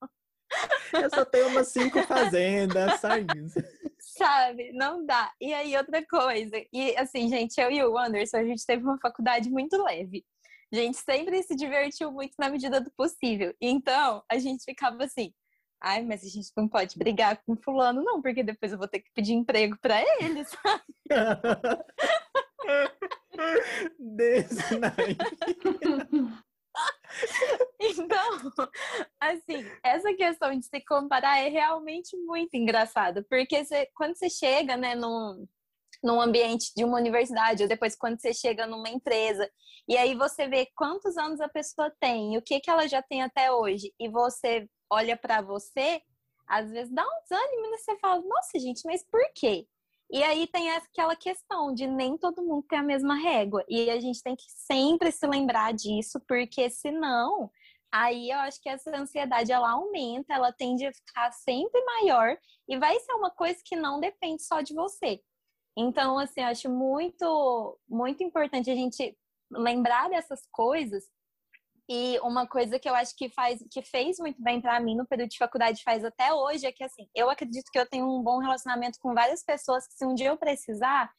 Eu 0.93 1.10
só 1.10 1.26
tenho 1.26 1.50
umas 1.50 1.67
cinco 1.67 2.02
fazendas, 2.04 3.02
isso. 3.36 3.60
Sabe, 4.00 4.71
não 4.73 5.06
dá. 5.06 5.32
E 5.39 5.54
aí, 5.54 5.76
outra 5.76 6.06
coisa, 6.06 6.56
e 6.71 6.95
assim, 6.97 7.28
gente, 7.30 7.60
eu 7.60 7.69
e 7.69 7.84
o 7.84 7.97
Anderson, 7.97 8.38
a 8.38 8.43
gente 8.43 8.65
teve 8.65 8.84
uma 8.84 8.97
faculdade 9.00 9.50
muito 9.50 9.82
leve. 9.84 10.26
A 10.71 10.76
gente 10.76 10.97
sempre 10.97 11.41
se 11.43 11.56
divertiu 11.56 12.12
muito 12.12 12.34
na 12.39 12.50
medida 12.50 12.82
do 12.82 12.91
possível. 12.91 13.54
Então, 13.62 14.23
a 14.30 14.38
gente 14.38 14.63
ficava 14.63 15.04
assim, 15.04 15.34
Ai, 15.81 16.03
mas 16.03 16.23
a 16.23 16.27
gente 16.27 16.51
não 16.57 16.67
pode 16.67 16.97
brigar 16.97 17.41
com 17.45 17.55
fulano, 17.55 18.03
não, 18.03 18.21
porque 18.21 18.43
depois 18.43 18.71
eu 18.71 18.77
vou 18.77 18.87
ter 18.87 18.99
que 18.99 19.11
pedir 19.13 19.33
emprego 19.33 19.77
para 19.79 20.01
ele, 20.19 20.43
sabe? 20.45 20.83
Desse 23.99 24.57
Então, 27.79 28.53
assim, 29.19 29.65
essa 29.83 30.13
questão 30.13 30.57
de 30.57 30.65
se 30.65 30.79
comparar 30.81 31.39
é 31.39 31.49
realmente 31.49 32.15
muito 32.17 32.55
engraçado, 32.55 33.25
porque 33.29 33.63
você, 33.63 33.89
quando 33.95 34.15
você 34.15 34.29
chega, 34.29 34.77
né, 34.77 34.95
num, 34.95 35.47
num 36.03 36.21
ambiente 36.21 36.71
de 36.75 36.83
uma 36.83 36.97
universidade, 36.97 37.63
ou 37.63 37.69
depois 37.69 37.95
quando 37.95 38.19
você 38.19 38.33
chega 38.33 38.67
numa 38.67 38.89
empresa, 38.89 39.49
e 39.87 39.97
aí 39.97 40.15
você 40.15 40.47
vê 40.47 40.67
quantos 40.75 41.17
anos 41.17 41.39
a 41.39 41.49
pessoa 41.49 41.91
tem, 41.99 42.37
o 42.37 42.41
que, 42.41 42.59
que 42.59 42.69
ela 42.69 42.87
já 42.87 43.01
tem 43.01 43.23
até 43.23 43.51
hoje, 43.51 43.93
e 43.99 44.07
você 44.09 44.67
olha 44.89 45.17
para 45.17 45.41
você, 45.41 46.02
às 46.47 46.71
vezes 46.71 46.93
dá 46.93 47.04
um 47.04 47.21
desânimo, 47.21 47.71
né? 47.71 47.78
Você 47.78 47.97
fala, 47.97 48.21
nossa, 48.21 48.60
gente, 48.60 48.82
mas 48.86 49.04
por 49.04 49.21
quê? 49.34 49.67
E 50.10 50.23
aí 50.23 50.47
tem 50.47 50.71
aquela 50.71 51.15
questão 51.15 51.73
de 51.73 51.86
nem 51.86 52.17
todo 52.17 52.41
mundo 52.41 52.65
tem 52.69 52.80
a 52.80 52.84
mesma 52.84 53.15
régua. 53.15 53.63
E 53.67 53.89
a 53.89 54.00
gente 54.00 54.23
tem 54.23 54.36
que 54.36 54.45
sempre 54.47 55.12
se 55.12 55.28
lembrar 55.28 55.73
disso, 55.73 56.19
porque 56.28 56.69
senão, 56.69 57.52
aí 57.91 58.30
eu 58.30 58.38
acho 58.39 58.62
que 58.62 58.69
essa 58.69 58.95
ansiedade 58.95 59.52
ela 59.52 59.71
aumenta, 59.71 60.34
ela 60.34 60.54
tende 60.54 60.86
a 60.86 60.93
ficar 60.93 61.32
sempre 61.32 61.84
maior 61.84 62.38
e 62.69 62.78
vai 62.78 62.97
ser 63.00 63.13
uma 63.13 63.30
coisa 63.32 63.60
que 63.63 63.76
não 63.76 64.00
depende 64.00 64.43
só 64.43 64.62
de 64.62 64.73
você. 64.73 65.21
Então, 65.78 66.17
assim, 66.17 66.41
eu 66.41 66.47
acho 66.47 66.69
muito, 66.69 67.78
muito 67.88 68.23
importante 68.23 68.71
a 68.71 68.76
gente 68.76 69.15
lembrar 69.52 70.10
dessas 70.10 70.47
coisas 70.52 71.04
E 71.89 72.19
uma 72.19 72.45
coisa 72.45 72.78
que 72.78 72.89
eu 72.89 72.93
acho 72.93 73.15
que 73.15 73.30
faz, 73.30 73.63
que 73.71 73.82
fez 73.82 74.17
muito 74.19 74.41
bem 74.43 74.60
para 74.60 74.80
mim 74.80 74.95
no 74.95 75.08
período 75.08 75.30
de 75.30 75.38
faculdade, 75.38 75.84
faz 75.84 76.04
até 76.04 76.34
hoje, 76.34 76.65
é 76.65 76.71
que 76.71 76.84
assim, 76.84 77.08
eu 77.15 77.30
acredito 77.30 77.71
que 77.71 77.80
eu 77.80 77.88
tenho 77.88 78.06
um 78.06 78.21
bom 78.21 78.39
relacionamento 78.39 79.00
com 79.02 79.13
várias 79.13 79.41
pessoas 79.43 79.88
que 79.88 79.93
se 79.93 80.06
um 80.06 80.13
dia 80.13 80.28
eu 80.28 80.38
precisar, 80.38 81.10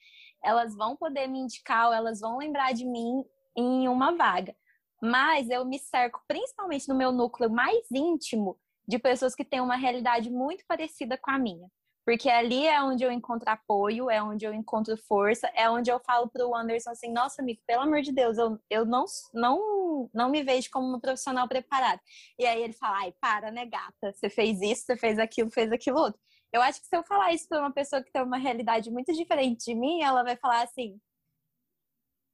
elas 0.44 0.74
vão 0.76 0.94
poder 0.94 1.26
me 1.26 1.38
indicar, 1.38 1.88
ou 1.88 1.94
elas 1.94 2.20
vão 2.20 2.36
lembrar 2.36 2.74
de 2.74 2.84
mim 2.84 3.24
em 3.56 3.88
uma 3.88 4.14
vaga. 4.14 4.54
Mas 5.02 5.48
eu 5.48 5.64
me 5.64 5.78
cerco, 5.78 6.20
principalmente 6.28 6.88
no 6.88 6.94
meu 6.94 7.12
núcleo 7.12 7.50
mais 7.50 7.90
íntimo, 7.90 8.58
de 8.86 8.98
pessoas 8.98 9.34
que 9.34 9.44
têm 9.44 9.60
uma 9.60 9.76
realidade 9.76 10.30
muito 10.30 10.64
parecida 10.66 11.16
com 11.16 11.30
a 11.30 11.38
minha. 11.38 11.68
Porque 12.08 12.30
ali 12.30 12.66
é 12.66 12.82
onde 12.82 13.04
eu 13.04 13.12
encontro 13.12 13.50
apoio, 13.50 14.08
é 14.08 14.22
onde 14.22 14.46
eu 14.46 14.54
encontro 14.54 14.96
força, 14.96 15.46
é 15.48 15.68
onde 15.68 15.90
eu 15.90 16.00
falo 16.00 16.26
pro 16.26 16.54
Anderson 16.54 16.88
assim, 16.88 17.12
nossa, 17.12 17.42
amigo, 17.42 17.60
pelo 17.66 17.82
amor 17.82 18.00
de 18.00 18.10
Deus, 18.10 18.38
eu, 18.38 18.58
eu 18.70 18.86
não, 18.86 19.04
não, 19.34 20.08
não 20.14 20.30
me 20.30 20.42
vejo 20.42 20.70
como 20.70 20.88
uma 20.88 20.98
profissional 20.98 21.46
preparada. 21.46 22.00
E 22.38 22.46
aí 22.46 22.62
ele 22.62 22.72
fala, 22.72 23.00
ai, 23.00 23.14
para, 23.20 23.50
né, 23.50 23.66
gata? 23.66 24.10
Você 24.14 24.30
fez 24.30 24.58
isso, 24.62 24.86
você 24.86 24.96
fez 24.96 25.18
aquilo, 25.18 25.50
fez 25.50 25.70
aquilo 25.70 25.98
outro. 25.98 26.18
Eu 26.50 26.62
acho 26.62 26.80
que 26.80 26.86
se 26.86 26.96
eu 26.96 27.02
falar 27.02 27.34
isso 27.34 27.46
para 27.46 27.60
uma 27.60 27.74
pessoa 27.74 28.02
que 28.02 28.10
tem 28.10 28.22
uma 28.22 28.38
realidade 28.38 28.90
muito 28.90 29.12
diferente 29.12 29.66
de 29.66 29.74
mim, 29.74 30.00
ela 30.00 30.22
vai 30.22 30.34
falar 30.38 30.62
assim, 30.62 30.98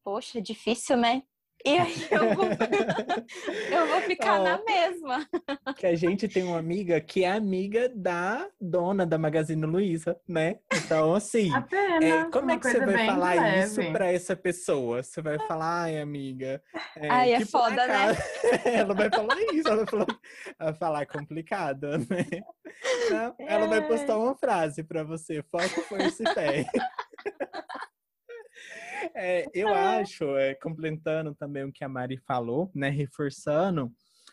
poxa, 0.05 0.41
difícil, 0.41 0.97
né? 0.97 1.25
E 1.65 1.79
aí 1.79 2.07
eu 2.11 2.35
vou, 2.35 2.45
eu 3.73 3.87
vou 3.87 4.01
ficar 4.03 4.39
oh, 4.39 4.45
na 4.45 4.63
mesma. 4.63 5.27
Que 5.77 5.87
a 5.87 5.95
gente 5.95 6.29
tem 6.29 6.43
uma 6.43 6.59
amiga 6.59 7.01
que 7.01 7.25
é 7.25 7.33
amiga 7.33 7.91
da 7.95 8.47
dona 8.61 9.07
da 9.07 9.17
Magazine 9.17 9.65
Luiza, 9.65 10.15
né? 10.29 10.59
Então, 10.75 11.15
assim, 11.15 11.51
é, 12.03 12.25
como 12.31 12.51
é 12.51 12.59
que 12.59 12.69
você 12.69 12.85
vai 12.85 13.07
falar 13.07 13.35
leve. 13.37 13.61
isso 13.61 13.93
para 13.93 14.13
essa 14.13 14.37
pessoa? 14.37 15.03
Você 15.03 15.23
vai 15.23 15.39
falar, 15.47 15.85
ai, 15.85 15.99
amiga. 15.99 16.63
É, 16.97 17.09
ai, 17.09 17.33
é 17.33 17.47
foda, 17.47 17.87
né? 17.87 18.15
ela 18.67 18.93
vai 18.93 19.09
falar 19.09 19.41
isso, 19.55 19.67
ela 19.67 19.77
vai 19.77 19.87
falar, 19.87 20.07
vai 20.59 20.75
falar 20.75 21.07
complicado, 21.07 21.89
né? 22.11 22.27
Não, 23.11 23.35
ela 23.39 23.67
vai 23.67 23.87
postar 23.89 24.19
uma 24.19 24.35
frase 24.37 24.83
para 24.83 25.03
você: 25.03 25.43
foco, 25.51 25.81
força 25.89 26.23
e 26.23 26.35
fé. 26.35 26.67
É, 29.15 29.45
eu 29.53 29.69
acho, 29.69 30.37
é, 30.37 30.55
complementando 30.55 31.35
também 31.35 31.65
o 31.65 31.73
que 31.73 31.85
a 31.85 31.89
Mari 31.89 32.17
falou, 32.17 32.71
né, 32.75 32.89
reforçando, 32.89 33.93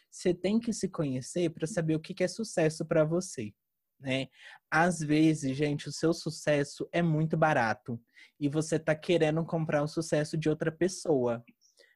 você 0.09 0.33
tem 0.33 0.59
que 0.59 0.73
se 0.73 0.89
conhecer 0.89 1.49
para 1.49 1.67
saber 1.67 1.95
o 1.95 1.99
que, 1.99 2.13
que 2.13 2.23
é 2.23 2.27
sucesso 2.27 2.85
para 2.85 3.03
você. 3.03 3.53
Né? 3.99 4.27
Às 4.69 4.99
vezes, 4.99 5.55
gente, 5.55 5.87
o 5.87 5.91
seu 5.91 6.13
sucesso 6.13 6.87
é 6.91 7.01
muito 7.01 7.37
barato 7.37 8.01
e 8.39 8.49
você 8.49 8.79
tá 8.79 8.95
querendo 8.95 9.45
comprar 9.45 9.83
o 9.83 9.87
sucesso 9.87 10.37
de 10.37 10.49
outra 10.49 10.71
pessoa. 10.71 11.43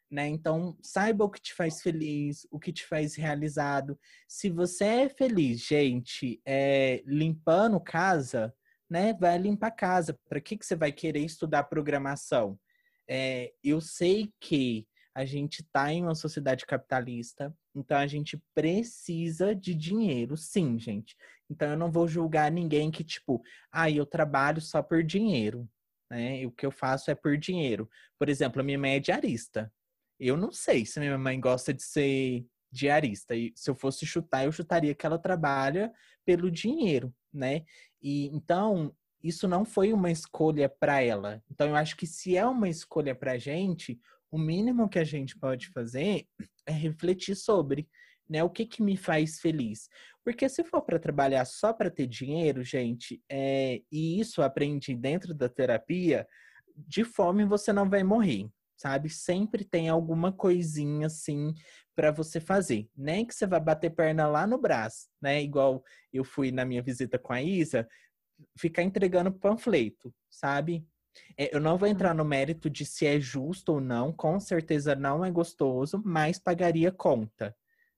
Né? 0.10 0.28
Então, 0.28 0.78
saiba 0.82 1.26
o 1.26 1.30
que 1.30 1.42
te 1.42 1.54
faz 1.54 1.82
feliz, 1.82 2.48
o 2.52 2.60
que 2.60 2.72
te 2.72 2.86
faz 2.86 3.16
realizado. 3.16 4.00
Se 4.28 4.50
você 4.50 4.86
é 4.86 5.10
feliz, 5.10 5.62
gente, 5.62 6.40
é, 6.46 7.02
limpando 7.06 7.80
casa, 7.82 8.54
né? 8.90 9.14
Vai 9.14 9.38
limpar 9.38 9.72
casa. 9.72 10.18
Para 10.28 10.42
que, 10.42 10.58
que 10.58 10.66
você 10.66 10.76
vai 10.76 10.92
querer 10.92 11.22
estudar 11.22 11.64
programação? 11.64 12.60
É, 13.08 13.54
eu 13.64 13.80
sei 13.80 14.32
que 14.40 14.88
a 15.14 15.24
gente 15.24 15.62
está 15.62 15.94
em 15.94 16.04
uma 16.04 16.16
sociedade 16.16 16.66
capitalista, 16.66 17.56
então 17.74 17.98
a 17.98 18.06
gente 18.06 18.38
precisa 18.54 19.56
de 19.56 19.74
dinheiro, 19.74 20.36
sim, 20.36 20.78
gente. 20.78 21.16
Então 21.50 21.70
eu 21.70 21.78
não 21.78 21.90
vou 21.90 22.08
julgar 22.08 22.52
ninguém 22.52 22.92
que, 22.92 23.04
tipo, 23.04 23.42
ah, 23.72 23.90
eu 23.90 24.06
trabalho 24.06 24.60
só 24.60 24.84
por 24.84 25.04
dinheiro, 25.04 25.70
né? 26.12 26.42
E 26.42 26.46
o 26.46 26.52
que 26.52 26.66
eu 26.66 26.72
faço 26.72 27.10
é 27.10 27.16
por 27.16 27.38
dinheiro. 27.38 27.90
Por 28.20 28.28
exemplo, 28.28 28.60
a 28.60 28.64
minha 28.64 28.78
mãe 28.78 28.96
é 28.96 29.00
diarista. 29.00 29.72
Eu 30.20 30.36
não 30.36 30.52
sei 30.52 30.86
se 30.86 31.00
minha 31.00 31.18
mãe 31.18 31.40
gosta 31.40 31.74
de 31.74 31.84
ser 31.84 32.46
diarista. 32.72 33.36
E 33.36 33.54
se 33.56 33.70
eu 33.70 33.76
fosse 33.76 34.06
chutar, 34.06 34.44
eu 34.46 34.52
chutaria 34.52 34.94
que 34.94 35.06
ela 35.06 35.18
trabalha 35.18 35.94
pelo 36.26 36.52
dinheiro, 36.52 37.14
né? 37.36 37.64
E 38.02 38.28
então 38.28 38.96
isso 39.26 39.48
não 39.48 39.66
foi 39.66 39.92
uma 39.92 40.12
escolha 40.12 40.70
para 40.70 41.02
ela. 41.02 41.44
Então, 41.50 41.68
eu 41.68 41.76
acho 41.76 41.98
que 41.98 42.06
se 42.06 42.38
é 42.38 42.46
uma 42.46 42.70
escolha 42.70 43.16
para 43.16 43.32
a 43.32 43.38
gente, 43.40 44.00
o 44.30 44.38
mínimo 44.38 44.88
que 44.88 45.00
a 45.00 45.04
gente 45.04 45.36
pode 45.40 45.70
fazer 45.70 46.28
é 46.64 46.72
refletir 46.72 47.36
sobre, 47.36 47.88
né? 48.30 48.44
O 48.44 48.50
que 48.52 48.68
que 48.68 48.84
me 48.84 48.96
faz 48.96 49.40
feliz? 49.40 49.90
Porque 50.24 50.48
se 50.48 50.64
for 50.64 50.82
para 50.84 51.00
trabalhar 51.00 51.44
só 51.46 51.74
para 51.74 51.90
ter 51.90 52.06
dinheiro, 52.06 52.64
gente, 52.64 53.20
é, 53.28 53.82
e 53.92 54.20
isso 54.20 54.44
aprendi 54.44 54.96
dentro 54.96 55.34
da 55.34 55.50
terapia, 55.50 56.28
de 56.76 57.04
fome 57.04 57.46
você 57.46 57.74
não 57.74 57.90
vai 57.90 58.04
morrer, 58.04 58.48
sabe? 58.76 59.10
Sempre 59.10 59.64
tem 59.64 59.90
alguma 59.90 60.32
coisinha 60.32 61.08
assim 61.08 61.54
para 61.96 62.12
você 62.12 62.40
fazer. 62.40 62.90
Nem 62.96 63.26
que 63.26 63.34
você 63.34 63.48
vá 63.48 63.60
bater 63.60 63.90
perna 63.90 64.28
lá 64.28 64.46
no 64.46 64.58
braço, 64.58 65.08
né? 65.22 65.42
Igual 65.42 65.84
eu 66.12 66.24
fui 66.24 66.52
na 66.52 66.66
minha 66.66 66.82
visita 66.82 67.18
com 67.18 67.34
a 67.34 67.42
Isa, 67.42 67.88
ficar 68.58 68.84
entregando 68.84 69.32
panfleto, 69.32 70.14
sabe? 70.30 70.86
É, 71.38 71.56
eu 71.56 71.62
não 71.62 71.78
vou 71.78 71.88
entrar 71.88 72.14
no 72.14 72.26
mérito 72.26 72.70
de 72.70 72.86
se 72.86 73.06
é 73.06 73.20
justo 73.20 73.74
ou 73.74 73.82
não, 73.82 74.12
com 74.12 74.40
certeza 74.40 74.96
não 74.96 75.24
é 75.24 75.32
gostoso, 75.32 76.02
mas 76.06 76.38
pagaria 76.38 76.92
conta, 76.92 77.56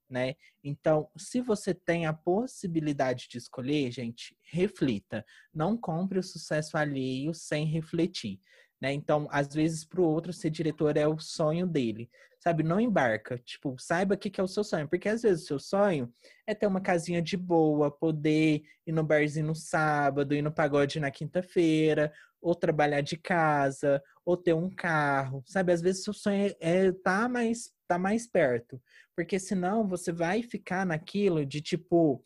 né? 0.10 0.36
Então, 0.64 1.10
se 1.18 1.42
você 1.42 1.74
tem 1.74 2.06
a 2.06 2.14
possibilidade 2.14 3.28
de 3.28 3.38
escolher, 3.38 3.92
gente, 3.92 4.38
reflita. 4.44 5.26
Não 5.54 5.76
compre 5.76 6.20
o 6.20 6.24
sucesso 6.24 6.78
alheio 6.78 7.34
sem 7.34 7.66
refletir. 7.66 8.40
Né? 8.80 8.94
Então, 8.94 9.28
às 9.32 9.54
vezes, 9.54 9.84
para 9.84 10.02
o 10.02 10.08
outro, 10.08 10.32
ser 10.32 10.50
diretor 10.50 10.98
é 10.98 11.08
o 11.08 11.20
sonho 11.20 11.66
dele. 11.66 12.10
Sabe? 12.48 12.64
Não 12.64 12.80
embarca. 12.80 13.38
Tipo, 13.40 13.76
saiba 13.78 14.16
o 14.16 14.18
que, 14.18 14.30
que 14.30 14.40
é 14.40 14.44
o 14.44 14.48
seu 14.48 14.64
sonho. 14.64 14.88
Porque 14.88 15.10
às 15.10 15.22
vezes 15.22 15.44
o 15.44 15.48
seu 15.48 15.60
sonho 15.60 16.10
é 16.46 16.56
ter 16.56 16.66
uma 16.66 16.80
casinha 16.80 17.22
de 17.22 17.36
boa, 17.36 17.92
poder 17.92 18.64
ir 18.86 18.92
no 18.94 19.04
barzinho 19.04 19.48
no 19.48 19.56
sábado, 19.56 20.34
ir 20.34 20.42
no 20.42 20.52
pagode 20.52 20.98
na 20.98 21.12
quinta-feira, 21.12 22.14
ou 22.42 22.56
trabalhar 22.56 23.02
de 23.02 23.18
casa, 23.18 24.02
ou 24.26 24.38
ter 24.38 24.54
um 24.54 24.70
carro. 24.70 25.44
Sabe? 25.46 25.74
Às 25.74 25.82
vezes 25.82 26.02
o 26.02 26.04
seu 26.06 26.14
sonho 26.14 26.56
é, 26.62 26.86
é 26.88 26.92
tá 26.94 27.28
mais 27.28 27.74
tá 27.86 27.98
mais 27.98 28.26
perto. 28.26 28.82
Porque 29.14 29.38
senão 29.38 29.86
você 29.86 30.14
vai 30.14 30.42
ficar 30.42 30.86
naquilo 30.86 31.46
de 31.46 31.60
tipo. 31.60 32.24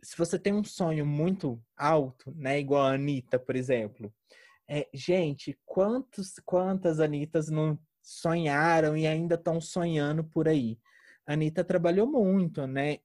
Se 0.00 0.16
você 0.16 0.38
tem 0.38 0.54
um 0.54 0.62
sonho 0.62 1.04
muito 1.04 1.60
alto, 1.76 2.32
né? 2.36 2.60
Igual 2.60 2.84
a 2.84 2.92
Anitta, 2.92 3.36
por 3.36 3.56
exemplo 3.56 4.12
é, 4.68 4.88
gente, 4.92 5.56
quantos, 5.64 6.34
quantas 6.44 6.98
Anitas 6.98 7.48
não 7.48 7.78
sonharam 8.06 8.96
e 8.96 9.04
ainda 9.04 9.34
estão 9.34 9.60
sonhando 9.60 10.22
por 10.22 10.46
aí? 10.46 10.78
A 11.26 11.32
Anitta 11.32 11.64
trabalhou 11.64 12.06
muito, 12.06 12.64
né? 12.64 12.98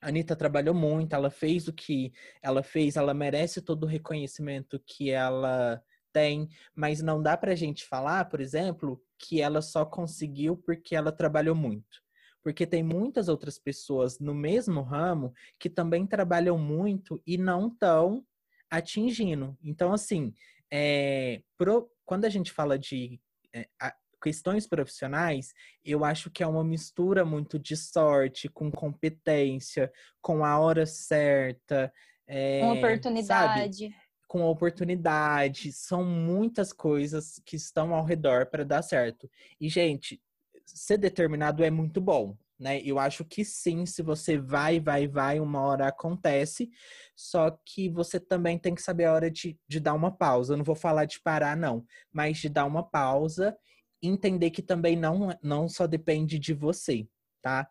A 0.00 0.08
Anitta 0.08 0.34
trabalhou 0.34 0.74
muito, 0.74 1.14
ela 1.14 1.28
fez 1.28 1.68
o 1.68 1.72
que 1.72 2.12
ela 2.40 2.62
fez, 2.62 2.96
ela 2.96 3.12
merece 3.12 3.60
todo 3.60 3.84
o 3.84 3.86
reconhecimento 3.86 4.80
que 4.86 5.10
ela 5.10 5.82
tem, 6.12 6.48
mas 6.74 7.02
não 7.02 7.22
dá 7.22 7.36
pra 7.36 7.54
gente 7.54 7.84
falar, 7.84 8.24
por 8.30 8.40
exemplo, 8.40 9.02
que 9.18 9.42
ela 9.42 9.60
só 9.60 9.84
conseguiu 9.84 10.56
porque 10.56 10.96
ela 10.96 11.12
trabalhou 11.12 11.54
muito. 11.54 12.02
Porque 12.42 12.66
tem 12.66 12.82
muitas 12.82 13.28
outras 13.28 13.58
pessoas 13.58 14.18
no 14.18 14.34
mesmo 14.34 14.80
ramo 14.80 15.34
que 15.58 15.68
também 15.68 16.06
trabalham 16.06 16.56
muito 16.56 17.20
e 17.26 17.36
não 17.36 17.68
estão 17.68 18.24
atingindo. 18.70 19.58
Então, 19.62 19.92
assim, 19.92 20.32
é, 20.72 21.42
pro, 21.58 21.90
quando 22.04 22.24
a 22.24 22.30
gente 22.30 22.50
fala 22.50 22.78
de 22.78 23.20
é, 23.52 23.68
a, 23.80 23.94
questões 24.26 24.66
profissionais, 24.66 25.54
eu 25.84 26.04
acho 26.04 26.32
que 26.32 26.42
é 26.42 26.46
uma 26.48 26.64
mistura 26.64 27.24
muito 27.24 27.60
de 27.60 27.76
sorte, 27.76 28.48
com 28.48 28.72
competência, 28.72 29.92
com 30.20 30.44
a 30.44 30.58
hora 30.58 30.84
certa. 30.84 31.92
É, 32.26 32.58
com 32.58 32.72
oportunidade. 32.72 33.78
Sabe? 33.84 33.94
Com 34.26 34.42
oportunidade. 34.42 35.72
São 35.72 36.04
muitas 36.04 36.72
coisas 36.72 37.40
que 37.46 37.54
estão 37.54 37.94
ao 37.94 38.04
redor 38.04 38.46
para 38.46 38.64
dar 38.64 38.82
certo. 38.82 39.30
E, 39.60 39.68
gente, 39.68 40.20
ser 40.64 40.98
determinado 40.98 41.62
é 41.62 41.70
muito 41.70 42.00
bom 42.00 42.36
né? 42.58 42.80
Eu 42.82 42.98
acho 42.98 43.24
que 43.24 43.44
sim, 43.44 43.84
se 43.84 44.02
você 44.02 44.38
vai, 44.38 44.80
vai, 44.80 45.06
vai, 45.06 45.38
uma 45.38 45.60
hora 45.60 45.88
acontece, 45.88 46.70
só 47.14 47.50
que 47.64 47.88
você 47.88 48.18
também 48.18 48.58
tem 48.58 48.74
que 48.74 48.82
saber 48.82 49.04
a 49.04 49.12
hora 49.12 49.30
de, 49.30 49.58
de 49.68 49.78
dar 49.78 49.94
uma 49.94 50.10
pausa. 50.10 50.54
Eu 50.54 50.56
não 50.56 50.64
vou 50.64 50.74
falar 50.74 51.04
de 51.04 51.20
parar, 51.20 51.56
não, 51.56 51.84
mas 52.12 52.38
de 52.38 52.48
dar 52.48 52.64
uma 52.64 52.82
pausa, 52.82 53.56
entender 54.02 54.50
que 54.50 54.62
também 54.62 54.96
não, 54.96 55.28
não 55.42 55.68
só 55.68 55.86
depende 55.86 56.38
de 56.38 56.52
você, 56.54 57.08
tá? 57.42 57.68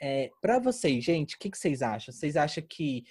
É, 0.00 0.30
para 0.40 0.58
vocês, 0.58 1.02
gente, 1.04 1.36
o 1.36 1.38
que, 1.38 1.50
que, 1.50 1.58
vocês 1.58 1.82
acham? 1.82 2.12
Vocês 2.12 2.36
acham 2.36 2.64
que 2.68 3.04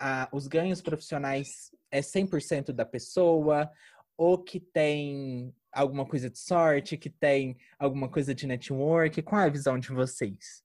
ah, 0.00 0.28
os 0.32 0.46
ganhos 0.46 0.82
profissionais 0.82 1.70
é 1.90 2.00
100% 2.00 2.72
da 2.72 2.84
pessoa? 2.84 3.70
Ou 4.16 4.38
que 4.42 4.60
tem 4.60 5.54
alguma 5.72 6.06
coisa 6.06 6.30
de 6.30 6.38
sorte, 6.38 6.96
que 6.96 7.10
tem 7.10 7.56
alguma 7.78 8.08
coisa 8.08 8.34
de 8.34 8.46
network? 8.46 9.22
Qual 9.22 9.40
é 9.40 9.46
a 9.46 9.50
visão 9.50 9.78
de 9.78 9.88
vocês? 9.92 10.62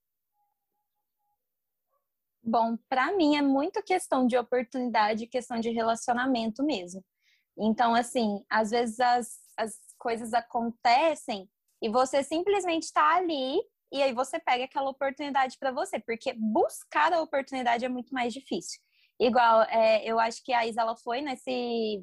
Bom, 2.44 2.78
para 2.88 3.16
mim 3.16 3.36
é 3.36 3.42
muito 3.42 3.84
questão 3.84 4.26
de 4.26 4.38
oportunidade, 4.38 5.28
questão 5.28 5.60
de 5.60 5.70
relacionamento 5.70 6.64
mesmo. 6.64 7.04
Então, 7.58 7.94
assim, 7.94 8.44
às 8.50 8.72
vezes 8.72 9.00
as, 9.00 9.40
as 9.58 9.89
coisas 10.00 10.34
acontecem 10.34 11.48
e 11.82 11.90
você 11.90 12.24
simplesmente 12.24 12.84
está 12.84 13.16
ali 13.16 13.60
e 13.92 14.02
aí 14.02 14.14
você 14.14 14.40
pega 14.40 14.66
aquela 14.66 14.90
oportunidade 14.90 15.58
para 15.60 15.72
você, 15.72 16.00
porque 16.00 16.34
buscar 16.34 17.14
a 17.14 17.22
oportunidade 17.22 17.86
é 17.86 17.90
muito 17.90 18.14
mais 18.14 18.34
difícil. 18.34 18.80
Igual, 19.20 19.64
é, 19.64 20.04
eu 20.06 20.20
acho 20.20 20.44
que 20.44 20.54
a 20.54 20.66
Isa 20.66 20.82
ela 20.82 20.96
foi 20.96 21.22
nesse 21.22 22.02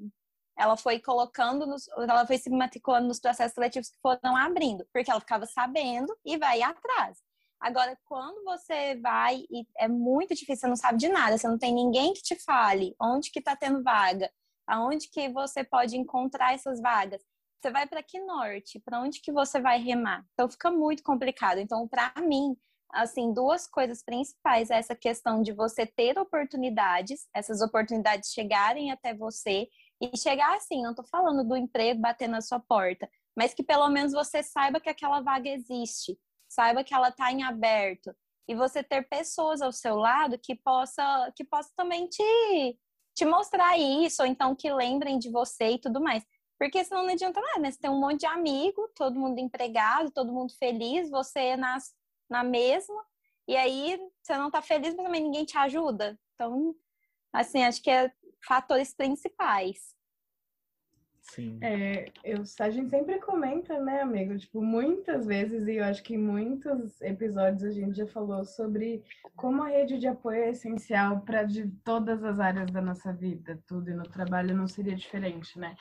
ela 0.58 0.76
foi 0.76 0.98
colocando, 0.98 1.66
nos, 1.66 1.86
ela 1.98 2.26
foi 2.26 2.38
se 2.38 2.48
matriculando 2.48 3.08
nos 3.08 3.20
processos 3.20 3.52
seletivos 3.52 3.90
que 3.90 3.98
foram 4.00 4.34
abrindo, 4.36 4.86
porque 4.90 5.10
ela 5.10 5.20
ficava 5.20 5.44
sabendo 5.44 6.16
e 6.24 6.38
vai 6.38 6.62
atrás. 6.62 7.18
Agora, 7.60 7.98
quando 8.06 8.42
você 8.42 8.96
vai 8.96 9.44
e 9.50 9.66
é 9.78 9.86
muito 9.86 10.34
difícil, 10.34 10.60
você 10.60 10.66
não 10.66 10.76
sabe 10.76 10.98
de 10.98 11.08
nada, 11.08 11.36
você 11.36 11.46
não 11.46 11.58
tem 11.58 11.74
ninguém 11.74 12.14
que 12.14 12.22
te 12.22 12.42
fale 12.42 12.94
onde 13.00 13.30
que 13.30 13.38
está 13.38 13.54
tendo 13.54 13.82
vaga, 13.82 14.30
aonde 14.66 15.08
que 15.10 15.28
você 15.28 15.62
pode 15.62 15.96
encontrar 15.96 16.54
essas 16.54 16.80
vagas. 16.80 17.22
Você 17.66 17.72
vai 17.72 17.84
para 17.84 18.00
que 18.00 18.20
norte? 18.20 18.78
Para 18.78 19.00
onde 19.00 19.20
que 19.20 19.32
você 19.32 19.60
vai 19.60 19.82
remar? 19.82 20.24
Então 20.34 20.48
fica 20.48 20.70
muito 20.70 21.02
complicado. 21.02 21.58
Então, 21.58 21.88
para 21.88 22.12
mim, 22.22 22.56
assim, 22.92 23.34
duas 23.34 23.66
coisas 23.66 24.04
principais 24.04 24.70
é 24.70 24.76
essa 24.76 24.94
questão 24.94 25.42
de 25.42 25.52
você 25.52 25.84
ter 25.84 26.16
oportunidades, 26.16 27.26
essas 27.34 27.60
oportunidades 27.60 28.32
chegarem 28.32 28.92
até 28.92 29.12
você 29.12 29.66
e 30.00 30.16
chegar 30.16 30.54
assim, 30.54 30.80
não 30.80 30.90
estou 30.90 31.04
falando 31.06 31.42
do 31.42 31.56
emprego 31.56 32.00
bater 32.00 32.28
na 32.28 32.40
sua 32.40 32.60
porta, 32.60 33.10
mas 33.36 33.52
que 33.52 33.64
pelo 33.64 33.88
menos 33.88 34.12
você 34.12 34.44
saiba 34.44 34.78
que 34.78 34.88
aquela 34.88 35.20
vaga 35.20 35.48
existe, 35.48 36.16
saiba 36.48 36.84
que 36.84 36.94
ela 36.94 37.08
está 37.08 37.32
em 37.32 37.42
aberto 37.42 38.14
e 38.46 38.54
você 38.54 38.80
ter 38.80 39.08
pessoas 39.08 39.60
ao 39.60 39.72
seu 39.72 39.96
lado 39.96 40.38
que 40.38 40.54
possa 40.54 41.32
que 41.34 41.42
possa 41.42 41.72
também 41.76 42.06
te 42.06 42.78
te 43.16 43.24
mostrar 43.24 43.76
isso, 43.78 44.22
ou 44.22 44.28
então 44.28 44.54
que 44.54 44.70
lembrem 44.70 45.18
de 45.18 45.30
você 45.30 45.70
e 45.70 45.80
tudo 45.80 46.00
mais. 46.00 46.22
Porque 46.58 46.82
senão 46.84 47.02
não 47.02 47.12
adianta 47.12 47.40
nada, 47.40 47.60
né? 47.60 47.70
Você 47.70 47.78
tem 47.78 47.90
um 47.90 48.00
monte 48.00 48.20
de 48.20 48.26
amigo, 48.26 48.88
todo 48.94 49.18
mundo 49.18 49.38
empregado, 49.38 50.10
todo 50.10 50.32
mundo 50.32 50.52
feliz, 50.58 51.10
você 51.10 51.56
nas, 51.56 51.94
na 52.30 52.42
mesma, 52.42 53.04
e 53.46 53.56
aí 53.56 54.00
você 54.22 54.36
não 54.36 54.50
tá 54.50 54.62
feliz, 54.62 54.94
mas 54.94 55.04
também 55.04 55.22
ninguém 55.22 55.44
te 55.44 55.56
ajuda. 55.58 56.18
Então, 56.34 56.74
assim, 57.32 57.62
acho 57.62 57.82
que 57.82 57.90
é 57.90 58.10
fatores 58.46 58.94
principais. 58.94 59.95
Sim. 61.28 61.58
É, 61.60 62.12
eu, 62.22 62.42
a 62.60 62.70
gente 62.70 62.88
sempre 62.88 63.18
comenta, 63.18 63.80
né, 63.80 64.00
amigo? 64.00 64.38
Tipo, 64.38 64.62
muitas 64.62 65.26
vezes, 65.26 65.66
e 65.66 65.76
eu 65.76 65.84
acho 65.84 66.02
que 66.02 66.14
em 66.14 66.18
muitos 66.18 67.00
episódios 67.02 67.64
a 67.64 67.70
gente 67.70 67.96
já 67.96 68.06
falou 68.06 68.44
sobre 68.44 69.02
como 69.34 69.62
a 69.62 69.68
rede 69.68 69.98
de 69.98 70.06
apoio 70.06 70.44
é 70.44 70.50
essencial 70.50 71.20
para 71.20 71.42
de 71.42 71.68
todas 71.84 72.22
as 72.22 72.38
áreas 72.38 72.70
da 72.70 72.80
nossa 72.80 73.12
vida, 73.12 73.58
tudo, 73.66 73.90
e 73.90 73.94
no 73.94 74.04
trabalho 74.04 74.56
não 74.56 74.68
seria 74.68 74.94
diferente, 74.94 75.58
né? 75.58 75.76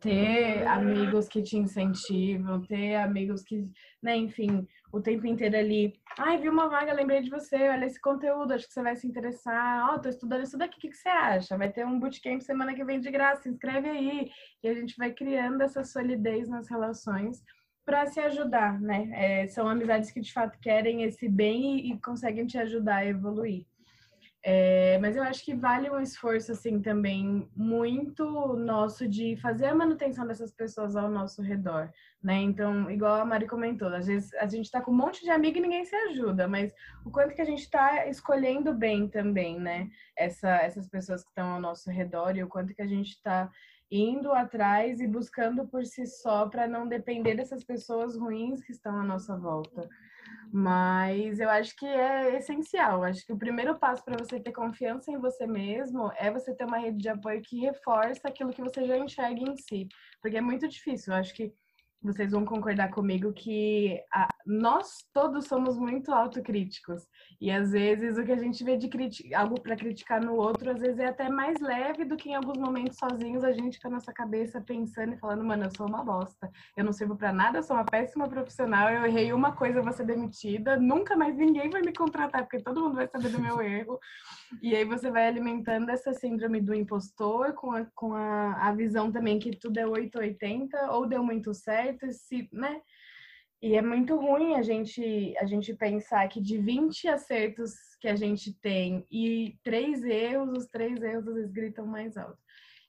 Ter 0.00 0.66
amigos 0.66 1.28
que 1.28 1.42
te 1.42 1.56
incentivam, 1.56 2.60
ter 2.60 2.96
amigos 2.96 3.42
que, 3.42 3.68
né, 4.02 4.16
enfim, 4.16 4.68
o 4.92 5.00
tempo 5.00 5.26
inteiro 5.26 5.56
ali. 5.56 5.94
Ai, 6.18 6.38
vi 6.38 6.48
uma 6.48 6.68
vaga, 6.68 6.92
lembrei 6.92 7.20
de 7.20 7.30
você, 7.30 7.68
olha 7.68 7.86
esse 7.86 8.00
conteúdo, 8.00 8.52
acho 8.52 8.66
que 8.66 8.72
você 8.72 8.82
vai 8.82 8.96
se 8.96 9.06
interessar. 9.06 9.90
Ó, 9.90 9.94
oh, 9.94 9.98
tô 10.00 10.08
estudando 10.08 10.42
isso 10.42 10.58
daqui, 10.58 10.78
o 10.78 10.80
que, 10.80 10.88
que 10.88 10.96
você 10.96 11.08
acha? 11.08 11.56
Vai 11.56 11.70
ter 11.70 11.86
um 11.86 11.98
bootcamp 11.98 12.40
semana 12.40 12.74
que 12.74 12.84
vem 12.84 13.00
de 13.00 13.10
graça, 13.10 13.42
se 13.42 13.48
inscreve 13.48 13.88
aí. 13.88 14.30
E 14.62 14.68
a 14.68 14.74
gente 14.74 14.96
vai 14.96 15.12
criando 15.12 15.62
essa 15.62 15.84
solidez 15.84 16.48
nas 16.48 16.68
relações 16.68 17.42
para 17.84 18.06
se 18.06 18.20
ajudar, 18.20 18.80
né? 18.80 19.10
É, 19.12 19.46
são 19.48 19.68
amizades 19.68 20.10
que 20.10 20.20
de 20.20 20.32
fato 20.32 20.58
querem 20.60 21.02
esse 21.02 21.28
bem 21.28 21.78
e, 21.78 21.92
e 21.92 22.00
conseguem 22.00 22.46
te 22.46 22.58
ajudar 22.58 22.96
a 22.96 23.06
evoluir. 23.06 23.66
É, 24.42 24.98
mas 24.98 25.16
eu 25.16 25.22
acho 25.22 25.44
que 25.44 25.54
vale 25.54 25.90
um 25.90 26.00
esforço, 26.00 26.52
assim, 26.52 26.80
também 26.80 27.46
muito 27.54 28.24
nosso 28.56 29.06
de 29.06 29.36
fazer 29.36 29.66
a 29.66 29.74
manutenção 29.74 30.26
dessas 30.26 30.50
pessoas 30.50 30.96
ao 30.96 31.10
nosso 31.10 31.42
redor, 31.42 31.92
né? 32.22 32.36
Então, 32.36 32.90
igual 32.90 33.20
a 33.20 33.24
Mari 33.24 33.46
comentou, 33.46 33.88
às 33.88 34.06
vezes 34.06 34.32
a 34.34 34.46
gente 34.46 34.70
tá 34.70 34.80
com 34.80 34.92
um 34.92 34.96
monte 34.96 35.22
de 35.22 35.30
amigo 35.30 35.58
e 35.58 35.60
ninguém 35.60 35.84
se 35.84 35.94
ajuda, 35.94 36.48
mas 36.48 36.72
o 37.04 37.10
quanto 37.10 37.34
que 37.34 37.42
a 37.42 37.44
gente 37.44 37.68
tá 37.68 38.06
escolhendo 38.06 38.72
bem 38.72 39.06
também, 39.08 39.60
né? 39.60 39.90
Essa, 40.16 40.48
essas 40.56 40.88
pessoas 40.88 41.22
que 41.22 41.28
estão 41.28 41.52
ao 41.52 41.60
nosso 41.60 41.90
redor 41.90 42.34
e 42.34 42.42
o 42.42 42.48
quanto 42.48 42.74
que 42.74 42.82
a 42.82 42.86
gente 42.86 43.20
tá 43.22 43.50
indo 43.90 44.32
atrás 44.32 45.00
e 45.00 45.06
buscando 45.06 45.66
por 45.66 45.84
si 45.84 46.06
só 46.06 46.48
para 46.48 46.66
não 46.66 46.88
depender 46.88 47.34
dessas 47.34 47.62
pessoas 47.62 48.16
ruins 48.16 48.62
que 48.62 48.72
estão 48.72 48.96
à 48.96 49.02
nossa 49.02 49.36
volta. 49.36 49.86
Mas 50.52 51.38
eu 51.38 51.48
acho 51.48 51.76
que 51.76 51.86
é 51.86 52.36
essencial. 52.36 53.04
Acho 53.04 53.24
que 53.24 53.32
o 53.32 53.38
primeiro 53.38 53.78
passo 53.78 54.04
para 54.04 54.18
você 54.18 54.40
ter 54.40 54.52
confiança 54.52 55.10
em 55.10 55.18
você 55.18 55.46
mesmo 55.46 56.10
é 56.16 56.30
você 56.30 56.54
ter 56.54 56.64
uma 56.64 56.78
rede 56.78 56.98
de 56.98 57.08
apoio 57.08 57.40
que 57.42 57.60
reforça 57.60 58.28
aquilo 58.28 58.52
que 58.52 58.60
você 58.62 58.84
já 58.84 58.98
enxerga 58.98 59.40
em 59.40 59.56
si. 59.56 59.86
Porque 60.20 60.36
é 60.36 60.40
muito 60.40 60.66
difícil. 60.66 61.12
Eu 61.12 61.20
acho 61.20 61.32
que 61.34 61.54
vocês 62.02 62.32
vão 62.32 62.44
concordar 62.44 62.90
comigo 62.90 63.32
que 63.32 64.00
a, 64.12 64.28
nós 64.46 65.04
todos 65.12 65.46
somos 65.46 65.78
muito 65.78 66.12
autocríticos. 66.12 67.06
E 67.40 67.50
às 67.50 67.72
vezes 67.72 68.16
o 68.16 68.24
que 68.24 68.32
a 68.32 68.38
gente 68.38 68.64
vê 68.64 68.76
de 68.76 68.90
algo 69.34 69.60
para 69.60 69.76
criticar 69.76 70.22
no 70.22 70.34
outro, 70.34 70.70
às 70.70 70.80
vezes 70.80 70.98
é 70.98 71.06
até 71.06 71.28
mais 71.28 71.60
leve 71.60 72.04
do 72.04 72.16
que 72.16 72.30
em 72.30 72.34
alguns 72.34 72.58
momentos 72.58 72.98
sozinhos 72.98 73.44
a 73.44 73.52
gente 73.52 73.78
com 73.80 73.88
a 73.88 73.92
nossa 73.92 74.12
cabeça 74.12 74.60
pensando 74.60 75.14
e 75.14 75.18
falando, 75.18 75.44
mano, 75.44 75.64
eu 75.64 75.70
sou 75.76 75.86
uma 75.86 76.02
bosta. 76.02 76.50
Eu 76.76 76.84
não 76.84 76.92
sirvo 76.92 77.16
para 77.16 77.32
nada, 77.32 77.58
eu 77.58 77.62
sou 77.62 77.76
uma 77.76 77.84
péssima 77.84 78.28
profissional, 78.28 78.88
eu 78.88 79.04
errei 79.04 79.32
uma 79.32 79.52
coisa, 79.52 79.78
eu 79.78 79.82
vou 79.82 79.92
ser 79.92 80.06
demitida, 80.06 80.76
nunca 80.76 81.16
mais 81.16 81.36
ninguém 81.36 81.68
vai 81.68 81.82
me 81.82 81.92
contratar, 81.92 82.42
porque 82.42 82.62
todo 82.62 82.80
mundo 82.80 82.96
vai 82.96 83.08
saber 83.08 83.30
do 83.30 83.40
meu 83.40 83.60
erro. 83.62 83.98
E 84.62 84.74
aí 84.74 84.84
você 84.84 85.10
vai 85.10 85.26
alimentando 85.26 85.90
essa 85.90 86.12
síndrome 86.12 86.60
do 86.60 86.74
impostor 86.74 87.54
com 87.54 87.72
a, 87.72 87.84
com 87.94 88.14
a, 88.14 88.68
a 88.68 88.74
visão 88.74 89.12
também 89.12 89.38
que 89.38 89.56
tudo 89.56 89.78
é 89.78 89.86
880 89.86 90.92
ou 90.92 91.06
deu 91.06 91.22
muito 91.22 91.54
certo, 91.54 92.10
se, 92.12 92.48
né? 92.52 92.80
E 93.62 93.74
é 93.74 93.82
muito 93.82 94.16
ruim 94.16 94.54
a 94.54 94.62
gente, 94.62 95.34
a 95.38 95.44
gente 95.44 95.74
pensar 95.74 96.26
que 96.28 96.40
de 96.40 96.56
20 96.56 97.08
acertos 97.08 97.74
que 98.00 98.08
a 98.08 98.16
gente 98.16 98.54
tem 98.54 99.06
e 99.10 99.58
três 99.62 100.02
erros, 100.02 100.50
os 100.56 100.66
três 100.66 101.00
erros 101.02 101.26
vezes 101.26 101.52
gritam 101.52 101.86
mais 101.86 102.16
alto. 102.16 102.38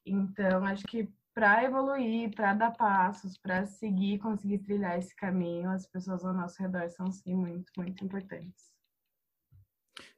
Então, 0.06 0.66
acho 0.66 0.84
que 0.86 1.10
para 1.34 1.64
evoluir, 1.64 2.34
para 2.34 2.54
dar 2.54 2.72
passos, 2.72 3.38
para 3.38 3.66
seguir, 3.66 4.20
conseguir 4.20 4.60
trilhar 4.60 4.98
esse 4.98 5.16
caminho, 5.16 5.70
as 5.70 5.86
pessoas 5.86 6.24
ao 6.24 6.34
nosso 6.34 6.62
redor 6.62 6.90
são 6.90 7.12
sim 7.12 7.36
muito, 7.36 7.72
muito 7.78 8.04
importantes. 8.04 8.71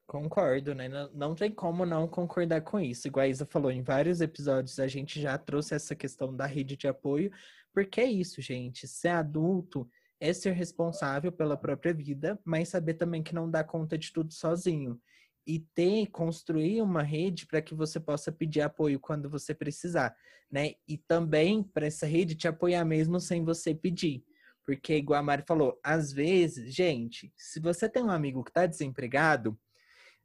Concordo, 0.05 0.75
né? 0.75 0.87
Não, 0.87 1.09
não 1.13 1.35
tem 1.35 1.51
como 1.51 1.85
não 1.85 2.07
concordar 2.07 2.61
com 2.61 2.79
isso. 2.79 3.07
Igual 3.07 3.23
a 3.23 3.27
Isa 3.27 3.45
falou, 3.45 3.71
em 3.71 3.81
vários 3.81 4.21
episódios 4.21 4.79
a 4.79 4.87
gente 4.87 5.19
já 5.19 5.37
trouxe 5.37 5.73
essa 5.73 5.95
questão 5.95 6.35
da 6.35 6.45
rede 6.45 6.75
de 6.75 6.87
apoio, 6.87 7.31
porque 7.73 8.01
é 8.01 8.05
isso, 8.05 8.41
gente. 8.41 8.87
Ser 8.87 9.09
adulto 9.09 9.89
é 10.19 10.31
ser 10.33 10.51
responsável 10.51 11.31
pela 11.31 11.57
própria 11.57 11.93
vida, 11.93 12.39
mas 12.45 12.69
saber 12.69 12.95
também 12.95 13.23
que 13.23 13.33
não 13.33 13.49
dá 13.49 13.63
conta 13.63 13.97
de 13.97 14.11
tudo 14.11 14.33
sozinho. 14.33 15.01
E 15.45 15.59
ter, 15.59 16.07
construir 16.07 16.81
uma 16.81 17.01
rede 17.01 17.45
para 17.45 17.61
que 17.61 17.75
você 17.75 17.99
possa 17.99 18.31
pedir 18.31 18.61
apoio 18.61 18.99
quando 18.99 19.29
você 19.29 19.53
precisar, 19.53 20.15
né? 20.49 20.75
E 20.87 20.97
também 20.97 21.63
para 21.63 21.87
essa 21.87 22.05
rede 22.05 22.35
te 22.35 22.47
apoiar 22.47 22.85
mesmo 22.85 23.19
sem 23.19 23.43
você 23.43 23.73
pedir. 23.75 24.23
Porque, 24.65 24.95
igual 24.95 25.19
a 25.19 25.23
Mari 25.23 25.43
falou, 25.45 25.77
às 25.83 26.13
vezes, 26.13 26.73
gente, 26.73 27.33
se 27.35 27.59
você 27.59 27.89
tem 27.89 28.03
um 28.03 28.09
amigo 28.09 28.43
que 28.43 28.49
está 28.49 28.65
desempregado, 28.65 29.59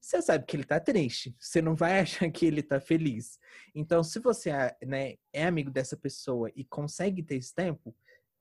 você 0.01 0.23
sabe 0.23 0.47
que 0.47 0.57
ele 0.57 0.65
tá 0.65 0.81
triste. 0.81 1.35
Você 1.39 1.61
não 1.61 1.75
vai 1.75 1.99
achar 2.01 2.31
que 2.31 2.47
ele 2.47 2.63
tá 2.63 2.81
feliz. 2.81 3.39
Então, 3.75 4.03
se 4.03 4.19
você 4.19 4.51
né, 4.87 5.15
é 5.33 5.47
amigo 5.47 5.71
dessa 5.71 5.97
pessoa 5.97 6.51
e 6.55 6.65
consegue 6.65 7.23
ter 7.23 7.37
esse 7.37 7.55
tempo, 7.55 7.95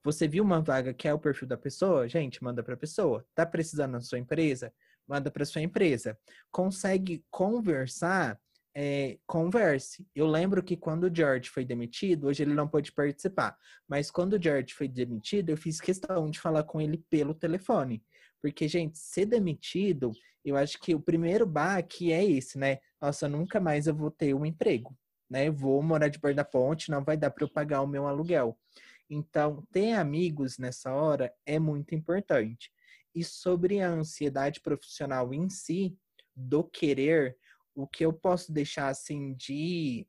você 0.03 0.27
viu 0.27 0.43
uma 0.43 0.61
vaga 0.61 0.93
que 0.93 1.07
é 1.07 1.13
o 1.13 1.19
perfil 1.19 1.47
da 1.47 1.57
pessoa, 1.57 2.07
gente, 2.07 2.41
manda 2.43 2.63
para 2.63 2.75
a 2.75 2.77
pessoa. 2.77 3.25
Tá 3.35 3.45
precisando 3.45 3.91
na 3.91 4.01
sua 4.01 4.19
empresa? 4.19 4.73
Manda 5.07 5.29
para 5.29 5.45
sua 5.45 5.61
empresa. 5.61 6.17
Consegue 6.51 7.25
conversar? 7.29 8.39
É, 8.79 9.17
converse. 9.25 10.07
Eu 10.15 10.27
lembro 10.27 10.61
que 10.61 10.77
quando 10.77 11.05
o 11.05 11.13
George 11.13 11.49
foi 11.49 11.65
demitido, 11.65 12.27
hoje 12.27 12.43
ele 12.43 12.53
não 12.53 12.67
pôde 12.67 12.91
participar, 12.91 13.57
mas 13.87 14.11
quando 14.11 14.33
o 14.33 14.41
George 14.41 14.71
foi 14.71 14.87
demitido, 14.87 15.49
eu 15.49 15.57
fiz 15.57 15.81
questão 15.81 16.29
de 16.29 16.39
falar 16.39 16.63
com 16.63 16.79
ele 16.79 17.03
pelo 17.09 17.33
telefone. 17.33 18.03
Porque, 18.41 18.67
gente, 18.67 18.97
ser 18.97 19.25
demitido, 19.25 20.11
eu 20.43 20.55
acho 20.55 20.79
que 20.79 20.95
o 20.95 20.99
primeiro 20.99 21.45
baque 21.45 22.11
é 22.11 22.23
esse, 22.23 22.57
né? 22.57 22.79
Nossa, 23.01 23.27
nunca 23.27 23.59
mais 23.59 23.87
eu 23.87 23.95
vou 23.95 24.11
ter 24.11 24.33
um 24.33 24.45
emprego, 24.45 24.97
né? 25.29 25.49
Vou 25.49 25.81
morar 25.81 26.07
de 26.07 26.19
perto 26.19 26.35
da 26.35 26.45
ponte, 26.45 26.91
não 26.91 27.03
vai 27.03 27.17
dar 27.17 27.31
para 27.31 27.43
eu 27.43 27.49
pagar 27.49 27.81
o 27.81 27.87
meu 27.87 28.07
aluguel. 28.07 28.57
Então, 29.09 29.65
ter 29.71 29.93
amigos 29.93 30.57
nessa 30.57 30.93
hora 30.93 31.33
é 31.45 31.59
muito 31.59 31.95
importante. 31.95 32.71
E 33.15 33.23
sobre 33.23 33.81
a 33.81 33.89
ansiedade 33.89 34.61
profissional 34.61 35.33
em 35.33 35.49
si, 35.49 35.97
do 36.35 36.63
querer, 36.63 37.35
o 37.73 37.87
que 37.87 38.05
eu 38.05 38.13
posso 38.13 38.51
deixar 38.51 38.89
assim 38.89 39.33
de 39.33 40.07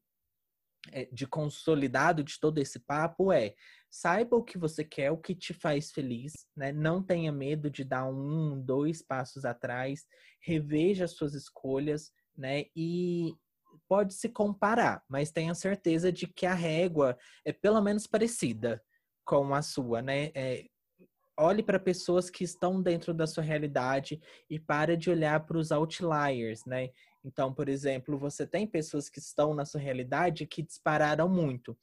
de 1.12 1.26
consolidado 1.26 2.22
de 2.22 2.38
todo 2.40 2.58
esse 2.58 2.78
papo 2.78 3.32
é 3.32 3.54
saiba 3.90 4.36
o 4.36 4.42
que 4.42 4.58
você 4.58 4.84
quer, 4.84 5.10
o 5.10 5.16
que 5.16 5.34
te 5.34 5.54
faz 5.54 5.90
feliz, 5.90 6.32
né? 6.56 6.72
Não 6.72 7.02
tenha 7.02 7.32
medo 7.32 7.70
de 7.70 7.84
dar 7.84 8.06
um, 8.06 8.60
dois 8.60 9.02
passos 9.02 9.44
atrás, 9.44 10.06
reveja 10.40 11.04
as 11.04 11.12
suas 11.12 11.34
escolhas, 11.34 12.12
né? 12.36 12.66
E 12.76 13.32
pode 13.88 14.14
se 14.14 14.28
comparar, 14.28 15.02
mas 15.08 15.30
tenha 15.30 15.54
certeza 15.54 16.12
de 16.12 16.26
que 16.26 16.46
a 16.46 16.54
régua 16.54 17.16
é 17.44 17.52
pelo 17.52 17.80
menos 17.80 18.06
parecida 18.06 18.82
com 19.24 19.54
a 19.54 19.62
sua, 19.62 20.02
né? 20.02 20.30
É, 20.34 20.66
olhe 21.38 21.62
para 21.62 21.78
pessoas 21.78 22.28
que 22.28 22.44
estão 22.44 22.82
dentro 22.82 23.14
da 23.14 23.26
sua 23.26 23.42
realidade 23.42 24.20
e 24.50 24.58
para 24.58 24.96
de 24.96 25.10
olhar 25.10 25.46
para 25.46 25.58
os 25.58 25.70
outliers, 25.70 26.64
né? 26.66 26.90
Então, 27.28 27.52
por 27.52 27.68
exemplo, 27.68 28.18
você 28.18 28.46
tem 28.46 28.66
pessoas 28.66 29.10
que 29.10 29.18
estão 29.18 29.52
na 29.52 29.66
sua 29.66 29.78
realidade 29.78 30.46
que 30.46 30.62
dispararam 30.62 31.28
muito, 31.28 31.76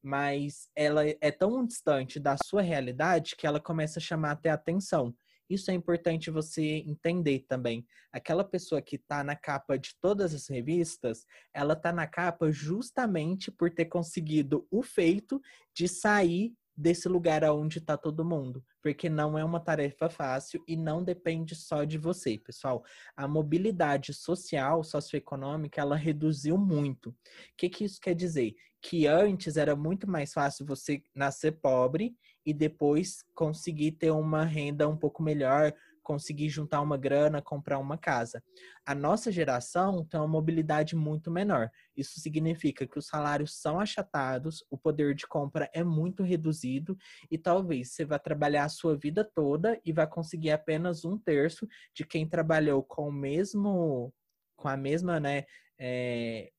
mas 0.00 0.68
ela 0.76 1.02
é 1.04 1.30
tão 1.32 1.66
distante 1.66 2.20
da 2.20 2.36
sua 2.36 2.62
realidade 2.62 3.34
que 3.34 3.44
ela 3.44 3.58
começa 3.58 3.98
a 3.98 4.02
chamar 4.02 4.30
até 4.30 4.48
atenção. 4.50 5.12
Isso 5.50 5.72
é 5.72 5.74
importante 5.74 6.30
você 6.30 6.84
entender 6.86 7.40
também. 7.48 7.84
Aquela 8.12 8.44
pessoa 8.44 8.80
que 8.80 8.94
está 8.94 9.24
na 9.24 9.34
capa 9.34 9.76
de 9.76 9.90
todas 10.00 10.32
as 10.32 10.48
revistas, 10.48 11.26
ela 11.52 11.72
está 11.74 11.92
na 11.92 12.06
capa 12.06 12.52
justamente 12.52 13.50
por 13.50 13.74
ter 13.74 13.86
conseguido 13.86 14.66
o 14.70 14.84
feito 14.84 15.42
de 15.74 15.88
sair 15.88 16.54
desse 16.76 17.08
lugar 17.08 17.44
aonde 17.44 17.78
está 17.78 17.96
todo 17.96 18.24
mundo, 18.24 18.64
porque 18.82 19.08
não 19.08 19.38
é 19.38 19.44
uma 19.44 19.60
tarefa 19.60 20.08
fácil 20.08 20.62
e 20.66 20.76
não 20.76 21.04
depende 21.04 21.54
só 21.54 21.84
de 21.84 21.98
você, 21.98 22.38
pessoal. 22.38 22.82
A 23.16 23.28
mobilidade 23.28 24.14
social, 24.14 24.82
socioeconômica, 24.82 25.80
ela 25.80 25.96
reduziu 25.96 26.56
muito. 26.56 27.10
O 27.10 27.16
que, 27.56 27.68
que 27.68 27.84
isso 27.84 28.00
quer 28.00 28.14
dizer? 28.14 28.54
Que 28.80 29.06
antes 29.06 29.56
era 29.56 29.76
muito 29.76 30.10
mais 30.10 30.32
fácil 30.32 30.66
você 30.66 31.02
nascer 31.14 31.52
pobre 31.60 32.16
e 32.44 32.52
depois 32.52 33.24
conseguir 33.34 33.92
ter 33.92 34.10
uma 34.10 34.44
renda 34.44 34.88
um 34.88 34.96
pouco 34.96 35.22
melhor, 35.22 35.72
conseguir 36.02 36.48
juntar 36.48 36.80
uma 36.80 36.96
grana, 36.96 37.40
comprar 37.40 37.78
uma 37.78 37.96
casa. 37.96 38.42
A 38.84 38.94
nossa 38.94 39.30
geração 39.30 40.04
tem 40.04 40.18
uma 40.18 40.28
mobilidade 40.28 40.96
muito 40.96 41.30
menor. 41.30 41.70
Isso 41.96 42.20
significa 42.20 42.86
que 42.86 42.98
os 42.98 43.06
salários 43.06 43.60
são 43.60 43.78
achatados, 43.78 44.64
o 44.70 44.76
poder 44.76 45.14
de 45.14 45.26
compra 45.26 45.70
é 45.72 45.84
muito 45.84 46.22
reduzido 46.22 46.96
e 47.30 47.38
talvez 47.38 47.92
você 47.92 48.04
vá 48.04 48.18
trabalhar 48.18 48.64
a 48.64 48.68
sua 48.68 48.96
vida 48.96 49.24
toda 49.34 49.80
e 49.84 49.92
vai 49.92 50.06
conseguir 50.06 50.50
apenas 50.50 51.04
um 51.04 51.18
terço 51.18 51.66
de 51.94 52.04
quem 52.04 52.28
trabalhou 52.28 52.82
com 52.82 53.08
o 53.08 53.12
mesmo, 53.12 54.12
com 54.56 54.68
a 54.68 54.76
mesma, 54.76 55.20
né, 55.20 55.44
é, 55.78 56.50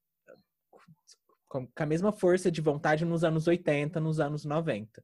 com 1.53 1.69
a 1.75 1.85
mesma 1.85 2.11
força 2.11 2.51
de 2.51 2.61
vontade 2.61 3.05
nos 3.05 3.23
anos 3.23 3.47
80, 3.47 3.99
nos 3.99 4.19
anos 4.19 4.43
90. 4.43 5.03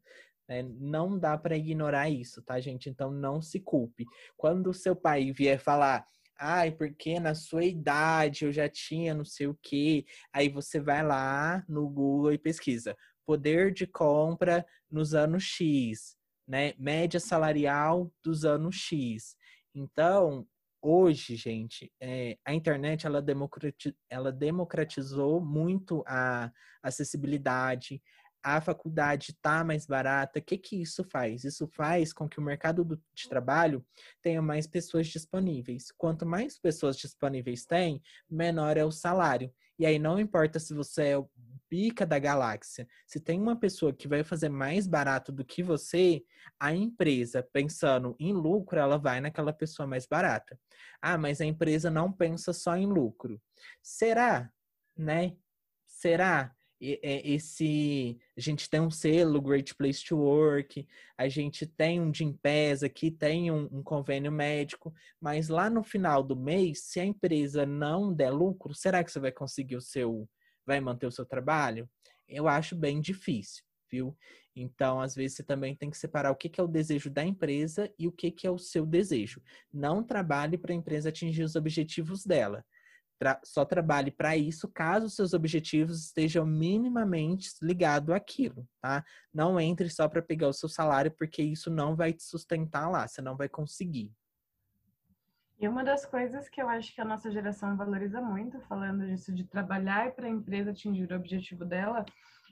É, 0.49 0.63
não 0.63 1.17
dá 1.17 1.37
para 1.37 1.55
ignorar 1.55 2.09
isso, 2.09 2.41
tá, 2.41 2.59
gente? 2.59 2.89
Então 2.89 3.11
não 3.11 3.41
se 3.41 3.59
culpe. 3.59 4.05
Quando 4.35 4.71
o 4.71 4.73
seu 4.73 4.95
pai 4.95 5.31
vier 5.31 5.59
falar, 5.59 6.03
ai, 6.39 6.71
porque 6.71 7.19
na 7.19 7.35
sua 7.35 7.63
idade 7.63 8.45
eu 8.45 8.51
já 8.51 8.67
tinha 8.67 9.13
não 9.13 9.25
sei 9.25 9.47
o 9.47 9.57
quê, 9.61 10.05
aí 10.33 10.49
você 10.49 10.79
vai 10.79 11.03
lá 11.05 11.63
no 11.67 11.87
Google 11.87 12.33
e 12.33 12.37
pesquisa 12.37 12.95
poder 13.29 13.71
de 13.71 13.85
compra 13.85 14.65
nos 14.89 15.13
anos 15.13 15.43
X, 15.43 16.17
né? 16.47 16.73
Média 16.79 17.19
salarial 17.19 18.11
dos 18.23 18.43
anos 18.43 18.75
X. 18.75 19.35
Então, 19.75 20.47
hoje, 20.81 21.35
gente, 21.35 21.91
é, 22.01 22.39
a 22.43 22.55
internet 22.55 23.05
ela, 23.05 23.23
ela 24.09 24.31
democratizou 24.31 25.39
muito 25.39 26.03
a 26.07 26.51
acessibilidade, 26.81 28.01
a 28.43 28.61
faculdade 28.61 29.31
está 29.31 29.63
mais 29.63 29.85
barata, 29.85 30.39
o 30.39 30.41
que, 30.41 30.57
que 30.57 30.81
isso 30.81 31.03
faz? 31.03 31.43
Isso 31.43 31.67
faz 31.67 32.13
com 32.13 32.27
que 32.27 32.39
o 32.39 32.43
mercado 32.43 32.83
do, 32.83 33.01
de 33.13 33.27
trabalho 33.27 33.85
tenha 34.21 34.41
mais 34.41 34.65
pessoas 34.65 35.07
disponíveis. 35.07 35.91
Quanto 35.97 36.25
mais 36.25 36.57
pessoas 36.57 36.97
disponíveis 36.97 37.65
tem, 37.65 38.01
menor 38.29 38.77
é 38.77 38.85
o 38.85 38.91
salário. 38.91 39.53
E 39.77 39.85
aí 39.85 39.97
não 39.97 40.19
importa 40.19 40.59
se 40.59 40.73
você 40.73 41.09
é 41.09 41.17
o 41.17 41.29
pica 41.69 42.05
da 42.05 42.17
galáxia, 42.17 42.87
se 43.05 43.19
tem 43.19 43.39
uma 43.39 43.55
pessoa 43.55 43.93
que 43.93 44.07
vai 44.07 44.23
fazer 44.23 44.49
mais 44.49 44.87
barato 44.87 45.31
do 45.31 45.45
que 45.45 45.61
você, 45.61 46.23
a 46.59 46.73
empresa, 46.73 47.47
pensando 47.53 48.15
em 48.19 48.33
lucro, 48.33 48.79
ela 48.79 48.97
vai 48.97 49.21
naquela 49.21 49.53
pessoa 49.53 49.87
mais 49.87 50.07
barata. 50.07 50.59
Ah, 51.01 51.17
mas 51.17 51.39
a 51.39 51.45
empresa 51.45 51.91
não 51.91 52.11
pensa 52.11 52.51
só 52.51 52.75
em 52.75 52.87
lucro. 52.87 53.39
Será? 53.83 54.51
Né? 54.97 55.37
Será? 55.85 56.53
É, 56.81 57.29
esse 57.29 58.17
a 58.37 58.41
gente 58.41 58.69
tem 58.69 58.79
um 58.79 58.89
selo 58.89 59.41
Great 59.41 59.75
Place 59.75 60.03
to 60.05 60.17
Work, 60.17 60.87
a 61.17 61.27
gente 61.27 61.65
tem 61.65 61.99
um 61.99 62.13
Gimpass 62.13 62.83
aqui, 62.83 63.11
tem 63.11 63.51
um, 63.51 63.67
um, 63.69 63.83
convênio 63.83 64.31
médico, 64.31 64.93
mas 65.19 65.49
lá 65.49 65.69
no 65.69 65.83
final 65.83 66.23
do 66.23 66.37
mês, 66.37 66.83
se 66.83 66.99
a 66.99 67.05
empresa 67.05 67.65
não 67.65 68.13
der 68.13 68.29
lucro, 68.29 68.73
será 68.73 69.03
que 69.03 69.11
você 69.11 69.19
vai 69.19 69.31
conseguir 69.31 69.75
o 69.75 69.81
seu, 69.81 70.27
vai 70.65 70.79
manter 70.79 71.07
o 71.07 71.11
seu 71.11 71.25
trabalho? 71.25 71.89
Eu 72.25 72.47
acho 72.47 72.77
bem 72.77 73.01
difícil, 73.01 73.63
viu? 73.91 74.17
Então, 74.55 75.01
às 75.01 75.15
vezes, 75.15 75.37
você 75.37 75.43
também 75.43 75.75
tem 75.75 75.89
que 75.89 75.97
separar 75.97 76.31
o 76.31 76.35
que, 76.35 76.51
é 76.59 76.63
o 76.63 76.67
desejo 76.67 77.09
da 77.09 77.25
empresa 77.25 77.91
e 77.97 78.07
o 78.07 78.11
que 78.11 78.33
é 78.45 78.51
o 78.51 78.57
seu 78.57 78.85
desejo. 78.85 79.41
Não 79.71 80.03
trabalhe 80.03 80.57
para 80.57 80.73
a 80.73 80.75
empresa 80.75 81.09
atingir 81.09 81.43
os 81.43 81.55
objetivos 81.55 82.25
dela 82.25 82.63
Tra 83.19 83.39
só 83.43 83.65
trabalhe 83.65 84.11
para 84.11 84.37
isso 84.37 84.65
caso 84.69 85.09
seus 85.09 85.33
objetivos 85.33 86.05
estejam 86.05 86.45
minimamente 86.45 87.49
ligados 87.61 88.15
àquilo, 88.15 88.65
tá? 88.81 89.03
Não 89.33 89.59
entre 89.59 89.89
só 89.89 90.07
para 90.07 90.21
pegar 90.21 90.47
o 90.47 90.53
seu 90.53 90.69
salário, 90.69 91.11
porque 91.11 91.43
isso 91.43 91.69
não 91.69 91.97
vai 91.97 92.13
te 92.13 92.23
sustentar 92.23 92.89
lá, 92.89 93.05
você 93.05 93.21
não 93.21 93.35
vai 93.35 93.49
conseguir. 93.49 94.13
E 95.59 95.67
uma 95.67 95.83
das 95.83 96.05
coisas 96.05 96.47
que 96.47 96.61
eu 96.61 96.69
acho 96.69 96.95
que 96.95 97.01
a 97.01 97.05
nossa 97.05 97.29
geração 97.29 97.75
valoriza 97.75 98.21
muito, 98.21 98.61
falando 98.61 99.05
disso 99.05 99.33
de 99.33 99.43
trabalhar 99.43 100.13
para 100.13 100.25
a 100.25 100.29
empresa 100.29 100.71
atingir 100.71 101.11
o 101.11 101.15
objetivo 101.17 101.65
dela, 101.65 102.05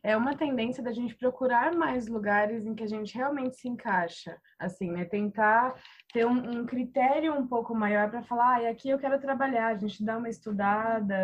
é 0.04 0.16
uma 0.16 0.36
tendência 0.36 0.84
da 0.84 0.92
gente 0.92 1.16
procurar 1.16 1.74
mais 1.76 2.08
lugares 2.08 2.66
em 2.66 2.76
que 2.76 2.84
a 2.84 2.88
gente 2.88 3.16
realmente 3.16 3.56
se 3.56 3.68
encaixa, 3.68 4.38
assim, 4.60 4.92
né? 4.92 5.06
Tentar 5.06 5.76
ter 6.14 6.26
um, 6.26 6.60
um 6.60 6.66
critério 6.66 7.34
um 7.34 7.48
pouco 7.48 7.76
maior 7.76 8.10
para 8.10 8.24
falar, 8.24 8.62
ah, 8.62 8.70
aqui 8.70 8.90
eu 8.90 9.00
quero 9.00 9.20
trabalhar. 9.20 9.68
A 9.68 9.78
gente 9.78 10.04
dá 10.04 10.18
uma 10.18 10.30
estudada 10.30 11.16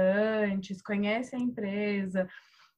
antes, 0.46 0.82
conhece 0.82 1.36
a 1.36 1.40
empresa, 1.40 2.28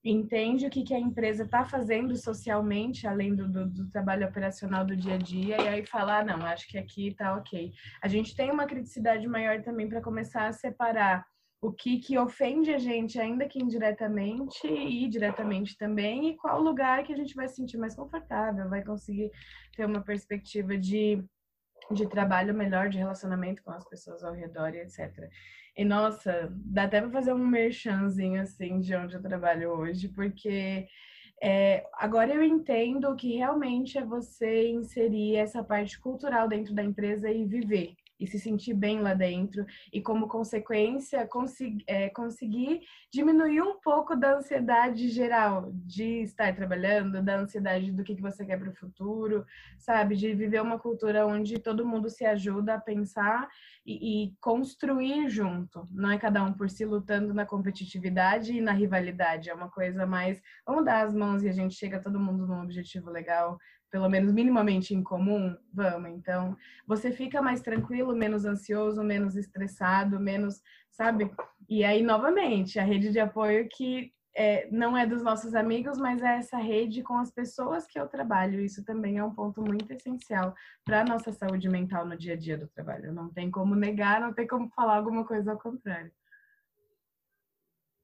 entende 0.03 0.67
o 0.67 0.69
que, 0.69 0.83
que 0.83 0.93
a 0.93 0.99
empresa 0.99 1.43
está 1.43 1.65
fazendo 1.65 2.15
socialmente, 2.15 3.07
além 3.07 3.35
do, 3.35 3.47
do, 3.47 3.67
do, 3.67 3.89
trabalho 3.89 4.27
operacional 4.27 4.85
do 4.85 4.95
dia 4.95 5.15
a 5.15 5.17
dia, 5.17 5.61
e 5.61 5.67
aí 5.67 5.85
falar, 5.85 6.19
ah, 6.19 6.23
não, 6.23 6.45
acho 6.45 6.67
que 6.67 6.77
aqui 6.77 7.07
está 7.07 7.35
ok. 7.35 7.73
A 8.01 8.07
gente 8.07 8.35
tem 8.35 8.51
uma 8.51 8.67
criticidade 8.67 9.27
maior 9.27 9.61
também 9.63 9.89
para 9.89 10.01
começar 10.01 10.47
a 10.47 10.53
separar 10.53 11.25
o 11.65 11.71
que, 11.71 11.97
que 11.97 12.17
ofende 12.17 12.71
a 12.71 12.77
gente, 12.77 13.19
ainda 13.19 13.47
que 13.47 13.59
indiretamente 13.59 14.67
e 14.67 15.07
diretamente 15.09 15.75
também, 15.75 16.29
e 16.29 16.37
qual 16.37 16.61
lugar 16.61 17.03
que 17.03 17.11
a 17.11 17.15
gente 17.15 17.33
vai 17.33 17.47
se 17.47 17.55
sentir 17.55 17.77
mais 17.77 17.95
confortável, 17.95 18.69
vai 18.69 18.83
conseguir 18.83 19.31
ter 19.75 19.85
uma 19.85 20.01
perspectiva 20.01 20.77
de, 20.77 21.23
de 21.91 22.07
trabalho 22.07 22.53
melhor, 22.53 22.89
de 22.89 22.99
relacionamento 22.99 23.63
com 23.63 23.71
as 23.71 23.83
pessoas 23.87 24.23
ao 24.23 24.33
redor 24.33 24.75
e 24.75 24.81
etc. 24.81 25.27
E 25.75 25.83
nossa, 25.83 26.53
dá 26.53 26.83
até 26.83 27.01
para 27.01 27.09
fazer 27.09 27.33
um 27.33 27.47
merchanzinho 27.47 28.41
assim 28.41 28.79
de 28.79 28.95
onde 28.95 29.15
eu 29.15 29.21
trabalho 29.21 29.71
hoje, 29.71 30.07
porque 30.09 30.87
é, 31.41 31.83
agora 31.93 32.31
eu 32.31 32.43
entendo 32.43 33.15
que 33.15 33.37
realmente 33.37 33.97
é 33.97 34.05
você 34.05 34.69
inserir 34.69 35.37
essa 35.37 35.63
parte 35.63 35.99
cultural 35.99 36.47
dentro 36.47 36.75
da 36.75 36.83
empresa 36.83 37.29
e 37.29 37.43
viver 37.43 37.95
e 38.19 38.27
se 38.27 38.39
sentir 38.39 38.73
bem 38.73 38.99
lá 38.99 39.13
dentro 39.13 39.65
e 39.91 40.01
como 40.01 40.27
consequência 40.27 41.27
é, 41.87 42.09
conseguir 42.09 42.81
diminuir 43.11 43.61
um 43.61 43.79
pouco 43.79 44.15
da 44.15 44.37
ansiedade 44.37 45.09
geral 45.09 45.71
de 45.73 46.21
estar 46.23 46.55
trabalhando, 46.55 47.21
da 47.21 47.37
ansiedade 47.37 47.91
do 47.91 48.03
que, 48.03 48.15
que 48.15 48.21
você 48.21 48.45
quer 48.45 48.57
para 48.57 48.69
o 48.69 48.75
futuro, 48.75 49.45
sabe, 49.77 50.15
de 50.15 50.33
viver 50.33 50.61
uma 50.61 50.79
cultura 50.79 51.25
onde 51.25 51.59
todo 51.59 51.85
mundo 51.85 52.09
se 52.09 52.25
ajuda 52.25 52.75
a 52.75 52.79
pensar 52.79 53.49
e, 53.85 54.25
e 54.25 54.35
construir 54.39 55.29
junto, 55.29 55.87
não 55.91 56.11
é 56.11 56.17
cada 56.17 56.43
um 56.43 56.53
por 56.53 56.69
si 56.69 56.85
lutando 56.85 57.33
na 57.33 57.45
competitividade 57.45 58.53
e 58.53 58.61
na 58.61 58.71
rivalidade, 58.71 59.49
é 59.49 59.53
uma 59.53 59.69
coisa 59.69 60.05
mais 60.05 60.41
vamos 60.65 60.85
dar 60.85 61.05
as 61.05 61.13
mãos 61.13 61.43
e 61.43 61.49
a 61.49 61.53
gente 61.53 61.75
chega 61.75 62.01
todo 62.01 62.19
mundo 62.19 62.47
num 62.47 62.61
objetivo 62.61 63.09
legal 63.09 63.57
pelo 63.95 64.09
menos 64.09 64.33
minimamente 64.33 64.93
em 64.93 65.01
comum, 65.01 65.55
vamos. 65.73 66.09
Então, 66.09 66.57
você 66.85 67.13
fica 67.13 67.41
mais 67.41 67.61
tranquilo, 67.61 68.13
menos 68.13 68.43
ansioso, 68.43 69.01
menos 69.01 69.37
estressado, 69.37 70.19
menos, 70.19 70.61
sabe? 70.91 71.31
E 71.69 71.81
aí, 71.81 72.03
novamente, 72.03 72.77
a 72.77 72.83
rede 72.83 73.09
de 73.09 73.21
apoio 73.21 73.69
que 73.69 74.11
é, 74.35 74.67
não 74.69 74.97
é 74.97 75.07
dos 75.07 75.23
nossos 75.23 75.55
amigos, 75.55 75.97
mas 75.97 76.21
é 76.21 76.39
essa 76.39 76.57
rede 76.57 77.01
com 77.03 77.17
as 77.17 77.31
pessoas 77.31 77.87
que 77.87 77.97
eu 77.97 78.05
trabalho. 78.05 78.59
Isso 78.59 78.83
também 78.83 79.17
é 79.17 79.23
um 79.23 79.33
ponto 79.33 79.61
muito 79.61 79.89
essencial 79.93 80.53
para 80.83 80.99
a 80.99 81.05
nossa 81.05 81.31
saúde 81.31 81.69
mental 81.69 82.05
no 82.05 82.17
dia 82.17 82.33
a 82.33 82.37
dia 82.37 82.57
do 82.57 82.67
trabalho. 82.67 83.13
Não 83.13 83.29
tem 83.29 83.49
como 83.49 83.75
negar, 83.75 84.19
não 84.19 84.33
tem 84.33 84.45
como 84.45 84.67
falar 84.71 84.97
alguma 84.97 85.23
coisa 85.23 85.53
ao 85.53 85.57
contrário. 85.57 86.11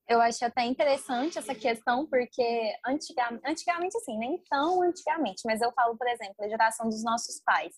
Eu 0.08 0.20
acho 0.20 0.43
até 0.43 0.66
interessante 0.66 1.38
essa 1.38 1.56
questão, 1.56 2.06
porque 2.08 2.74
antigamente, 2.86 3.41
antigamente, 3.45 3.97
assim, 3.97 4.18
nem 4.18 4.41
tão 4.49 4.82
antigamente, 4.82 5.41
mas 5.45 5.62
eu 5.62 5.72
falo, 5.74 5.97
por 5.97 6.08
exemplo, 6.08 6.36
a 6.39 6.49
geração 6.49 6.89
dos 6.89 7.04
nossos 7.04 7.41
pais. 7.45 7.74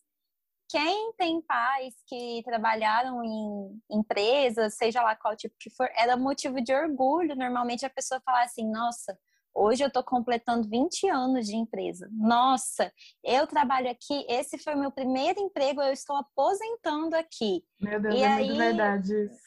Quem 0.69 1.13
tem 1.13 1.41
pais 1.41 1.93
que 2.07 2.41
trabalharam 2.43 3.23
em 3.23 3.79
empresas, 3.91 4.75
seja 4.75 5.03
lá 5.03 5.15
qual 5.15 5.35
tipo 5.35 5.53
que 5.59 5.69
for, 5.69 5.87
era 5.95 6.17
motivo 6.17 6.59
de 6.61 6.73
orgulho. 6.73 7.35
Normalmente 7.35 7.85
a 7.85 7.89
pessoa 7.89 8.19
fala 8.25 8.43
assim: 8.43 8.67
nossa, 8.71 9.15
Hoje 9.55 9.83
eu 9.83 9.87
estou 9.87 10.03
completando 10.03 10.67
20 10.67 11.07
anos 11.09 11.45
de 11.45 11.55
empresa. 11.55 12.09
Nossa, 12.11 12.91
eu 13.23 13.45
trabalho 13.45 13.89
aqui, 13.89 14.25
esse 14.27 14.57
foi 14.57 14.73
o 14.73 14.79
meu 14.79 14.91
primeiro 14.91 15.39
emprego, 15.39 15.79
eu 15.81 15.93
estou 15.93 16.15
aposentando 16.15 17.15
aqui. 17.15 17.63
Meu 17.79 18.01
Deus, 18.01 18.15
e 18.15 18.23
é 18.23 18.27
aí, 18.27 18.57
verdade 18.57 19.25
isso. 19.25 19.39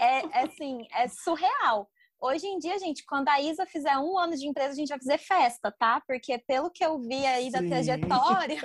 É, 0.00 0.40
é 0.40 0.44
assim, 0.44 0.86
é 0.94 1.08
surreal. 1.08 1.90
Hoje 2.22 2.46
em 2.46 2.58
dia, 2.58 2.78
gente, 2.78 3.02
quando 3.06 3.28
a 3.28 3.40
Isa 3.40 3.64
fizer 3.64 3.96
um 3.96 4.18
ano 4.18 4.36
de 4.36 4.46
empresa, 4.46 4.72
a 4.72 4.76
gente 4.76 4.90
vai 4.90 4.98
fazer 4.98 5.16
festa, 5.16 5.72
tá? 5.72 6.02
Porque 6.06 6.36
pelo 6.38 6.70
que 6.70 6.84
eu 6.84 6.98
vi 6.98 7.24
aí 7.24 7.46
Sim. 7.46 7.50
da 7.50 7.58
trajetória, 7.60 8.58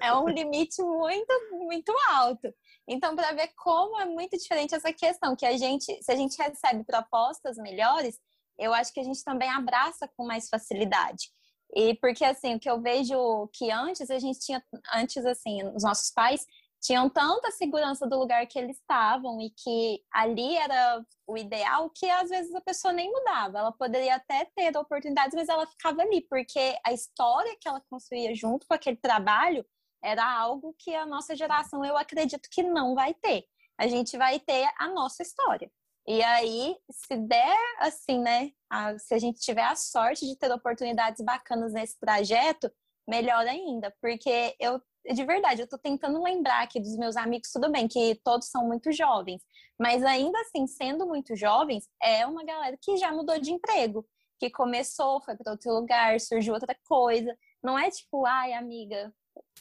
é, 0.00 0.06
é, 0.08 0.14
um 0.14 0.28
limite 0.28 0.82
muito, 0.82 1.32
muito 1.52 1.90
alto. 2.10 2.52
Então, 2.86 3.16
para 3.16 3.32
ver 3.32 3.48
como 3.56 3.98
é 3.98 4.04
muito 4.04 4.36
diferente 4.36 4.74
essa 4.74 4.92
questão, 4.92 5.34
que 5.34 5.46
a 5.46 5.56
gente, 5.56 5.84
se 6.02 6.12
a 6.12 6.14
gente 6.14 6.36
recebe 6.36 6.84
propostas 6.84 7.56
melhores, 7.56 8.18
eu 8.58 8.74
acho 8.74 8.92
que 8.92 9.00
a 9.00 9.04
gente 9.04 9.24
também 9.24 9.48
abraça 9.48 10.06
com 10.14 10.26
mais 10.26 10.50
facilidade. 10.50 11.30
E 11.74 11.94
porque 11.94 12.24
assim, 12.24 12.56
o 12.56 12.60
que 12.60 12.68
eu 12.68 12.82
vejo 12.82 13.48
que 13.54 13.70
antes 13.70 14.10
a 14.10 14.18
gente 14.18 14.38
tinha, 14.38 14.62
antes 14.94 15.24
assim, 15.24 15.64
os 15.74 15.82
nossos 15.82 16.10
pais 16.10 16.44
tinham 16.82 17.08
tanta 17.08 17.52
segurança 17.52 18.08
do 18.08 18.18
lugar 18.18 18.44
que 18.46 18.58
eles 18.58 18.76
estavam 18.76 19.40
e 19.40 19.50
que 19.50 20.02
ali 20.12 20.56
era 20.56 21.04
o 21.28 21.38
ideal 21.38 21.88
que 21.90 22.10
às 22.10 22.28
vezes 22.28 22.52
a 22.56 22.60
pessoa 22.60 22.92
nem 22.92 23.10
mudava. 23.10 23.58
Ela 23.58 23.72
poderia 23.72 24.16
até 24.16 24.46
ter 24.56 24.76
oportunidades, 24.76 25.34
mas 25.34 25.48
ela 25.48 25.64
ficava 25.64 26.02
ali, 26.02 26.20
porque 26.22 26.76
a 26.84 26.92
história 26.92 27.56
que 27.60 27.68
ela 27.68 27.80
construía 27.88 28.34
junto 28.34 28.66
com 28.66 28.74
aquele 28.74 28.96
trabalho 28.96 29.64
era 30.02 30.24
algo 30.24 30.74
que 30.76 30.92
a 30.92 31.06
nossa 31.06 31.36
geração, 31.36 31.84
eu 31.84 31.96
acredito 31.96 32.48
que 32.50 32.64
não 32.64 32.96
vai 32.96 33.14
ter. 33.14 33.44
A 33.78 33.86
gente 33.86 34.16
vai 34.16 34.40
ter 34.40 34.68
a 34.76 34.88
nossa 34.88 35.22
história. 35.22 35.70
E 36.04 36.20
aí, 36.20 36.76
se 36.90 37.16
der 37.16 37.56
assim, 37.78 38.18
né? 38.18 38.50
A, 38.68 38.98
se 38.98 39.14
a 39.14 39.18
gente 39.18 39.38
tiver 39.38 39.62
a 39.62 39.76
sorte 39.76 40.26
de 40.26 40.36
ter 40.36 40.50
oportunidades 40.50 41.24
bacanas 41.24 41.72
nesse 41.72 41.96
trajeto, 42.00 42.68
melhor 43.06 43.46
ainda, 43.46 43.94
porque 44.00 44.56
eu 44.58 44.80
de 45.10 45.24
verdade, 45.24 45.62
eu 45.62 45.68
tô 45.68 45.78
tentando 45.78 46.22
lembrar 46.22 46.62
aqui 46.62 46.80
dos 46.80 46.96
meus 46.96 47.16
amigos, 47.16 47.50
tudo 47.50 47.70
bem 47.70 47.88
que 47.88 48.20
todos 48.24 48.48
são 48.48 48.66
muito 48.66 48.92
jovens, 48.92 49.42
mas 49.78 50.04
ainda 50.04 50.38
assim, 50.40 50.66
sendo 50.66 51.06
muito 51.06 51.34
jovens, 51.34 51.88
é 52.00 52.26
uma 52.26 52.44
galera 52.44 52.76
que 52.80 52.96
já 52.96 53.10
mudou 53.10 53.38
de 53.40 53.52
emprego, 53.52 54.06
que 54.38 54.50
começou, 54.50 55.22
foi 55.22 55.36
para 55.36 55.52
outro 55.52 55.72
lugar, 55.72 56.18
surgiu 56.20 56.54
outra 56.54 56.76
coisa. 56.84 57.36
Não 57.62 57.78
é 57.78 57.88
tipo, 57.90 58.26
ai, 58.26 58.52
amiga, 58.52 59.14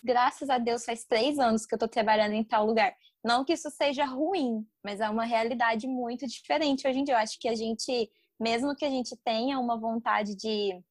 graças 0.04 0.50
a 0.50 0.58
Deus 0.58 0.84
faz 0.84 1.06
três 1.06 1.38
anos 1.38 1.66
que 1.66 1.76
eu 1.76 1.80
tô 1.80 1.88
trabalhando 1.88 2.34
em 2.34 2.44
tal 2.44 2.66
lugar. 2.66 2.96
Não 3.24 3.46
que 3.46 3.54
isso 3.54 3.70
seja 3.70 4.06
ruim, 4.06 4.66
mas 4.84 5.00
é 5.00 5.08
uma 5.08 5.24
realidade 5.24 5.88
muito 5.88 6.26
diferente 6.26 6.88
hoje 6.88 7.00
em 7.00 7.04
dia. 7.04 7.14
Eu 7.14 7.20
acho 7.20 7.40
que 7.40 7.48
a 7.48 7.56
gente, 7.56 8.12
mesmo 8.40 8.76
que 8.76 8.84
a 8.84 8.90
gente 8.90 9.16
tenha 9.24 9.60
uma 9.60 9.80
vontade 9.80 10.36
de, 10.36 10.84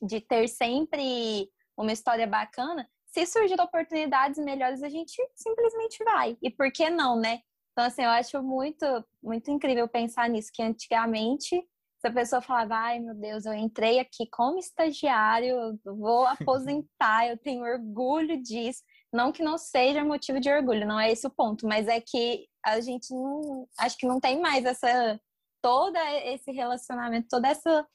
de 0.00 0.20
ter 0.20 0.46
sempre 0.46 1.50
uma 1.76 1.92
história 1.92 2.26
bacana, 2.26 2.88
se 3.06 3.26
surgir 3.26 3.60
oportunidades 3.60 4.42
melhores, 4.42 4.82
a 4.82 4.88
gente 4.88 5.14
simplesmente 5.34 6.02
vai. 6.04 6.36
E 6.42 6.50
por 6.50 6.70
que 6.70 6.90
não, 6.90 7.18
né? 7.18 7.40
Então, 7.72 7.84
assim, 7.84 8.02
eu 8.02 8.10
acho 8.10 8.42
muito, 8.42 8.86
muito 9.22 9.50
incrível 9.50 9.86
pensar 9.86 10.30
nisso, 10.30 10.50
que 10.52 10.62
antigamente, 10.62 11.62
se 11.98 12.06
a 12.06 12.12
pessoa 12.12 12.40
falava, 12.40 12.74
ai 12.74 12.98
meu 12.98 13.14
Deus, 13.14 13.44
eu 13.44 13.52
entrei 13.52 13.98
aqui 13.98 14.26
como 14.30 14.58
estagiário, 14.58 15.78
eu 15.84 15.94
vou 15.94 16.26
aposentar, 16.26 17.28
eu 17.28 17.36
tenho 17.36 17.62
orgulho 17.62 18.42
disso. 18.42 18.82
Não 19.12 19.30
que 19.30 19.42
não 19.42 19.58
seja 19.58 20.04
motivo 20.04 20.40
de 20.40 20.50
orgulho, 20.50 20.86
não 20.86 20.98
é 20.98 21.12
esse 21.12 21.26
o 21.26 21.30
ponto, 21.30 21.66
mas 21.66 21.86
é 21.86 22.00
que 22.00 22.46
a 22.64 22.80
gente 22.80 23.12
não, 23.12 23.68
acho 23.78 23.96
que 23.96 24.06
não 24.06 24.20
tem 24.20 24.40
mais 24.40 24.64
essa, 24.64 25.20
todo 25.62 25.96
esse 26.24 26.50
relacionamento, 26.52 27.28
toda 27.28 27.48
essa, 27.48 27.86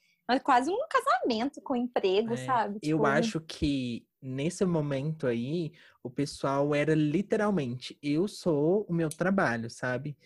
quase 0.44 0.72
um 0.72 0.80
casamento 0.90 1.62
com 1.62 1.74
o 1.74 1.78
emprego, 1.78 2.34
é, 2.34 2.38
sabe? 2.38 2.80
Tipo, 2.80 2.98
eu 2.98 3.06
acho 3.06 3.42
que 3.42 4.06
nesse 4.22 4.64
momento 4.66 5.28
aí, 5.28 5.74
o 6.04 6.10
pessoal 6.10 6.76
era 6.76 6.94
literalmente, 6.94 7.98
eu 8.02 8.28
sou 8.28 8.86
o 8.88 8.94
meu 8.94 9.10
trabalho, 9.10 9.70
sabe? 9.70 10.18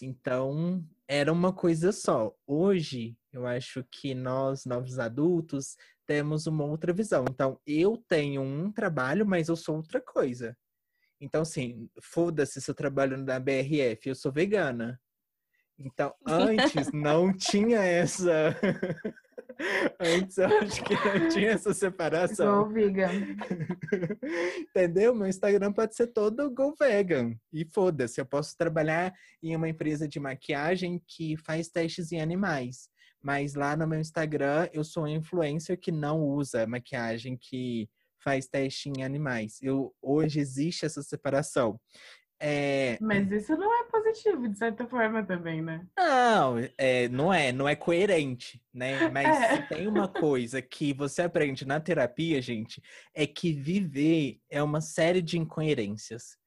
Então, 0.00 0.84
era 1.06 1.32
uma 1.32 1.52
coisa 1.52 1.92
só. 1.92 2.34
Hoje, 2.46 3.16
eu 3.32 3.46
acho 3.46 3.84
que 3.90 4.14
nós, 4.14 4.64
novos 4.64 4.98
adultos, 4.98 5.76
temos 6.06 6.46
uma 6.46 6.64
outra 6.64 6.92
visão. 6.92 7.24
Então, 7.28 7.60
eu 7.66 7.96
tenho 8.08 8.42
um 8.42 8.72
trabalho, 8.72 9.26
mas 9.26 9.48
eu 9.48 9.56
sou 9.56 9.76
outra 9.76 10.00
coisa. 10.00 10.56
Então, 11.20 11.42
assim, 11.42 11.90
foda-se 12.00 12.60
se 12.60 12.70
eu 12.70 12.74
trabalho 12.74 13.16
na 13.18 13.38
BRF, 13.38 14.08
eu 14.08 14.14
sou 14.14 14.32
vegana. 14.32 15.00
Então, 15.78 16.14
antes 16.26 16.90
não 16.92 17.32
tinha 17.32 17.78
essa. 17.78 18.56
Antes 20.00 20.38
eu 20.38 20.46
acho 20.46 20.82
que 20.84 20.94
não 20.94 21.28
tinha 21.28 21.50
essa 21.50 21.72
separação. 21.74 22.64
Go 22.64 22.70
vegan. 22.72 23.10
Entendeu? 24.60 25.14
Meu 25.14 25.26
Instagram 25.26 25.72
pode 25.72 25.94
ser 25.94 26.08
todo 26.08 26.50
go 26.50 26.74
vegan. 26.78 27.34
E 27.52 27.64
foda-se, 27.64 28.20
eu 28.20 28.26
posso 28.26 28.56
trabalhar 28.56 29.12
em 29.42 29.54
uma 29.56 29.68
empresa 29.68 30.08
de 30.08 30.20
maquiagem 30.20 31.02
que 31.06 31.36
faz 31.36 31.68
testes 31.68 32.12
em 32.12 32.20
animais. 32.20 32.88
Mas 33.22 33.54
lá 33.54 33.76
no 33.76 33.86
meu 33.86 34.00
Instagram 34.00 34.68
eu 34.72 34.82
sou 34.82 35.04
um 35.04 35.08
influencer 35.08 35.78
que 35.78 35.92
não 35.92 36.20
usa 36.20 36.66
maquiagem 36.66 37.36
que 37.36 37.88
faz 38.22 38.46
teste 38.46 38.88
em 38.88 39.02
animais. 39.02 39.58
Eu, 39.62 39.94
hoje 40.00 40.40
existe 40.40 40.84
essa 40.84 41.02
separação. 41.02 41.80
É... 42.42 42.96
Mas 43.02 43.30
isso 43.30 43.54
não 43.54 43.70
é 43.80 43.84
positivo, 43.84 44.48
de 44.48 44.56
certa 44.56 44.86
forma, 44.86 45.22
também, 45.22 45.60
né? 45.60 45.86
Não, 45.96 46.56
é, 46.78 47.08
não 47.08 47.32
é, 47.32 47.52
não 47.52 47.68
é 47.68 47.76
coerente, 47.76 48.62
né? 48.72 49.10
Mas 49.10 49.26
é. 49.26 49.62
tem 49.62 49.86
uma 49.86 50.08
coisa 50.08 50.62
que 50.62 50.94
você 50.94 51.20
aprende 51.20 51.66
na 51.66 51.78
terapia, 51.78 52.40
gente, 52.40 52.82
é 53.14 53.26
que 53.26 53.52
viver 53.52 54.40
é 54.48 54.62
uma 54.62 54.80
série 54.80 55.20
de 55.20 55.38
incoerências. 55.38 56.38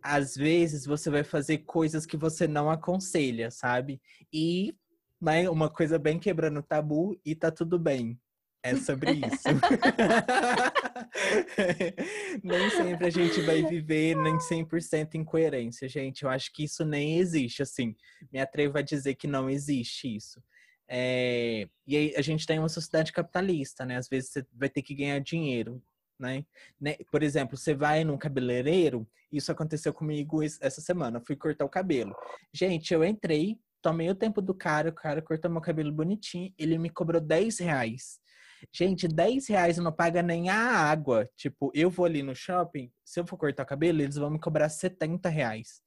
Às 0.00 0.36
vezes 0.36 0.86
você 0.86 1.10
vai 1.10 1.24
fazer 1.24 1.58
coisas 1.58 2.06
que 2.06 2.16
você 2.16 2.46
não 2.46 2.70
aconselha, 2.70 3.50
sabe? 3.50 4.00
E 4.32 4.72
né, 5.20 5.50
uma 5.50 5.68
coisa 5.68 5.98
bem 5.98 6.20
quebrando 6.20 6.62
tabu 6.62 7.18
e 7.24 7.34
tá 7.34 7.50
tudo 7.50 7.80
bem. 7.80 8.18
É 8.62 8.76
sobre 8.76 9.12
isso. 9.12 9.48
nem 12.44 12.70
sempre 12.70 13.06
a 13.06 13.10
gente 13.10 13.40
vai 13.40 13.62
viver 13.62 14.14
nem 14.16 14.38
100% 14.38 15.16
em 15.16 15.24
coerência, 15.24 15.88
gente. 15.88 16.22
Eu 16.22 16.30
acho 16.30 16.52
que 16.52 16.62
isso 16.64 16.84
nem 16.84 17.18
existe, 17.18 17.62
assim. 17.62 17.96
Me 18.32 18.38
atrevo 18.38 18.78
a 18.78 18.82
dizer 18.82 19.16
que 19.16 19.26
não 19.26 19.50
existe 19.50 20.14
isso. 20.14 20.40
É... 20.88 21.68
E 21.86 21.96
aí 21.96 22.14
a 22.16 22.22
gente 22.22 22.46
tem 22.46 22.60
uma 22.60 22.68
sociedade 22.68 23.12
capitalista, 23.12 23.84
né? 23.84 23.96
Às 23.96 24.08
vezes 24.08 24.30
você 24.30 24.46
vai 24.52 24.68
ter 24.68 24.82
que 24.82 24.94
ganhar 24.94 25.18
dinheiro, 25.18 25.82
né? 26.18 26.44
né? 26.80 26.96
Por 27.10 27.22
exemplo, 27.22 27.56
você 27.56 27.74
vai 27.74 28.04
num 28.04 28.16
cabeleireiro, 28.16 29.08
isso 29.32 29.50
aconteceu 29.50 29.92
comigo 29.92 30.40
essa 30.42 30.80
semana. 30.80 31.20
Fui 31.20 31.34
cortar 31.34 31.64
o 31.64 31.68
cabelo. 31.68 32.14
Gente, 32.52 32.94
eu 32.94 33.04
entrei, 33.04 33.58
tomei 33.80 34.08
o 34.08 34.14
tempo 34.14 34.40
do 34.40 34.54
cara, 34.54 34.90
o 34.90 34.94
cara 34.94 35.20
cortou 35.20 35.50
meu 35.50 35.60
cabelo 35.60 35.90
bonitinho, 35.90 36.54
ele 36.56 36.78
me 36.78 36.88
cobrou 36.88 37.20
10 37.20 37.58
reais. 37.58 38.21
Gente, 38.70 39.08
10 39.08 39.48
reais 39.48 39.78
não 39.78 39.92
paga 39.92 40.22
nem 40.22 40.48
a 40.50 40.56
água. 40.56 41.28
Tipo, 41.36 41.70
eu 41.74 41.90
vou 41.90 42.04
ali 42.04 42.22
no 42.22 42.34
shopping, 42.34 42.92
se 43.04 43.18
eu 43.18 43.26
for 43.26 43.36
cortar 43.36 43.62
o 43.62 43.66
cabelo, 43.66 44.02
eles 44.02 44.16
vão 44.16 44.30
me 44.30 44.38
cobrar 44.38 44.68
70 44.68 45.28
reais. 45.28 45.80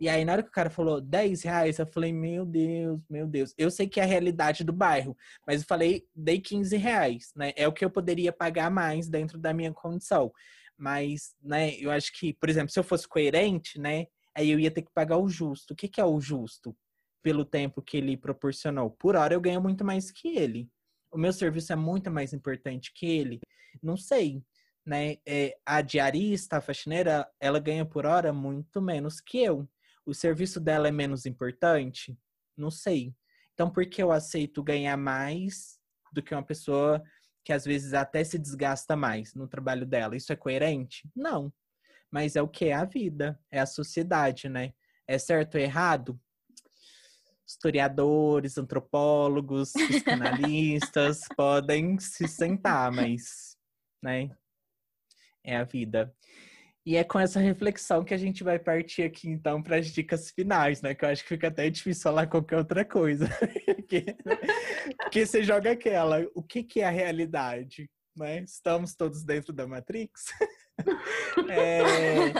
E 0.00 0.08
aí, 0.08 0.24
na 0.24 0.32
hora 0.32 0.42
que 0.42 0.48
o 0.48 0.52
cara 0.52 0.70
falou 0.70 1.00
10 1.00 1.42
reais, 1.42 1.78
eu 1.78 1.86
falei, 1.86 2.12
meu 2.12 2.44
Deus, 2.44 3.00
meu 3.08 3.26
Deus. 3.26 3.54
Eu 3.58 3.70
sei 3.70 3.86
que 3.86 4.00
é 4.00 4.02
a 4.04 4.06
realidade 4.06 4.64
do 4.64 4.72
bairro, 4.72 5.16
mas 5.46 5.60
eu 5.60 5.66
falei, 5.66 6.06
dei 6.14 6.40
15 6.40 6.76
reais, 6.76 7.32
né? 7.36 7.52
É 7.56 7.68
o 7.68 7.72
que 7.72 7.84
eu 7.84 7.90
poderia 7.90 8.32
pagar 8.32 8.70
mais 8.70 9.08
dentro 9.08 9.38
da 9.38 9.52
minha 9.52 9.72
condição. 9.72 10.32
Mas, 10.76 11.34
né, 11.42 11.74
eu 11.76 11.90
acho 11.90 12.12
que, 12.18 12.32
por 12.32 12.48
exemplo, 12.48 12.70
se 12.70 12.78
eu 12.78 12.84
fosse 12.84 13.06
coerente, 13.06 13.78
né, 13.78 14.06
aí 14.34 14.50
eu 14.50 14.58
ia 14.58 14.70
ter 14.70 14.82
que 14.82 14.92
pagar 14.92 15.18
o 15.18 15.28
justo. 15.28 15.72
O 15.72 15.76
que, 15.76 15.88
que 15.88 16.00
é 16.00 16.04
o 16.04 16.20
justo? 16.20 16.76
Pelo 17.22 17.44
tempo 17.44 17.80
que 17.80 17.96
ele 17.96 18.16
proporcionou. 18.16 18.90
Por 18.90 19.16
hora 19.16 19.34
eu 19.34 19.40
ganho 19.40 19.60
muito 19.60 19.84
mais 19.84 20.10
que 20.10 20.36
ele 20.36 20.68
o 21.14 21.18
meu 21.18 21.32
serviço 21.32 21.72
é 21.72 21.76
muito 21.76 22.10
mais 22.10 22.32
importante 22.32 22.92
que 22.92 23.06
ele. 23.06 23.40
Não 23.80 23.96
sei, 23.96 24.42
né? 24.84 25.16
É, 25.24 25.56
a 25.64 25.80
diarista, 25.80 26.56
a 26.56 26.60
faxineira, 26.60 27.30
ela 27.40 27.60
ganha 27.60 27.86
por 27.86 28.04
hora 28.04 28.32
muito 28.32 28.82
menos 28.82 29.20
que 29.20 29.38
eu. 29.38 29.68
O 30.04 30.12
serviço 30.12 30.60
dela 30.60 30.88
é 30.88 30.90
menos 30.90 31.24
importante? 31.24 32.18
Não 32.56 32.70
sei. 32.70 33.14
Então, 33.52 33.70
por 33.70 33.86
que 33.86 34.02
eu 34.02 34.10
aceito 34.10 34.62
ganhar 34.62 34.96
mais 34.96 35.78
do 36.12 36.20
que 36.20 36.34
uma 36.34 36.42
pessoa 36.44 37.00
que 37.44 37.52
às 37.52 37.64
vezes 37.64 37.94
até 37.94 38.24
se 38.24 38.36
desgasta 38.36 38.96
mais 38.96 39.34
no 39.34 39.46
trabalho 39.46 39.86
dela? 39.86 40.16
Isso 40.16 40.32
é 40.32 40.36
coerente? 40.36 41.08
Não. 41.14 41.52
Mas 42.10 42.34
é 42.34 42.42
o 42.42 42.48
que 42.48 42.66
é 42.66 42.74
a 42.74 42.84
vida, 42.84 43.38
é 43.52 43.60
a 43.60 43.66
sociedade, 43.66 44.48
né? 44.48 44.74
É 45.06 45.16
certo 45.16 45.54
ou 45.54 45.60
errado? 45.60 46.20
Historiadores, 47.46 48.58
antropólogos, 48.58 49.72
psicanalistas 49.72 51.20
podem 51.36 51.98
se 51.98 52.26
sentar, 52.26 52.90
mas, 52.90 53.56
né, 54.02 54.30
é 55.44 55.56
a 55.56 55.64
vida. 55.64 56.14
E 56.86 56.96
é 56.96 57.04
com 57.04 57.18
essa 57.18 57.40
reflexão 57.40 58.04
que 58.04 58.12
a 58.12 58.18
gente 58.18 58.44
vai 58.44 58.58
partir 58.58 59.02
aqui, 59.02 59.28
então, 59.28 59.62
para 59.62 59.76
as 59.76 59.86
dicas 59.86 60.30
finais, 60.30 60.82
né? 60.82 60.94
Que 60.94 61.04
eu 61.04 61.08
acho 61.08 61.22
que 61.22 61.30
fica 61.30 61.48
até 61.48 61.70
difícil 61.70 62.02
falar 62.02 62.26
qualquer 62.26 62.58
outra 62.58 62.84
coisa. 62.84 63.26
porque, 63.88 64.14
porque 64.98 65.24
você 65.24 65.42
joga 65.42 65.72
aquela, 65.72 66.26
o 66.34 66.42
que, 66.42 66.62
que 66.62 66.82
é 66.82 66.84
a 66.84 66.90
realidade? 66.90 67.88
Né? 68.14 68.40
Estamos 68.42 68.94
todos 68.94 69.24
dentro 69.24 69.52
da 69.52 69.66
Matrix? 69.66 70.24
é... 71.50 72.32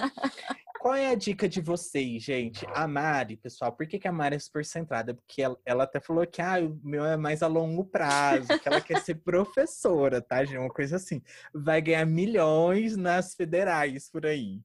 Qual 0.84 0.94
é 0.94 1.08
a 1.08 1.14
dica 1.14 1.48
de 1.48 1.62
vocês, 1.62 2.22
gente? 2.22 2.66
A 2.74 2.86
Mari, 2.86 3.38
pessoal, 3.38 3.72
por 3.72 3.86
que, 3.86 3.98
que 3.98 4.06
a 4.06 4.12
Mari 4.12 4.36
é 4.36 4.38
super 4.38 4.62
centrada? 4.66 5.14
Porque 5.14 5.40
ela, 5.40 5.58
ela, 5.64 5.84
até 5.84 5.98
falou 5.98 6.26
que 6.26 6.42
ah, 6.42 6.60
o 6.60 6.78
meu 6.84 7.06
é 7.06 7.16
mais 7.16 7.42
a 7.42 7.46
longo 7.46 7.86
prazo, 7.86 8.48
que 8.60 8.68
ela 8.68 8.82
quer 8.82 9.00
ser 9.00 9.14
professora, 9.14 10.20
tá, 10.20 10.44
gente? 10.44 10.58
Uma 10.58 10.68
coisa 10.68 10.96
assim. 10.96 11.22
Vai 11.54 11.80
ganhar 11.80 12.04
milhões 12.04 12.98
nas 12.98 13.34
federais 13.34 14.10
por 14.10 14.26
aí. 14.26 14.60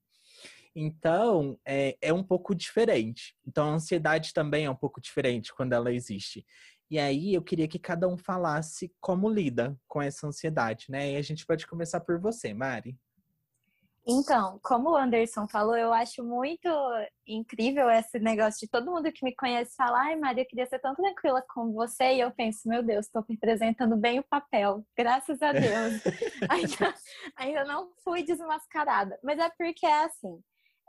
Então, 0.76 1.58
é, 1.66 1.98
é 2.02 2.12
um 2.12 2.22
pouco 2.22 2.54
diferente. 2.54 3.34
Então, 3.48 3.70
a 3.70 3.76
ansiedade 3.76 4.34
também 4.34 4.66
é 4.66 4.70
um 4.70 4.76
pouco 4.76 5.00
diferente 5.00 5.56
quando 5.56 5.72
ela 5.72 5.90
existe. 5.90 6.46
E 6.92 7.00
aí, 7.00 7.34
eu 7.34 7.42
queria 7.42 7.66
que 7.66 7.80
cada 7.80 8.10
um 8.10 8.18
falasse 8.18 8.92
como 9.00 9.30
lida 9.30 9.74
com 9.88 10.02
essa 10.02 10.28
ansiedade, 10.28 10.88
né? 10.90 11.14
E 11.14 11.16
a 11.16 11.22
gente 11.22 11.46
pode 11.46 11.66
começar 11.66 12.02
por 12.02 12.20
você, 12.20 12.54
Mari. 12.54 12.98
Então, 14.08 14.60
como 14.64 14.92
o 14.92 14.96
Anderson 14.96 15.48
falou, 15.48 15.78
eu 15.78 15.94
acho 15.94 16.24
muito 16.24 16.68
incrível 17.28 17.90
esse 17.90 18.18
negócio 18.20 18.60
de 18.62 18.68
todo 18.68 18.92
mundo 18.92 19.12
que 19.12 19.24
me 19.24 19.36
conhece 19.36 19.76
falar, 19.76 20.08
ai 20.08 20.16
Maria, 20.16 20.44
eu 20.44 20.48
queria 20.48 20.66
ser 20.66 20.80
tão 20.80 20.96
tranquila 20.96 21.44
com 21.54 21.72
você, 21.74 22.16
e 22.16 22.20
eu 22.20 22.32
penso, 22.32 22.68
meu 22.68 22.82
Deus, 22.82 23.06
estou 23.06 23.24
representando 23.30 23.96
bem 23.96 24.20
o 24.20 24.24
papel, 24.24 24.84
graças 24.98 25.42
a 25.42 25.52
Deus. 25.52 26.02
ainda, 26.50 26.96
ainda 27.36 27.64
não 27.66 27.92
fui 28.04 28.24
desmascarada, 28.24 29.20
mas 29.24 29.38
é 29.38 29.50
porque 29.58 29.86
é 29.86 30.06
assim. 30.06 30.42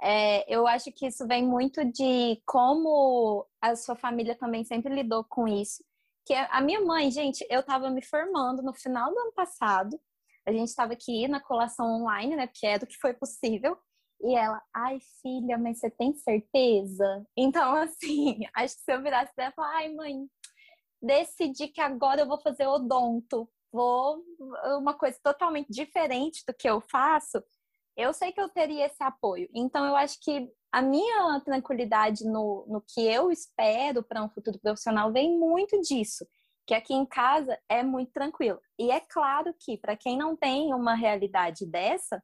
É, 0.02 0.54
eu 0.54 0.66
acho 0.66 0.90
que 0.92 1.06
isso 1.06 1.26
vem 1.26 1.46
muito 1.46 1.84
de 1.84 2.40
como 2.46 3.46
a 3.60 3.76
sua 3.76 3.96
família 3.96 4.34
também 4.34 4.64
sempre 4.64 4.94
lidou 4.94 5.24
com 5.24 5.46
isso. 5.46 5.84
Que 6.24 6.34
a 6.34 6.60
minha 6.62 6.80
mãe, 6.80 7.10
gente, 7.10 7.46
eu 7.50 7.60
estava 7.60 7.90
me 7.90 8.02
formando 8.02 8.62
no 8.62 8.72
final 8.72 9.10
do 9.12 9.18
ano 9.18 9.32
passado, 9.32 10.00
a 10.46 10.52
gente 10.52 10.68
estava 10.68 10.92
aqui 10.92 11.28
na 11.28 11.40
colação 11.40 11.86
online, 12.00 12.36
né? 12.36 12.46
Porque 12.46 12.66
é 12.66 12.78
do 12.78 12.86
que 12.86 12.96
foi 12.96 13.14
possível. 13.14 13.76
E 14.22 14.34
ela, 14.34 14.60
ai 14.74 14.98
filha, 15.22 15.56
mas 15.56 15.78
você 15.78 15.90
tem 15.90 16.14
certeza? 16.14 17.24
Então, 17.36 17.74
assim, 17.76 18.40
acho 18.54 18.76
que 18.76 18.82
se 18.82 18.92
eu 18.92 19.02
virasse 19.02 19.34
dela, 19.36 19.52
ai 19.58 19.92
mãe, 19.94 20.26
decidi 21.02 21.68
que 21.68 21.80
agora 21.80 22.20
eu 22.20 22.28
vou 22.28 22.40
fazer 22.40 22.66
odonto, 22.66 23.48
vou 23.72 24.22
uma 24.78 24.94
coisa 24.94 25.18
totalmente 25.22 25.68
diferente 25.70 26.42
do 26.46 26.52
que 26.52 26.68
eu 26.68 26.80
faço, 26.80 27.42
eu 27.96 28.12
sei 28.12 28.32
que 28.32 28.40
eu 28.40 28.48
teria 28.48 28.86
esse 28.86 29.02
apoio. 29.02 29.48
Então, 29.54 29.84
eu 29.86 29.96
acho 29.96 30.18
que 30.20 30.50
a 30.72 30.82
minha 30.82 31.40
tranquilidade 31.40 32.24
no, 32.24 32.64
no 32.68 32.80
que 32.80 33.00
eu 33.00 33.30
espero 33.30 34.02
para 34.02 34.22
um 34.22 34.30
futuro 34.30 34.58
profissional 34.60 35.12
vem 35.12 35.38
muito 35.38 35.80
disso 35.80 36.26
que 36.70 36.74
aqui 36.74 36.94
em 36.94 37.04
casa 37.04 37.58
é 37.68 37.82
muito 37.82 38.12
tranquilo. 38.12 38.60
E 38.78 38.92
é 38.92 39.00
claro 39.00 39.52
que, 39.58 39.76
para 39.76 39.96
quem 39.96 40.16
não 40.16 40.36
tem 40.36 40.72
uma 40.72 40.94
realidade 40.94 41.66
dessa, 41.66 42.22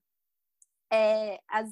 é, 0.93 1.41
as, 1.49 1.69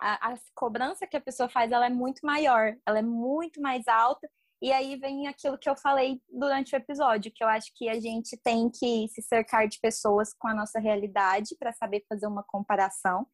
a, 0.00 0.32
a, 0.32 0.38
cobrança 0.54 1.08
que 1.08 1.16
a 1.16 1.20
pessoa 1.20 1.48
faz 1.48 1.72
ela 1.72 1.86
é 1.86 1.90
muito 1.90 2.20
maior, 2.24 2.72
ela 2.86 3.00
é 3.00 3.02
muito 3.02 3.60
mais 3.60 3.88
alta. 3.88 4.30
E 4.62 4.70
aí 4.70 4.94
vem 4.94 5.26
aquilo 5.26 5.58
que 5.58 5.68
eu 5.68 5.76
falei 5.76 6.22
durante 6.28 6.72
o 6.72 6.76
episódio, 6.76 7.32
que 7.34 7.42
eu 7.42 7.48
acho 7.48 7.72
que 7.74 7.88
a 7.88 7.98
gente 7.98 8.36
tem 8.44 8.70
que 8.70 9.08
se 9.08 9.20
cercar 9.20 9.66
de 9.66 9.80
pessoas 9.80 10.32
com 10.38 10.46
a 10.46 10.54
nossa 10.54 10.78
realidade 10.78 11.56
para 11.58 11.72
saber 11.72 12.04
fazer 12.08 12.28
uma 12.28 12.44
comparação, 12.44 13.26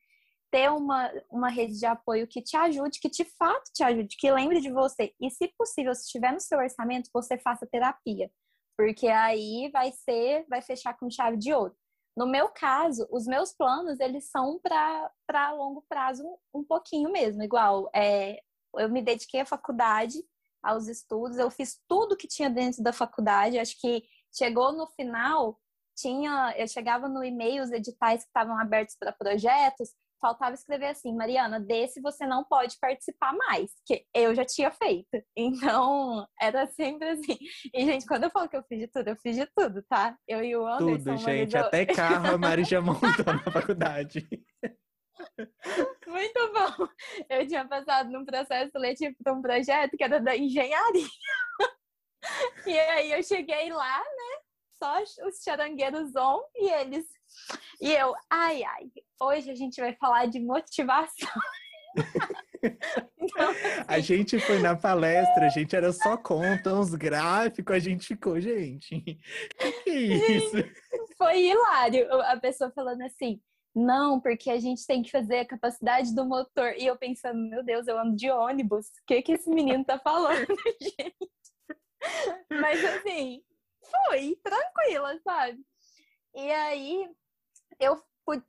ter 0.51 0.71
uma, 0.71 1.13
uma 1.31 1.51
rede 1.51 1.79
de 1.79 1.85
apoio 1.85 2.27
que 2.27 2.41
te 2.41 2.57
ajude, 2.57 2.99
que 2.99 3.11
de 3.11 3.27
fato 3.37 3.71
te 3.75 3.85
ajude, 3.85 4.17
que 4.19 4.33
lembre 4.33 4.59
de 4.63 4.73
você. 4.73 5.13
E, 5.21 5.31
se 5.31 5.49
possível, 5.59 5.95
se 5.95 6.05
estiver 6.05 6.33
no 6.33 6.41
seu 6.41 6.59
orçamento, 6.59 7.11
você 7.13 7.37
faça 7.37 7.67
terapia 7.67 8.31
porque 8.77 9.09
aí 9.09 9.71
vai 9.73 9.93
ser, 9.93 10.45
vai 10.49 10.63
fechar 10.63 10.97
com 10.99 11.11
chave 11.11 11.37
de 11.37 11.53
ouro. 11.53 11.77
No 12.17 12.27
meu 12.27 12.49
caso, 12.49 13.07
os 13.11 13.27
meus 13.27 13.53
planos, 13.53 13.99
eles 13.99 14.31
são 14.31 14.61
para 14.61 15.51
longo 15.53 15.85
prazo 15.89 16.23
um 16.55 16.63
pouquinho 16.63 17.11
mesmo, 17.11 17.43
igual, 17.43 17.91
é, 17.95 18.41
eu 18.77 18.89
me 18.89 19.03
dediquei 19.03 19.41
à 19.41 19.47
faculdade, 19.47 20.19
aos 20.63 20.89
estudos, 20.89 21.39
eu 21.39 21.51
fiz 21.51 21.81
tudo 21.89 22.17
que 22.17 22.29
tinha 22.29 22.49
dentro 22.49 22.83
da 22.83 22.93
faculdade, 22.93 23.59
acho 23.59 23.79
que 23.81 24.05
chegou 24.33 24.73
no 24.73 24.87
final, 24.87 25.61
tinha, 25.97 26.55
eu 26.57 26.67
chegava 26.67 27.09
no 27.09 27.23
e-mail 27.23 27.63
os 27.63 27.71
editais 27.71 28.23
que 28.23 28.29
estavam 28.29 28.59
abertos 28.59 28.97
para 28.99 29.13
projetos, 29.13 29.91
faltava 30.25 30.55
escrever 30.55 30.87
assim, 30.87 31.15
Mariana, 31.15 31.61
desse 31.61 32.01
você 32.01 32.27
não 32.27 32.43
pode 32.45 32.79
participar 32.81 33.35
mais, 33.35 33.71
que 33.85 34.07
eu 34.15 34.35
já 34.35 34.45
tinha 34.45 34.71
feito. 34.71 35.23
Então, 35.37 36.27
era 36.41 36.67
sempre 36.69 37.09
assim. 37.09 37.37
E, 37.73 37.85
gente, 37.85 38.07
quando 38.07 38.25
eu 38.25 38.31
falo 38.31 38.49
que 38.49 38.57
eu 38.57 38.63
fiz 38.63 38.79
de 38.79 38.89
tudo, 38.89 39.09
eu 39.09 39.17
fiz 39.17 39.37
de 39.37 39.47
tudo, 39.55 39.83
tá? 39.83 40.17
Eu 40.27 40.43
e 40.43 40.57
o 40.57 40.67
Anderson. 40.67 41.17
Tudo, 41.17 41.17
gente. 41.19 41.57
Até 41.57 41.85
carro 41.85 42.35
a 42.35 42.39
Mari 42.39 42.65
já 42.65 42.81
montou 42.81 43.11
na 43.27 43.39
faculdade. 43.51 44.27
Muito 46.07 46.53
bom. 46.53 46.89
Eu 47.29 47.47
tinha 47.47 47.67
passado 47.67 48.11
num 48.11 48.25
processo 48.25 48.71
seletivo 48.73 49.15
para 49.23 49.35
um 49.35 49.43
projeto 49.43 49.97
que 49.97 50.05
era 50.05 50.21
da 50.21 50.37
engenharia. 50.37 51.07
E 52.67 52.79
aí 52.79 53.13
eu 53.13 53.23
cheguei 53.23 53.71
lá, 53.71 53.99
né? 53.99 54.41
Só 54.83 55.27
os 55.27 55.43
charangueiros 55.43 56.17
on 56.17 56.41
e 56.57 56.71
eles 56.71 57.05
e 57.85 57.93
eu, 57.93 58.15
ai, 58.31 58.65
ai, 58.65 58.91
hoje 59.21 59.51
a 59.51 59.55
gente 59.55 59.79
vai 59.79 59.95
falar 59.97 60.25
de 60.25 60.41
motivação. 60.41 61.29
então, 63.21 63.51
assim... 63.51 63.85
A 63.87 63.99
gente 64.01 64.39
foi 64.39 64.59
na 64.59 64.75
palestra, 64.75 65.45
a 65.45 65.51
gente 65.51 65.77
era 65.77 65.93
só 65.93 66.17
conta, 66.17 66.73
uns 66.73 66.95
gráficos, 66.95 67.77
a 67.77 67.79
gente 67.79 68.07
ficou, 68.07 68.41
gente, 68.41 69.03
que, 69.61 69.73
que 69.83 69.91
é 69.91 70.01
isso? 70.33 70.57
Foi 71.19 71.39
hilário. 71.39 72.11
A 72.23 72.39
pessoa 72.39 72.73
falando 72.73 73.03
assim, 73.03 73.39
não, 73.75 74.19
porque 74.19 74.51
a 74.51 74.59
gente 74.59 74.87
tem 74.87 75.03
que 75.03 75.11
fazer 75.11 75.41
a 75.41 75.47
capacidade 75.47 76.15
do 76.15 76.25
motor. 76.25 76.73
E 76.79 76.87
eu 76.87 76.97
pensando, 76.97 77.39
meu 77.51 77.63
Deus, 77.63 77.87
eu 77.87 77.99
ando 77.99 78.17
de 78.17 78.31
ônibus. 78.31 78.87
O 78.87 79.07
que, 79.07 79.21
que 79.21 79.33
esse 79.33 79.51
menino 79.51 79.85
tá 79.85 79.99
falando, 79.99 80.47
gente? 80.81 81.31
Mas 82.51 82.83
assim, 82.83 83.43
foi 84.09 84.39
tranquila, 84.43 85.19
sabe? 85.23 85.61
E 86.35 86.51
aí, 86.51 87.11
eu, 87.81 88.01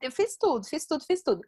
eu 0.01 0.11
fiz 0.11 0.37
tudo, 0.37 0.65
fiz 0.65 0.85
tudo, 0.85 1.03
fiz 1.05 1.21
tudo. 1.23 1.41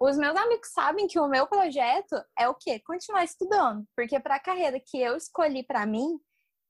Os 0.00 0.16
meus 0.16 0.36
amigos 0.36 0.68
sabem 0.72 1.08
que 1.08 1.18
o 1.18 1.28
meu 1.28 1.46
projeto 1.46 2.14
é 2.38 2.48
o 2.48 2.54
quê? 2.54 2.78
Continuar 2.80 3.24
estudando, 3.24 3.84
porque 3.96 4.20
para 4.20 4.36
a 4.36 4.40
carreira 4.40 4.78
que 4.78 5.00
eu 5.00 5.16
escolhi 5.16 5.64
para 5.64 5.84
mim, 5.84 6.20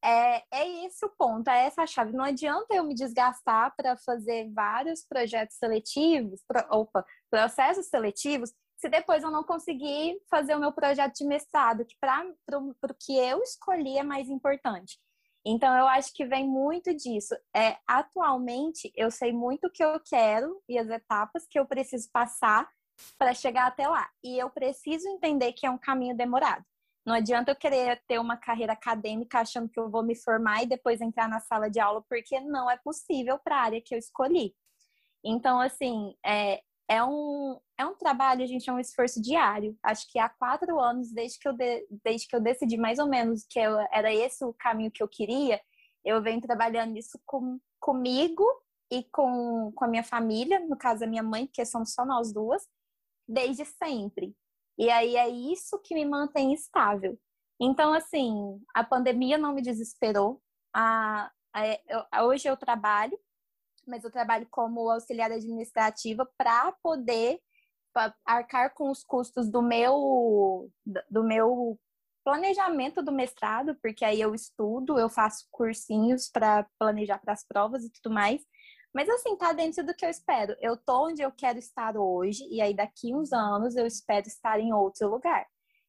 é, 0.03 0.43
é 0.51 0.87
esse 0.87 1.05
o 1.05 1.11
ponto, 1.11 1.49
é 1.49 1.67
essa 1.67 1.83
a 1.83 1.87
chave. 1.87 2.13
Não 2.13 2.25
adianta 2.25 2.75
eu 2.75 2.85
me 2.85 2.95
desgastar 2.95 3.75
para 3.77 3.97
fazer 3.99 4.51
vários 4.53 5.05
projetos 5.05 5.57
seletivos, 5.57 6.43
pro, 6.47 6.65
opa, 6.71 7.05
processos 7.31 7.87
seletivos, 7.87 8.53
se 8.79 8.89
depois 8.89 9.23
eu 9.23 9.31
não 9.31 9.43
conseguir 9.43 10.19
fazer 10.31 10.55
o 10.55 10.61
meu 10.61 10.73
projeto 10.73 11.17
de 11.17 11.25
mestrado, 11.25 11.85
que 11.85 11.97
para 12.01 12.25
o 12.59 12.75
que 12.99 13.17
eu 13.17 13.43
escolhi 13.43 13.99
é 13.99 14.03
mais 14.03 14.29
importante. 14.29 14.99
Então, 15.51 15.75
eu 15.75 15.87
acho 15.89 16.13
que 16.13 16.27
vem 16.27 16.47
muito 16.47 16.95
disso. 16.95 17.35
É, 17.57 17.79
atualmente, 17.87 18.93
eu 18.95 19.11
sei 19.11 19.33
muito 19.33 19.67
o 19.67 19.71
que 19.71 19.83
eu 19.83 19.99
quero 19.99 20.63
e 20.69 20.79
as 20.79 20.91
etapas 20.91 21.47
que 21.49 21.59
eu 21.59 21.65
preciso 21.65 22.11
passar 22.13 22.69
para 23.17 23.33
chegar 23.33 23.67
até 23.67 23.89
lá. 23.89 24.07
E 24.23 24.39
eu 24.39 24.51
preciso 24.51 25.09
entender 25.09 25.55
que 25.55 25.65
é 25.65 25.71
um 25.71 25.79
caminho 25.79 26.15
demorado. 26.15 26.63
Não 27.07 27.15
adianta 27.15 27.51
eu 27.51 27.57
querer 27.57 28.03
ter 28.07 28.19
uma 28.19 28.37
carreira 28.37 28.75
acadêmica 28.75 29.41
achando 29.41 29.71
que 29.71 29.81
eu 29.81 29.89
vou 29.89 30.03
me 30.03 30.15
formar 30.15 30.63
e 30.63 30.67
depois 30.67 31.01
entrar 31.01 31.27
na 31.27 31.41
sala 31.41 31.71
de 31.71 31.81
aula, 31.81 32.05
porque 32.07 32.39
não 32.41 32.71
é 32.71 32.77
possível 32.77 33.39
para 33.39 33.57
a 33.57 33.63
área 33.63 33.81
que 33.81 33.95
eu 33.95 33.99
escolhi. 33.99 34.55
Então, 35.25 35.59
assim, 35.59 36.15
é, 36.23 36.61
é 36.87 37.03
um, 37.03 37.59
é 37.79 37.87
um 37.87 37.95
trabalho, 37.95 38.45
gente, 38.47 38.69
é 38.69 38.73
um 38.73 38.81
esforço 38.81 39.23
diário. 39.23 39.79
Acho 39.83 40.11
que 40.11 40.19
há 40.19 40.29
quatro 40.29 40.81
anos, 40.81 41.13
desde 41.13 41.39
que 41.39 41.47
eu, 41.49 41.53
de, 41.53 41.87
desde 42.05 42.27
que 42.27 42.35
eu 42.35 42.41
decidi 42.41 42.77
mais 42.77 42.99
ou 42.99 43.07
menos 43.07 43.47
que 43.49 43.59
eu, 43.59 43.79
era 43.93 44.13
esse 44.13 44.45
o 44.45 44.53
caminho 44.53 44.91
que 44.91 45.03
eu 45.03 45.09
queria, 45.09 45.61
eu 46.05 46.21
venho 46.21 46.41
trabalhando 46.41 46.97
isso 46.99 47.21
com, 47.25 47.61
comigo 47.79 48.45
e 48.91 49.05
com, 49.05 49.71
com 49.77 49.85
a 49.85 49.89
minha 49.89 50.03
família, 50.03 50.59
no 50.59 50.77
caso 50.77 51.05
a 51.05 51.07
minha 51.07 51.23
mãe, 51.23 51.47
porque 51.47 51.65
somos 51.65 51.95
só 51.95 52.05
nós 52.05 52.33
duas, 52.33 52.67
desde 53.29 53.65
sempre. 53.65 54.35
E 54.77 54.91
aí 54.91 55.17
é 55.17 55.29
isso 55.29 55.79
que 55.79 55.95
me 55.95 56.05
mantém 56.05 56.53
estável. 56.53 57.17
Então, 57.61 57.93
assim, 57.93 58.61
a 58.75 58.83
pandemia 58.83 59.39
não 59.39 59.53
me 59.53 59.63
desesperou. 59.63 60.43
A, 60.75 61.31
a, 62.11 62.25
hoje 62.25 62.49
eu 62.49 62.57
trabalho, 62.57 63.19
mas 63.87 64.03
eu 64.03 64.11
trabalho 64.11 64.49
como 64.51 64.91
auxiliar 64.91 65.31
administrativa 65.31 66.29
para 66.37 66.73
poder 66.83 67.41
arcar 68.25 68.75
com 68.75 68.91
os 68.91 69.03
custos 69.05 69.51
do 69.51 69.63
meu 69.63 70.71
do 71.11 71.25
meu 71.25 71.79
planejamento 72.25 73.03
do 73.03 73.11
mestrado, 73.11 73.75
porque 73.83 74.05
aí 74.05 74.21
eu 74.21 74.35
estudo, 74.35 74.99
eu 74.99 75.09
faço 75.09 75.47
cursinhos 75.51 76.29
para 76.29 76.67
planejar 76.79 77.19
para 77.19 77.33
as 77.33 77.43
provas 77.43 77.85
e 77.85 77.91
tudo 77.91 78.13
mais. 78.13 78.45
Mas 78.95 79.09
assim, 79.09 79.37
tá 79.37 79.53
dentro 79.53 79.85
do 79.85 79.95
que 79.95 80.05
eu 80.05 80.11
espero. 80.11 80.55
Eu 80.61 80.77
tô 80.77 81.07
onde 81.09 81.23
eu 81.23 81.33
quero 81.33 81.59
estar 81.59 81.97
hoje, 81.97 82.47
e 82.51 82.61
aí 82.61 82.75
daqui 82.75 83.15
uns 83.15 83.33
anos 83.33 83.77
eu 83.77 83.87
espero 83.87 84.27
estar 84.27 84.61
em 84.61 84.73
outro 84.73 85.09
lugar. 85.09 85.47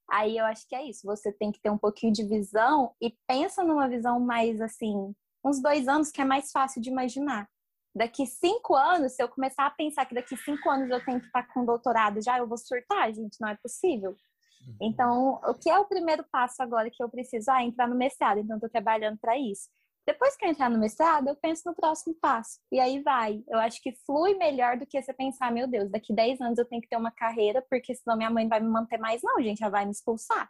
Aí 0.10 0.38
eu 0.38 0.45
acho 0.45 0.68
que 0.68 0.76
é 0.76 0.84
isso. 0.84 1.06
Você 1.06 1.32
tem 1.32 1.52
que 1.52 1.62
ter 1.62 1.70
um 1.70 1.78
pouquinho 1.78 2.14
de 2.14 2.24
visão 2.26 2.93
e 3.02 3.16
pensa 3.28 3.64
numa 3.64 3.88
visão 3.88 4.20
mais 4.20 4.62
assim, 4.62 5.14
uns 5.43 5.62
dois 5.62 5.88
anos 5.88 6.12
que 6.12 6.22
é 6.22 6.26
mais 6.26 6.52
fácil 6.52 6.82
de 6.82 6.89
imaginar. 6.89 7.50
Daqui 7.96 8.26
cinco 8.26 8.76
anos, 8.76 9.14
se 9.14 9.24
eu 9.24 9.28
começar 9.28 9.66
a 9.66 9.72
pensar 9.72 10.06
que 10.06 10.16
daqui 10.16 10.38
cinco 10.38 10.70
anos 10.70 10.90
eu 10.90 11.04
tenho 11.04 11.20
que 11.20 11.26
estar 11.26 11.44
com 11.54 11.66
doutorado 11.66 12.22
já, 12.22 12.38
eu 12.38 12.48
vou 12.48 12.58
surtar, 12.58 13.12
gente, 13.14 13.38
não 13.42 13.50
é 13.50 13.58
possível. 13.58 14.12
Uhum. 14.12 14.78
Então, 14.82 15.42
o 15.44 15.54
que 15.54 15.70
é 15.70 15.78
o 15.78 15.86
primeiro 15.86 16.24
passo 16.32 16.62
agora 16.62 16.90
que 16.92 17.04
eu 17.04 17.10
preciso? 17.10 17.50
Ah, 17.50 17.64
entrar 17.64 17.88
no 17.88 17.96
mestrado. 17.96 18.40
Então, 18.40 18.58
estou 18.58 18.70
trabalhando 18.70 19.18
para 19.18 19.38
isso. 19.38 19.70
Depois 20.06 20.36
que 20.36 20.46
eu 20.46 20.50
entrar 20.50 20.70
no 20.70 20.80
mestrado, 20.80 21.28
eu 21.28 21.36
penso 21.36 21.64
no 21.66 21.76
próximo 21.76 22.16
passo. 22.20 22.60
E 22.72 22.80
aí 22.80 23.02
vai. 23.02 23.44
Eu 23.48 23.60
acho 23.60 23.82
que 23.82 23.94
flui 24.06 24.34
melhor 24.36 24.78
do 24.78 24.86
que 24.86 25.00
você 25.00 25.14
pensar, 25.14 25.52
meu 25.52 25.68
Deus, 25.68 25.92
daqui 25.92 26.14
10 26.14 26.42
anos 26.42 26.58
eu 26.58 26.66
tenho 26.66 26.82
que 26.82 26.90
ter 26.90 26.98
uma 26.98 27.12
carreira, 27.12 27.64
porque 27.70 27.94
senão 27.94 28.18
minha 28.18 28.30
mãe 28.30 28.48
vai 28.48 28.60
me 28.60 28.68
manter 28.68 28.98
mais. 28.98 29.22
Não, 29.24 29.40
gente, 29.42 29.60
já 29.60 29.70
vai 29.70 29.86
me 29.86 29.92
expulsar. 29.92 30.50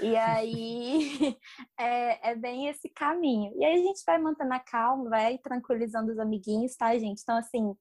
E 0.00 0.16
aí 0.16 1.36
é, 1.78 2.30
é, 2.30 2.34
bem 2.34 2.68
esse 2.68 2.88
caminho. 2.88 3.52
E 3.56 3.64
aí 3.64 3.74
a 3.74 3.82
gente 3.82 4.02
vai 4.06 4.18
mantendo 4.18 4.52
a 4.52 4.60
calma, 4.60 5.08
vai 5.08 5.38
tranquilizando 5.38 6.12
os 6.12 6.18
amiguinhos, 6.18 6.76
tá, 6.76 6.96
gente? 6.98 7.22
Então, 7.22 7.36
assim, 7.36 7.74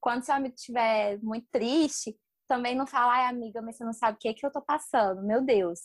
quando 0.00 0.24
seu 0.24 0.34
amigo 0.34 0.54
estiver 0.54 1.18
muito 1.22 1.46
triste, 1.50 2.16
também 2.48 2.74
não 2.74 2.86
fala, 2.86 3.14
ai, 3.14 3.26
amiga, 3.26 3.62
mas 3.62 3.76
você 3.76 3.84
não 3.84 3.92
sabe 3.92 4.16
o 4.16 4.20
que 4.20 4.28
é 4.28 4.34
que 4.34 4.44
eu 4.44 4.50
tô 4.50 4.60
passando. 4.60 5.22
Meu 5.22 5.40
Deus. 5.40 5.80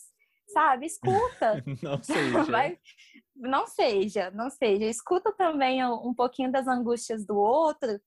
Sabe? 0.48 0.86
Escuta. 0.86 1.62
não 1.82 2.02
seja. 2.02 2.42
Vai, 2.44 2.78
não 3.36 3.66
seja, 3.66 4.30
não 4.30 4.50
seja. 4.50 4.84
Escuta 4.86 5.32
também 5.32 5.84
um 5.84 6.14
pouquinho 6.14 6.50
das 6.50 6.66
angústias 6.66 7.24
do 7.24 7.36
outro. 7.36 8.00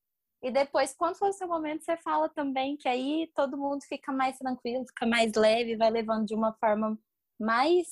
E 0.44 0.52
depois, 0.52 0.94
quando 0.96 1.18
for 1.18 1.30
o 1.30 1.34
seu 1.34 1.48
momento, 1.48 1.84
você 1.84 1.96
fala 1.98 2.28
também 2.28 2.76
que 2.76 2.88
aí 2.88 3.32
todo 3.36 3.58
mundo 3.58 3.84
fica 3.84 4.12
mais 4.12 4.38
tranquilo, 4.40 4.88
fica 4.88 5.06
mais 5.06 5.34
leve, 5.36 5.78
vai 5.78 5.92
levando 5.92 6.26
de 6.26 6.34
uma 6.34 6.52
forma 6.54 6.98
mais, 7.42 7.88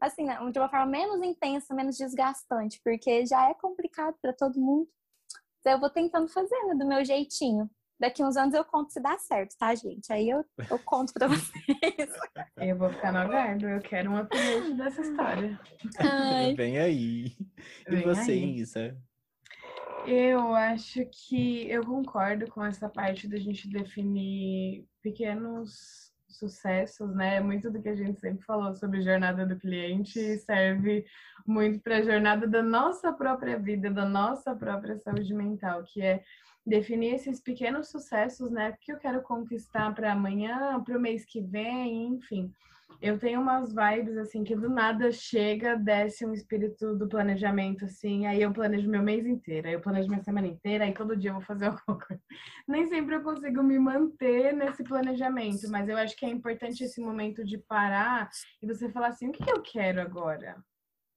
assim, 0.00 0.24
né, 0.24 0.38
de 0.50 0.58
uma 0.58 0.68
forma 0.68 0.86
menos 0.86 1.22
intensa, 1.22 1.74
menos 1.74 1.96
desgastante, 1.96 2.80
porque 2.84 3.24
já 3.24 3.48
é 3.48 3.54
complicado 3.54 4.16
para 4.20 4.32
todo 4.32 4.60
mundo. 4.60 4.88
Então, 5.60 5.72
eu 5.72 5.80
vou 5.80 5.90
tentando 5.90 6.28
fazer 6.28 6.60
né, 6.66 6.74
do 6.74 6.86
meu 6.86 7.04
jeitinho. 7.04 7.70
Daqui 8.00 8.24
uns 8.24 8.36
anos 8.36 8.52
eu 8.52 8.64
conto 8.64 8.92
se 8.92 9.00
dá 9.00 9.16
certo, 9.16 9.56
tá, 9.56 9.72
gente? 9.76 10.12
Aí 10.12 10.28
eu, 10.28 10.44
eu 10.68 10.78
conto 10.80 11.12
pra 11.12 11.28
vocês. 11.28 11.52
Eu 12.56 12.76
vou 12.76 12.90
ficar 12.90 13.12
no 13.12 13.18
aguardo, 13.18 13.68
eu 13.68 13.80
quero 13.80 14.10
um 14.10 14.16
update 14.16 14.74
dessa 14.74 15.00
história. 15.02 15.60
Ai. 15.98 16.54
Vem 16.56 16.78
aí. 16.78 17.36
E 17.88 17.90
Vem 17.90 18.02
você, 18.02 18.32
aí. 18.32 18.56
Isa? 18.56 18.96
Eu 20.06 20.54
acho 20.54 21.04
que 21.06 21.68
eu 21.68 21.84
concordo 21.84 22.48
com 22.50 22.64
essa 22.64 22.88
parte 22.88 23.28
da 23.28 23.36
gente 23.36 23.68
definir 23.68 24.86
pequenos 25.00 26.11
sucessos, 26.36 27.14
né? 27.14 27.40
Muito 27.40 27.70
do 27.70 27.80
que 27.80 27.88
a 27.88 27.94
gente 27.94 28.20
sempre 28.20 28.44
falou 28.44 28.74
sobre 28.74 29.02
jornada 29.02 29.46
do 29.46 29.58
cliente 29.58 30.38
serve 30.38 31.04
muito 31.46 31.80
para 31.80 31.98
a 31.98 32.02
jornada 32.02 32.46
da 32.46 32.62
nossa 32.62 33.12
própria 33.12 33.58
vida, 33.58 33.90
da 33.90 34.04
nossa 34.04 34.54
própria 34.54 34.96
saúde 34.98 35.34
mental, 35.34 35.82
que 35.84 36.02
é 36.02 36.22
definir 36.66 37.14
esses 37.14 37.40
pequenos 37.40 37.88
sucessos, 37.90 38.50
né? 38.50 38.76
Que 38.80 38.92
eu 38.92 38.98
quero 38.98 39.22
conquistar 39.22 39.94
para 39.94 40.12
amanhã, 40.12 40.80
para 40.82 40.96
o 40.96 41.00
mês 41.00 41.24
que 41.24 41.40
vem, 41.40 42.06
enfim. 42.06 42.52
Eu 43.00 43.18
tenho 43.18 43.40
umas 43.40 43.72
vibes 43.72 44.16
assim 44.16 44.44
que 44.44 44.54
do 44.54 44.68
nada 44.68 45.10
chega, 45.10 45.76
desce 45.76 46.24
um 46.24 46.32
espírito 46.32 46.94
do 46.96 47.08
planejamento 47.08 47.84
assim, 47.84 48.26
aí 48.26 48.42
eu 48.42 48.52
planejo 48.52 48.88
meu 48.88 49.02
mês 49.02 49.26
inteiro, 49.26 49.68
aí 49.68 49.74
eu 49.74 49.80
planejo 49.80 50.08
minha 50.08 50.22
semana 50.22 50.46
inteira, 50.46 50.84
aí 50.84 50.94
todo 50.94 51.16
dia 51.16 51.30
eu 51.30 51.34
vou 51.34 51.42
fazer 51.42 51.66
alguma 51.70 51.98
coisa. 51.98 52.22
Nem 52.66 52.86
sempre 52.86 53.16
eu 53.16 53.22
consigo 53.22 53.62
me 53.62 53.78
manter 53.78 54.52
nesse 54.52 54.84
planejamento, 54.84 55.68
mas 55.70 55.88
eu 55.88 55.96
acho 55.96 56.16
que 56.16 56.26
é 56.26 56.28
importante 56.28 56.84
esse 56.84 57.00
momento 57.00 57.44
de 57.44 57.58
parar 57.58 58.28
e 58.62 58.66
você 58.66 58.88
falar 58.90 59.08
assim, 59.08 59.28
o 59.28 59.32
que 59.32 59.50
eu 59.50 59.62
quero 59.62 60.00
agora? 60.00 60.62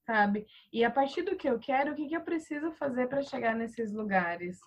Sabe? 0.05 0.45
E 0.71 0.83
a 0.83 0.91
partir 0.91 1.23
do 1.23 1.35
que 1.35 1.49
eu 1.49 1.57
quero, 1.59 1.91
o 1.91 1.95
que 1.95 2.13
eu 2.13 2.21
preciso 2.21 2.71
fazer 2.71 3.07
para 3.07 3.23
chegar 3.23 3.55
nesses 3.55 3.91
lugares? 3.91 4.59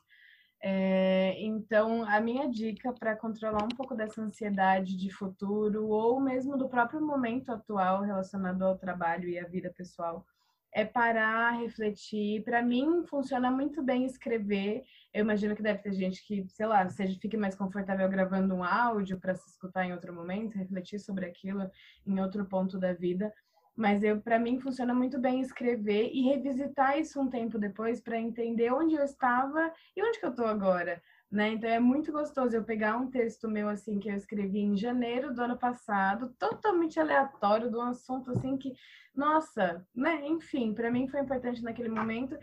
É, 0.61 1.37
então, 1.39 2.03
a 2.05 2.21
minha 2.21 2.49
dica 2.51 2.93
para 2.93 3.17
controlar 3.17 3.65
um 3.65 3.77
pouco 3.77 3.95
dessa 3.95 4.21
ansiedade 4.21 4.97
de 4.97 5.11
futuro 5.11 5.87
ou 5.89 6.21
mesmo 6.21 6.57
do 6.57 6.69
próprio 6.69 7.01
momento 7.01 7.51
atual 7.51 8.03
relacionado 8.03 8.63
ao 8.63 8.77
trabalho 8.77 9.29
e 9.29 9.39
à 9.39 9.47
vida 9.47 9.73
pessoal 9.77 10.27
é 10.73 10.85
parar, 10.85 11.53
refletir. 11.61 12.43
Para 12.45 12.63
mim, 12.63 13.05
funciona 13.07 13.51
muito 13.51 13.83
bem 13.83 14.05
escrever. 14.05 14.85
Eu 15.15 15.23
imagino 15.23 15.57
que 15.57 15.63
deve 15.63 15.81
ter 15.81 15.93
gente 15.93 16.25
que, 16.27 16.47
sei 16.49 16.67
lá, 16.67 16.89
seja 16.91 17.19
fique 17.19 17.37
mais 17.37 17.55
confortável 17.55 18.09
gravando 18.09 18.55
um 18.55 18.63
áudio 18.63 19.19
para 19.19 19.35
se 19.35 19.49
escutar 19.49 19.85
em 19.85 19.93
outro 19.93 20.13
momento, 20.15 20.59
refletir 20.59 20.99
sobre 20.99 21.27
aquilo 21.27 21.71
em 22.07 22.21
outro 22.21 22.45
ponto 22.45 22.79
da 22.79 22.93
vida 22.93 23.33
mas 23.79 24.03
eu 24.03 24.20
para 24.20 24.41
mim 24.41 24.59
funciona 24.59 24.93
muito 24.93 25.20
bem 25.20 25.41
escrever 25.41 26.11
e 26.12 26.22
revisitar 26.22 26.99
isso 26.99 27.20
um 27.20 27.31
tempo 27.31 27.57
depois 27.57 28.01
para 28.01 28.18
entender 28.18 28.72
onde 28.72 28.97
eu 28.97 29.05
estava 29.05 29.72
e 29.97 30.03
onde 30.03 30.18
que 30.18 30.26
eu 30.26 30.31
estou 30.31 30.47
agora, 30.47 31.01
né? 31.31 31.51
Então 31.51 31.70
é 31.70 31.79
muito 31.79 32.11
gostoso 32.11 32.57
eu 32.57 32.64
pegar 32.64 32.97
um 32.97 33.09
texto 33.09 33.49
meu 33.49 33.68
assim 33.68 34.01
que 34.01 34.09
eu 34.09 34.16
escrevi 34.16 34.59
em 34.59 34.76
janeiro 34.76 35.33
do 35.33 35.41
ano 35.41 35.57
passado, 35.57 36.35
totalmente 36.41 36.99
aleatório, 36.99 37.70
de 37.70 37.76
um 37.76 37.83
assunto 37.83 38.33
assim 38.33 38.57
que, 38.57 38.72
nossa, 39.14 39.87
né? 39.95 40.26
Enfim, 40.26 40.74
para 40.74 40.91
mim 40.91 41.07
foi 41.07 41.20
importante 41.20 41.62
naquele 41.62 41.89
momento 41.89 42.37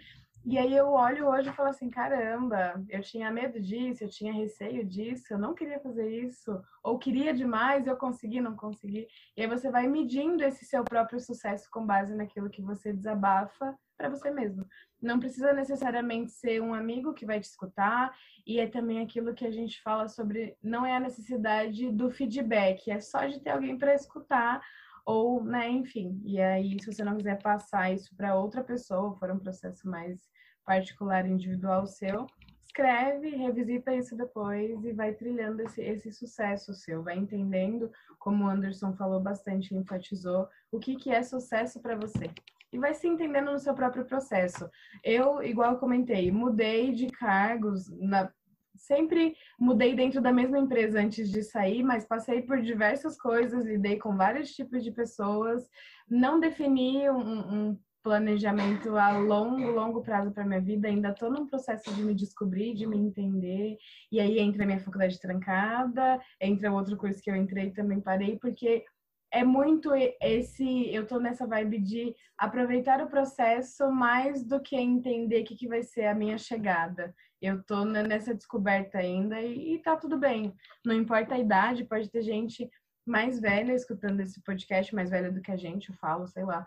e 0.45 0.59
aí 0.59 0.75
eu 0.75 0.89
olho 0.91 1.27
hoje 1.27 1.49
e 1.49 1.53
falo 1.53 1.69
assim, 1.69 1.89
caramba, 1.89 2.79
eu 2.87 3.01
tinha 3.01 3.31
medo 3.31 3.59
disso, 3.59 4.03
eu 4.03 4.09
tinha 4.09 4.31
receio 4.31 4.85
disso, 4.85 5.33
eu 5.33 5.39
não 5.39 5.55
queria 5.55 5.79
fazer 5.79 6.07
isso, 6.07 6.61
ou 6.83 6.99
queria 6.99 7.33
demais, 7.33 7.87
eu 7.87 7.97
consegui, 7.97 8.39
não 8.39 8.55
consegui. 8.55 9.07
E 9.35 9.41
aí 9.41 9.47
você 9.47 9.71
vai 9.71 9.87
medindo 9.87 10.43
esse 10.43 10.63
seu 10.63 10.83
próprio 10.83 11.19
sucesso 11.19 11.67
com 11.71 11.83
base 11.83 12.13
naquilo 12.13 12.49
que 12.49 12.61
você 12.61 12.93
desabafa 12.93 13.75
para 13.97 14.09
você 14.09 14.29
mesmo. 14.29 14.67
Não 15.01 15.19
precisa 15.19 15.51
necessariamente 15.51 16.31
ser 16.31 16.61
um 16.61 16.73
amigo 16.73 17.13
que 17.13 17.25
vai 17.25 17.39
te 17.39 17.45
escutar, 17.45 18.15
e 18.45 18.59
é 18.59 18.67
também 18.67 19.01
aquilo 19.01 19.33
que 19.33 19.47
a 19.47 19.51
gente 19.51 19.81
fala 19.81 20.07
sobre, 20.07 20.55
não 20.61 20.85
é 20.85 20.95
a 20.95 20.99
necessidade 20.99 21.91
do 21.91 22.11
feedback, 22.11 22.91
é 22.91 22.99
só 22.99 23.25
de 23.25 23.39
ter 23.39 23.49
alguém 23.49 23.77
para 23.77 23.95
escutar 23.95 24.61
ou, 25.05 25.43
né, 25.43 25.69
enfim. 25.69 26.19
E 26.25 26.41
aí, 26.41 26.77
se 26.81 26.91
você 26.91 27.03
não 27.03 27.15
quiser 27.15 27.41
passar 27.41 27.93
isso 27.93 28.15
para 28.15 28.35
outra 28.35 28.63
pessoa, 28.63 29.15
for 29.15 29.29
um 29.31 29.39
processo 29.39 29.87
mais 29.87 30.19
particular, 30.65 31.27
individual 31.27 31.85
seu, 31.85 32.25
escreve, 32.65 33.29
revisita 33.29 33.93
isso 33.93 34.17
depois 34.17 34.83
e 34.83 34.91
vai 34.91 35.13
trilhando 35.13 35.61
esse, 35.61 35.81
esse 35.81 36.11
sucesso 36.11 36.73
seu, 36.73 37.03
vai 37.03 37.17
entendendo, 37.17 37.91
como 38.19 38.43
o 38.43 38.47
Anderson 38.47 38.93
falou 38.93 39.19
bastante, 39.21 39.75
enfatizou, 39.75 40.49
o 40.71 40.79
que, 40.79 40.95
que 40.95 41.11
é 41.11 41.21
sucesso 41.21 41.79
para 41.79 41.95
você. 41.95 42.29
E 42.73 42.77
vai 42.77 42.93
se 42.93 43.07
entendendo 43.07 43.51
no 43.51 43.59
seu 43.59 43.73
próprio 43.73 44.03
processo. 44.03 44.69
Eu, 45.03 45.41
igual 45.41 45.73
eu 45.73 45.79
comentei, 45.79 46.31
mudei 46.31 46.91
de 46.91 47.07
cargos, 47.07 47.89
na, 47.97 48.29
sempre 48.75 49.35
mudei 49.59 49.95
dentro 49.95 50.21
da 50.21 50.31
mesma 50.31 50.59
empresa 50.59 50.99
antes 50.99 51.29
de 51.29 51.43
sair, 51.43 51.83
mas 51.83 52.05
passei 52.05 52.41
por 52.41 52.61
diversas 52.61 53.17
coisas, 53.17 53.65
lidei 53.65 53.97
com 53.97 54.15
vários 54.15 54.53
tipos 54.55 54.83
de 54.83 54.91
pessoas, 54.91 55.69
não 56.09 56.39
defini 56.39 57.09
um, 57.09 57.69
um 57.71 57.79
planejamento 58.05 58.95
a 58.95 59.17
longo, 59.17 59.71
longo 59.71 60.03
prazo 60.03 60.31
para 60.31 60.45
minha 60.45 60.61
vida. 60.61 60.87
Ainda 60.87 61.09
estou 61.09 61.31
num 61.31 61.47
processo 61.47 61.91
de 61.91 62.03
me 62.03 62.13
descobrir, 62.13 62.75
de 62.75 62.85
me 62.85 62.97
entender. 62.97 63.79
E 64.11 64.19
aí 64.19 64.37
entra 64.37 64.61
a 64.61 64.67
minha 64.67 64.79
faculdade 64.79 65.19
trancada, 65.19 66.21
entra 66.39 66.71
outro 66.71 66.95
curso 66.95 67.19
que 67.19 67.31
eu 67.31 67.35
entrei 67.35 67.71
também 67.71 67.99
parei, 67.99 68.37
porque 68.37 68.85
é 69.31 69.43
muito 69.43 69.89
esse. 70.21 70.93
Eu 70.93 71.01
estou 71.01 71.19
nessa 71.19 71.47
vibe 71.47 71.79
de 71.79 72.15
aproveitar 72.37 73.01
o 73.01 73.09
processo 73.09 73.91
mais 73.91 74.43
do 74.43 74.61
que 74.61 74.75
entender 74.75 75.41
o 75.41 75.43
que, 75.43 75.55
que 75.55 75.67
vai 75.67 75.81
ser 75.81 76.05
a 76.05 76.13
minha 76.13 76.37
chegada. 76.37 77.11
Eu 77.41 77.59
estou 77.59 77.85
nessa 77.85 78.33
descoberta 78.33 78.97
ainda 78.97 79.39
e, 79.41 79.75
e 79.75 79.79
tá 79.79 79.95
tudo 79.95 80.17
bem. 80.17 80.53
Não 80.85 80.95
importa 80.95 81.35
a 81.35 81.39
idade, 81.39 81.85
pode 81.85 82.09
ter 82.09 82.21
gente 82.21 82.69
mais 83.05 83.39
velha 83.39 83.73
escutando 83.73 84.19
esse 84.19 84.41
podcast, 84.41 84.93
mais 84.95 85.11
velha 85.11 85.31
do 85.31 85.41
que 85.41 85.51
a 85.51 85.55
gente, 85.55 85.89
eu 85.89 85.95
falo, 85.95 86.27
sei 86.27 86.43
lá. 86.43 86.65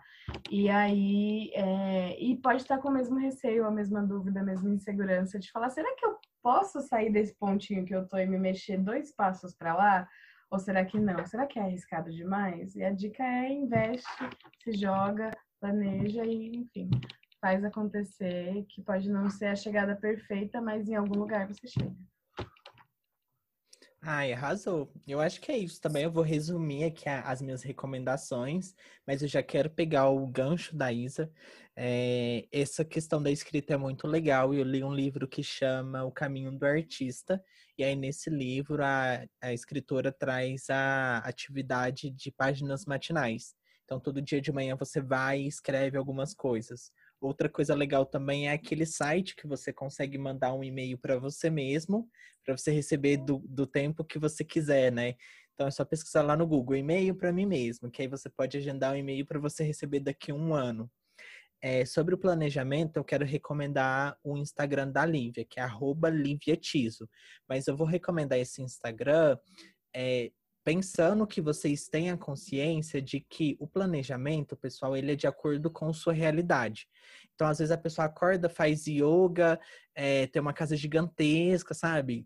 E 0.49 0.69
aí, 0.69 1.51
é, 1.53 2.17
e 2.19 2.37
pode 2.37 2.61
estar 2.61 2.77
com 2.77 2.87
o 2.87 2.93
mesmo 2.93 3.17
receio, 3.17 3.65
a 3.65 3.71
mesma 3.71 4.01
dúvida, 4.01 4.39
a 4.39 4.43
mesma 4.43 4.69
insegurança 4.69 5.37
de 5.37 5.51
falar: 5.51 5.69
será 5.69 5.93
que 5.95 6.05
eu 6.05 6.17
posso 6.41 6.79
sair 6.81 7.11
desse 7.11 7.35
pontinho 7.35 7.85
que 7.85 7.93
eu 7.93 8.07
tô 8.07 8.17
e 8.17 8.25
me 8.25 8.37
mexer 8.37 8.77
dois 8.77 9.11
passos 9.11 9.53
para 9.53 9.75
lá? 9.75 10.07
Ou 10.49 10.57
será 10.57 10.83
que 10.85 10.97
não? 10.97 11.25
Será 11.25 11.45
que 11.45 11.59
é 11.59 11.61
arriscado 11.61 12.09
demais? 12.11 12.75
E 12.75 12.83
a 12.83 12.91
dica 12.91 13.23
é: 13.23 13.51
investe, 13.51 14.07
se 14.63 14.71
joga, 14.71 15.31
planeja 15.59 16.25
e, 16.25 16.55
enfim, 16.55 16.89
faz 17.39 17.63
acontecer, 17.63 18.65
que 18.69 18.81
pode 18.81 19.09
não 19.09 19.29
ser 19.29 19.47
a 19.47 19.55
chegada 19.55 19.95
perfeita, 19.95 20.61
mas 20.61 20.87
em 20.87 20.95
algum 20.95 21.17
lugar 21.17 21.47
você 21.47 21.67
chega. 21.67 21.95
Ai, 24.01 24.31
arrasou. 24.31 24.89
Eu 25.05 25.19
acho 25.19 25.41
que 25.41 25.51
é 25.51 25.57
isso 25.57 25.81
também. 25.81 26.03
Eu 26.03 26.11
vou 26.11 26.23
resumir 26.23 26.85
aqui 26.85 27.09
as 27.09 27.41
minhas 27.41 27.63
recomendações, 27.63 28.73
mas 29.05 29.21
eu 29.21 29.27
já 29.27 29.43
quero 29.43 29.69
pegar 29.69 30.07
o 30.09 30.25
gancho 30.25 30.73
da 30.75 30.91
Isa. 30.91 31.29
É, 31.75 32.47
essa 32.51 32.85
questão 32.85 33.21
da 33.21 33.29
escrita 33.29 33.73
é 33.73 33.77
muito 33.77 34.07
legal. 34.07 34.53
Eu 34.53 34.63
li 34.63 34.83
um 34.83 34.93
livro 34.93 35.27
que 35.27 35.43
chama 35.43 36.05
O 36.05 36.11
Caminho 36.11 36.51
do 36.51 36.65
Artista, 36.65 37.43
e 37.77 37.83
aí 37.83 37.95
nesse 37.95 38.29
livro 38.29 38.81
a, 38.83 39.25
a 39.41 39.53
escritora 39.53 40.13
traz 40.13 40.69
a 40.69 41.17
atividade 41.19 42.09
de 42.09 42.31
páginas 42.31 42.85
matinais. 42.85 43.53
Então, 43.83 43.99
todo 43.99 44.21
dia 44.21 44.39
de 44.39 44.51
manhã 44.51 44.75
você 44.75 45.01
vai 45.01 45.41
e 45.41 45.47
escreve 45.47 45.97
algumas 45.97 46.33
coisas. 46.33 46.91
Outra 47.21 47.49
coisa 47.49 47.75
legal 47.75 48.05
também 48.05 48.47
é 48.47 48.53
aquele 48.53 48.85
site 48.85 49.35
que 49.35 49.47
você 49.47 49.73
consegue 49.73 50.17
mandar 50.17 50.53
um 50.53 50.63
e-mail 50.63 50.97
para 50.97 51.17
você 51.17 51.49
mesmo, 51.49 52.09
para 52.45 52.57
você 52.57 52.71
receber 52.71 53.17
do, 53.17 53.39
do 53.45 53.67
tempo 53.67 54.05
que 54.05 54.17
você 54.17 54.43
quiser, 54.43 54.91
né? 54.91 55.15
Então 55.53 55.67
é 55.67 55.71
só 55.71 55.83
pesquisar 55.83 56.21
lá 56.21 56.37
no 56.37 56.47
Google, 56.47 56.77
e-mail 56.77 57.13
para 57.13 57.33
mim 57.33 57.45
mesmo, 57.45 57.91
que 57.91 58.01
aí 58.01 58.07
você 58.07 58.29
pode 58.29 58.57
agendar 58.57 58.93
um 58.93 58.95
e-mail 58.95 59.25
para 59.25 59.39
você 59.39 59.61
receber 59.63 59.99
daqui 59.99 60.31
a 60.31 60.35
um 60.35 60.53
ano. 60.53 60.89
É, 61.61 61.83
sobre 61.83 62.15
o 62.15 62.17
planejamento, 62.17 62.95
eu 62.95 63.03
quero 63.03 63.25
recomendar 63.25 64.17
o 64.23 64.37
Instagram 64.37 64.89
da 64.89 65.05
Lívia, 65.05 65.45
que 65.45 65.59
é 65.59 65.67
@liviatiso. 66.09 67.09
Mas 67.49 67.67
eu 67.67 67.75
vou 67.75 67.85
recomendar 67.85 68.39
esse 68.39 68.61
Instagram 68.61 69.37
é, 69.93 70.31
pensando 70.69 71.25
que 71.25 71.41
vocês 71.41 71.87
tenham 71.87 72.15
consciência 72.15 73.01
de 73.01 73.19
que 73.19 73.57
o 73.59 73.65
planejamento, 73.65 74.55
pessoal, 74.55 74.95
ele 74.95 75.13
é 75.13 75.15
de 75.15 75.25
acordo 75.25 75.71
com 75.71 75.91
sua 75.91 76.13
realidade. 76.13 76.87
Então, 77.33 77.47
às 77.47 77.57
vezes 77.57 77.71
a 77.71 77.77
pessoa 77.77 78.05
acorda, 78.05 78.47
faz 78.47 78.85
yoga, 78.85 79.59
é, 79.95 80.27
tem 80.27 80.39
uma 80.39 80.53
casa 80.53 80.75
gigantesca, 80.75 81.73
sabe? 81.73 82.23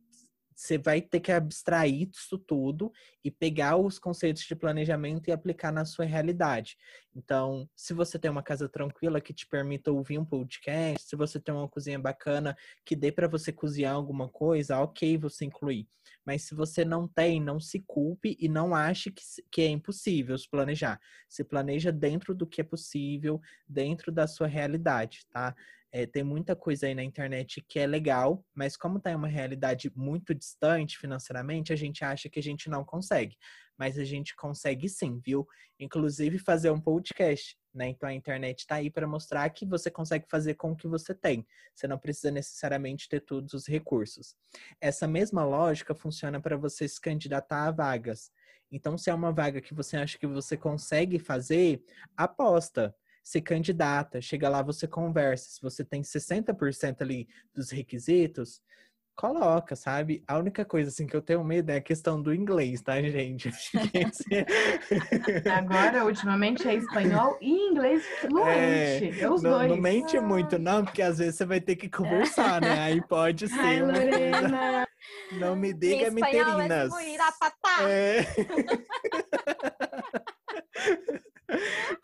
Você 0.56 0.78
vai 0.78 1.02
ter 1.02 1.20
que 1.20 1.32
abstrair 1.32 2.10
isso 2.12 2.38
tudo 2.38 2.92
e 3.24 3.32
pegar 3.32 3.78
os 3.78 4.00
conceitos 4.00 4.44
de 4.44 4.56
planejamento 4.56 5.28
e 5.28 5.32
aplicar 5.32 5.72
na 5.72 5.86
sua 5.86 6.06
realidade. 6.06 6.78
Então, 7.16 7.70
se 7.76 7.94
você 7.94 8.18
tem 8.18 8.30
uma 8.30 8.44
casa 8.44 8.68
tranquila 8.68 9.22
que 9.22 9.34
te 9.34 9.48
permita 9.48 9.92
ouvir 9.92 10.18
um 10.18 10.26
podcast, 10.26 11.08
se 11.08 11.16
você 11.16 11.40
tem 11.40 11.54
uma 11.54 11.68
cozinha 11.68 12.00
bacana 12.00 12.56
que 12.86 12.96
dê 12.96 13.12
para 13.12 13.28
você 13.28 13.52
cozinhar 13.52 13.94
alguma 13.94 14.28
coisa, 14.28 14.80
ok 14.80 15.18
você 15.18 15.46
incluir. 15.46 15.88
Mas 16.26 16.44
se 16.44 16.56
você 16.56 16.86
não 16.86 17.08
tem, 17.08 17.42
não 17.42 17.60
se 17.60 17.84
culpe 17.86 18.38
e 18.40 18.48
não 18.48 18.74
ache 18.74 19.12
que, 19.12 19.24
que 19.52 19.62
é 19.62 19.68
impossível 19.68 20.38
se 20.38 20.50
planejar. 20.50 21.00
Se 21.30 21.44
planeja 21.44 21.92
dentro 21.92 22.34
do 22.34 22.48
que 22.48 22.62
é 22.62 22.64
possível, 22.64 23.42
dentro 23.68 24.12
da 24.12 24.28
sua 24.28 24.48
realidade, 24.48 25.26
tá? 25.30 25.56
É, 25.96 26.08
tem 26.08 26.24
muita 26.24 26.56
coisa 26.56 26.88
aí 26.88 26.96
na 26.96 27.04
internet 27.04 27.64
que 27.70 27.78
é 27.78 27.86
legal, 27.86 28.44
mas 28.52 28.76
como 28.76 28.98
está 28.98 29.12
em 29.12 29.16
uma 29.16 29.28
realidade 29.28 29.92
muito 29.96 30.34
distante 30.34 30.98
financeiramente, 30.98 31.72
a 31.72 31.76
gente 31.76 32.04
acha 32.04 32.28
que 32.28 32.40
a 32.40 32.44
gente 32.44 32.68
não 32.68 32.84
consegue. 32.84 33.38
Mas 33.78 34.00
a 34.00 34.04
gente 34.04 34.36
consegue 34.36 34.90
sim, 34.90 35.22
viu? 35.24 35.48
Inclusive 35.80 36.40
fazer 36.40 36.72
um 36.72 36.82
podcast, 36.82 37.56
né? 37.72 37.90
Então 37.90 38.10
a 38.10 38.14
internet 38.14 38.62
está 38.62 38.76
aí 38.76 38.90
para 38.90 39.06
mostrar 39.06 39.48
que 39.52 39.68
você 39.68 39.92
consegue 39.92 40.26
fazer 40.28 40.56
com 40.56 40.72
o 40.72 40.76
que 40.76 40.88
você 40.88 41.14
tem. 41.14 41.46
Você 41.76 41.88
não 41.88 42.00
precisa 42.00 42.32
necessariamente 42.32 43.08
ter 43.08 43.20
todos 43.20 43.54
os 43.54 43.68
recursos. 43.68 44.36
Essa 44.82 45.08
mesma 45.08 45.46
lógica 45.46 45.94
funciona 45.94 46.42
para 46.42 46.58
você 46.58 46.88
se 46.88 47.00
candidatar 47.00 47.68
a 47.68 47.72
vagas. 47.72 48.32
Então, 48.72 48.98
se 48.98 49.12
é 49.12 49.14
uma 49.14 49.32
vaga 49.32 49.62
que 49.62 49.76
você 49.76 49.96
acha 49.96 50.18
que 50.18 50.26
você 50.26 50.58
consegue 50.58 51.20
fazer, 51.20 51.84
aposta 52.18 52.96
se 53.24 53.42
candidata, 53.42 54.22
chega 54.22 54.50
lá, 54.50 54.62
você 54.62 54.88
conversa. 54.88 55.50
Se 55.50 55.62
você 55.62 55.84
tem 55.84 56.02
60% 56.02 57.02
ali 57.02 57.28
dos 57.56 57.72
requisitos, 57.72 58.62
coloca, 59.16 59.76
sabe? 59.76 60.24
A 60.28 60.38
única 60.38 60.66
coisa 60.66 60.90
assim 60.90 61.06
que 61.08 61.16
eu 61.16 61.22
tenho 61.22 61.44
medo 61.44 61.70
é 61.70 61.78
a 61.78 61.82
questão 61.82 62.22
do 62.22 62.34
inglês, 62.34 62.82
tá, 62.82 63.02
gente? 63.02 63.50
Agora, 65.56 66.06
ultimamente, 66.06 66.68
é 66.68 66.76
espanhol 66.76 67.38
e 67.40 67.50
inglês 67.50 68.04
fluente. 68.20 69.22
É, 69.22 69.30
os 69.30 69.42
não, 69.42 69.52
dois. 69.52 69.70
Não 69.70 69.78
mente 69.78 70.20
muito, 70.20 70.60
não, 70.60 70.84
porque 70.84 71.02
às 71.02 71.20
vezes 71.20 71.36
você 71.36 71.46
vai 71.46 71.62
ter 71.62 71.76
que 71.76 71.90
conversar, 71.90 72.60
né? 72.60 72.80
Aí 72.80 73.02
pode 73.08 73.48
ser. 73.50 73.60
Ai, 73.60 73.82
Lorena. 73.82 74.88
Não 75.34 75.56
me 75.56 75.74
diga 75.74 76.10
menterinas. 76.12 76.92
É. 77.88 78.26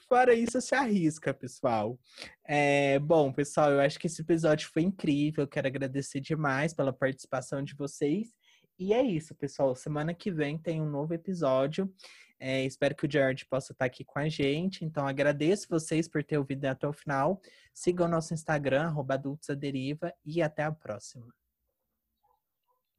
Fora 0.08 0.34
isso, 0.34 0.60
se 0.62 0.76
arrisca, 0.76 1.34
pessoal. 1.34 2.00
É, 2.46 3.00
bom, 3.00 3.32
pessoal, 3.32 3.72
eu 3.72 3.80
acho 3.80 4.00
que 4.00 4.08
esse 4.08 4.22
episódio 4.22 4.70
foi 4.72 4.84
incrível. 4.84 5.44
Eu 5.44 5.48
quero 5.48 5.68
agradecer 5.68 6.20
demais 6.20 6.74
pela 6.74 6.94
participação 6.94 7.64
de 7.64 7.76
vocês. 7.76 8.34
E 8.78 8.94
é 8.94 9.02
isso, 9.02 9.36
pessoal. 9.36 9.76
Semana 9.76 10.14
que 10.14 10.32
vem 10.32 10.58
tem 10.58 10.82
um 10.82 10.90
novo 10.90 11.14
episódio. 11.14 11.94
É, 12.40 12.64
espero 12.64 12.96
que 12.96 13.06
o 13.06 13.12
George 13.12 13.46
possa 13.46 13.74
estar 13.74 13.84
aqui 13.86 14.06
com 14.06 14.18
a 14.18 14.30
gente. 14.30 14.86
Então, 14.86 15.06
agradeço 15.06 15.68
vocês 15.70 16.08
por 16.08 16.24
ter 16.24 16.38
ouvido 16.38 16.66
até 16.66 16.88
o 16.88 16.94
final. 16.94 17.42
Sigam 17.74 18.08
o 18.08 18.10
nosso 18.10 18.34
Instagram, 18.34 18.96
adultosaderiva, 19.10 20.14
e 20.26 20.42
até 20.42 20.64
a 20.64 20.72
próxima. 20.72 21.28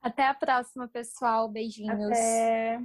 Até 0.03 0.27
a 0.27 0.35
próxima, 0.35 0.87
pessoal. 0.89 1.49
Beijinhos. 1.49 2.11
Até. 2.11 2.81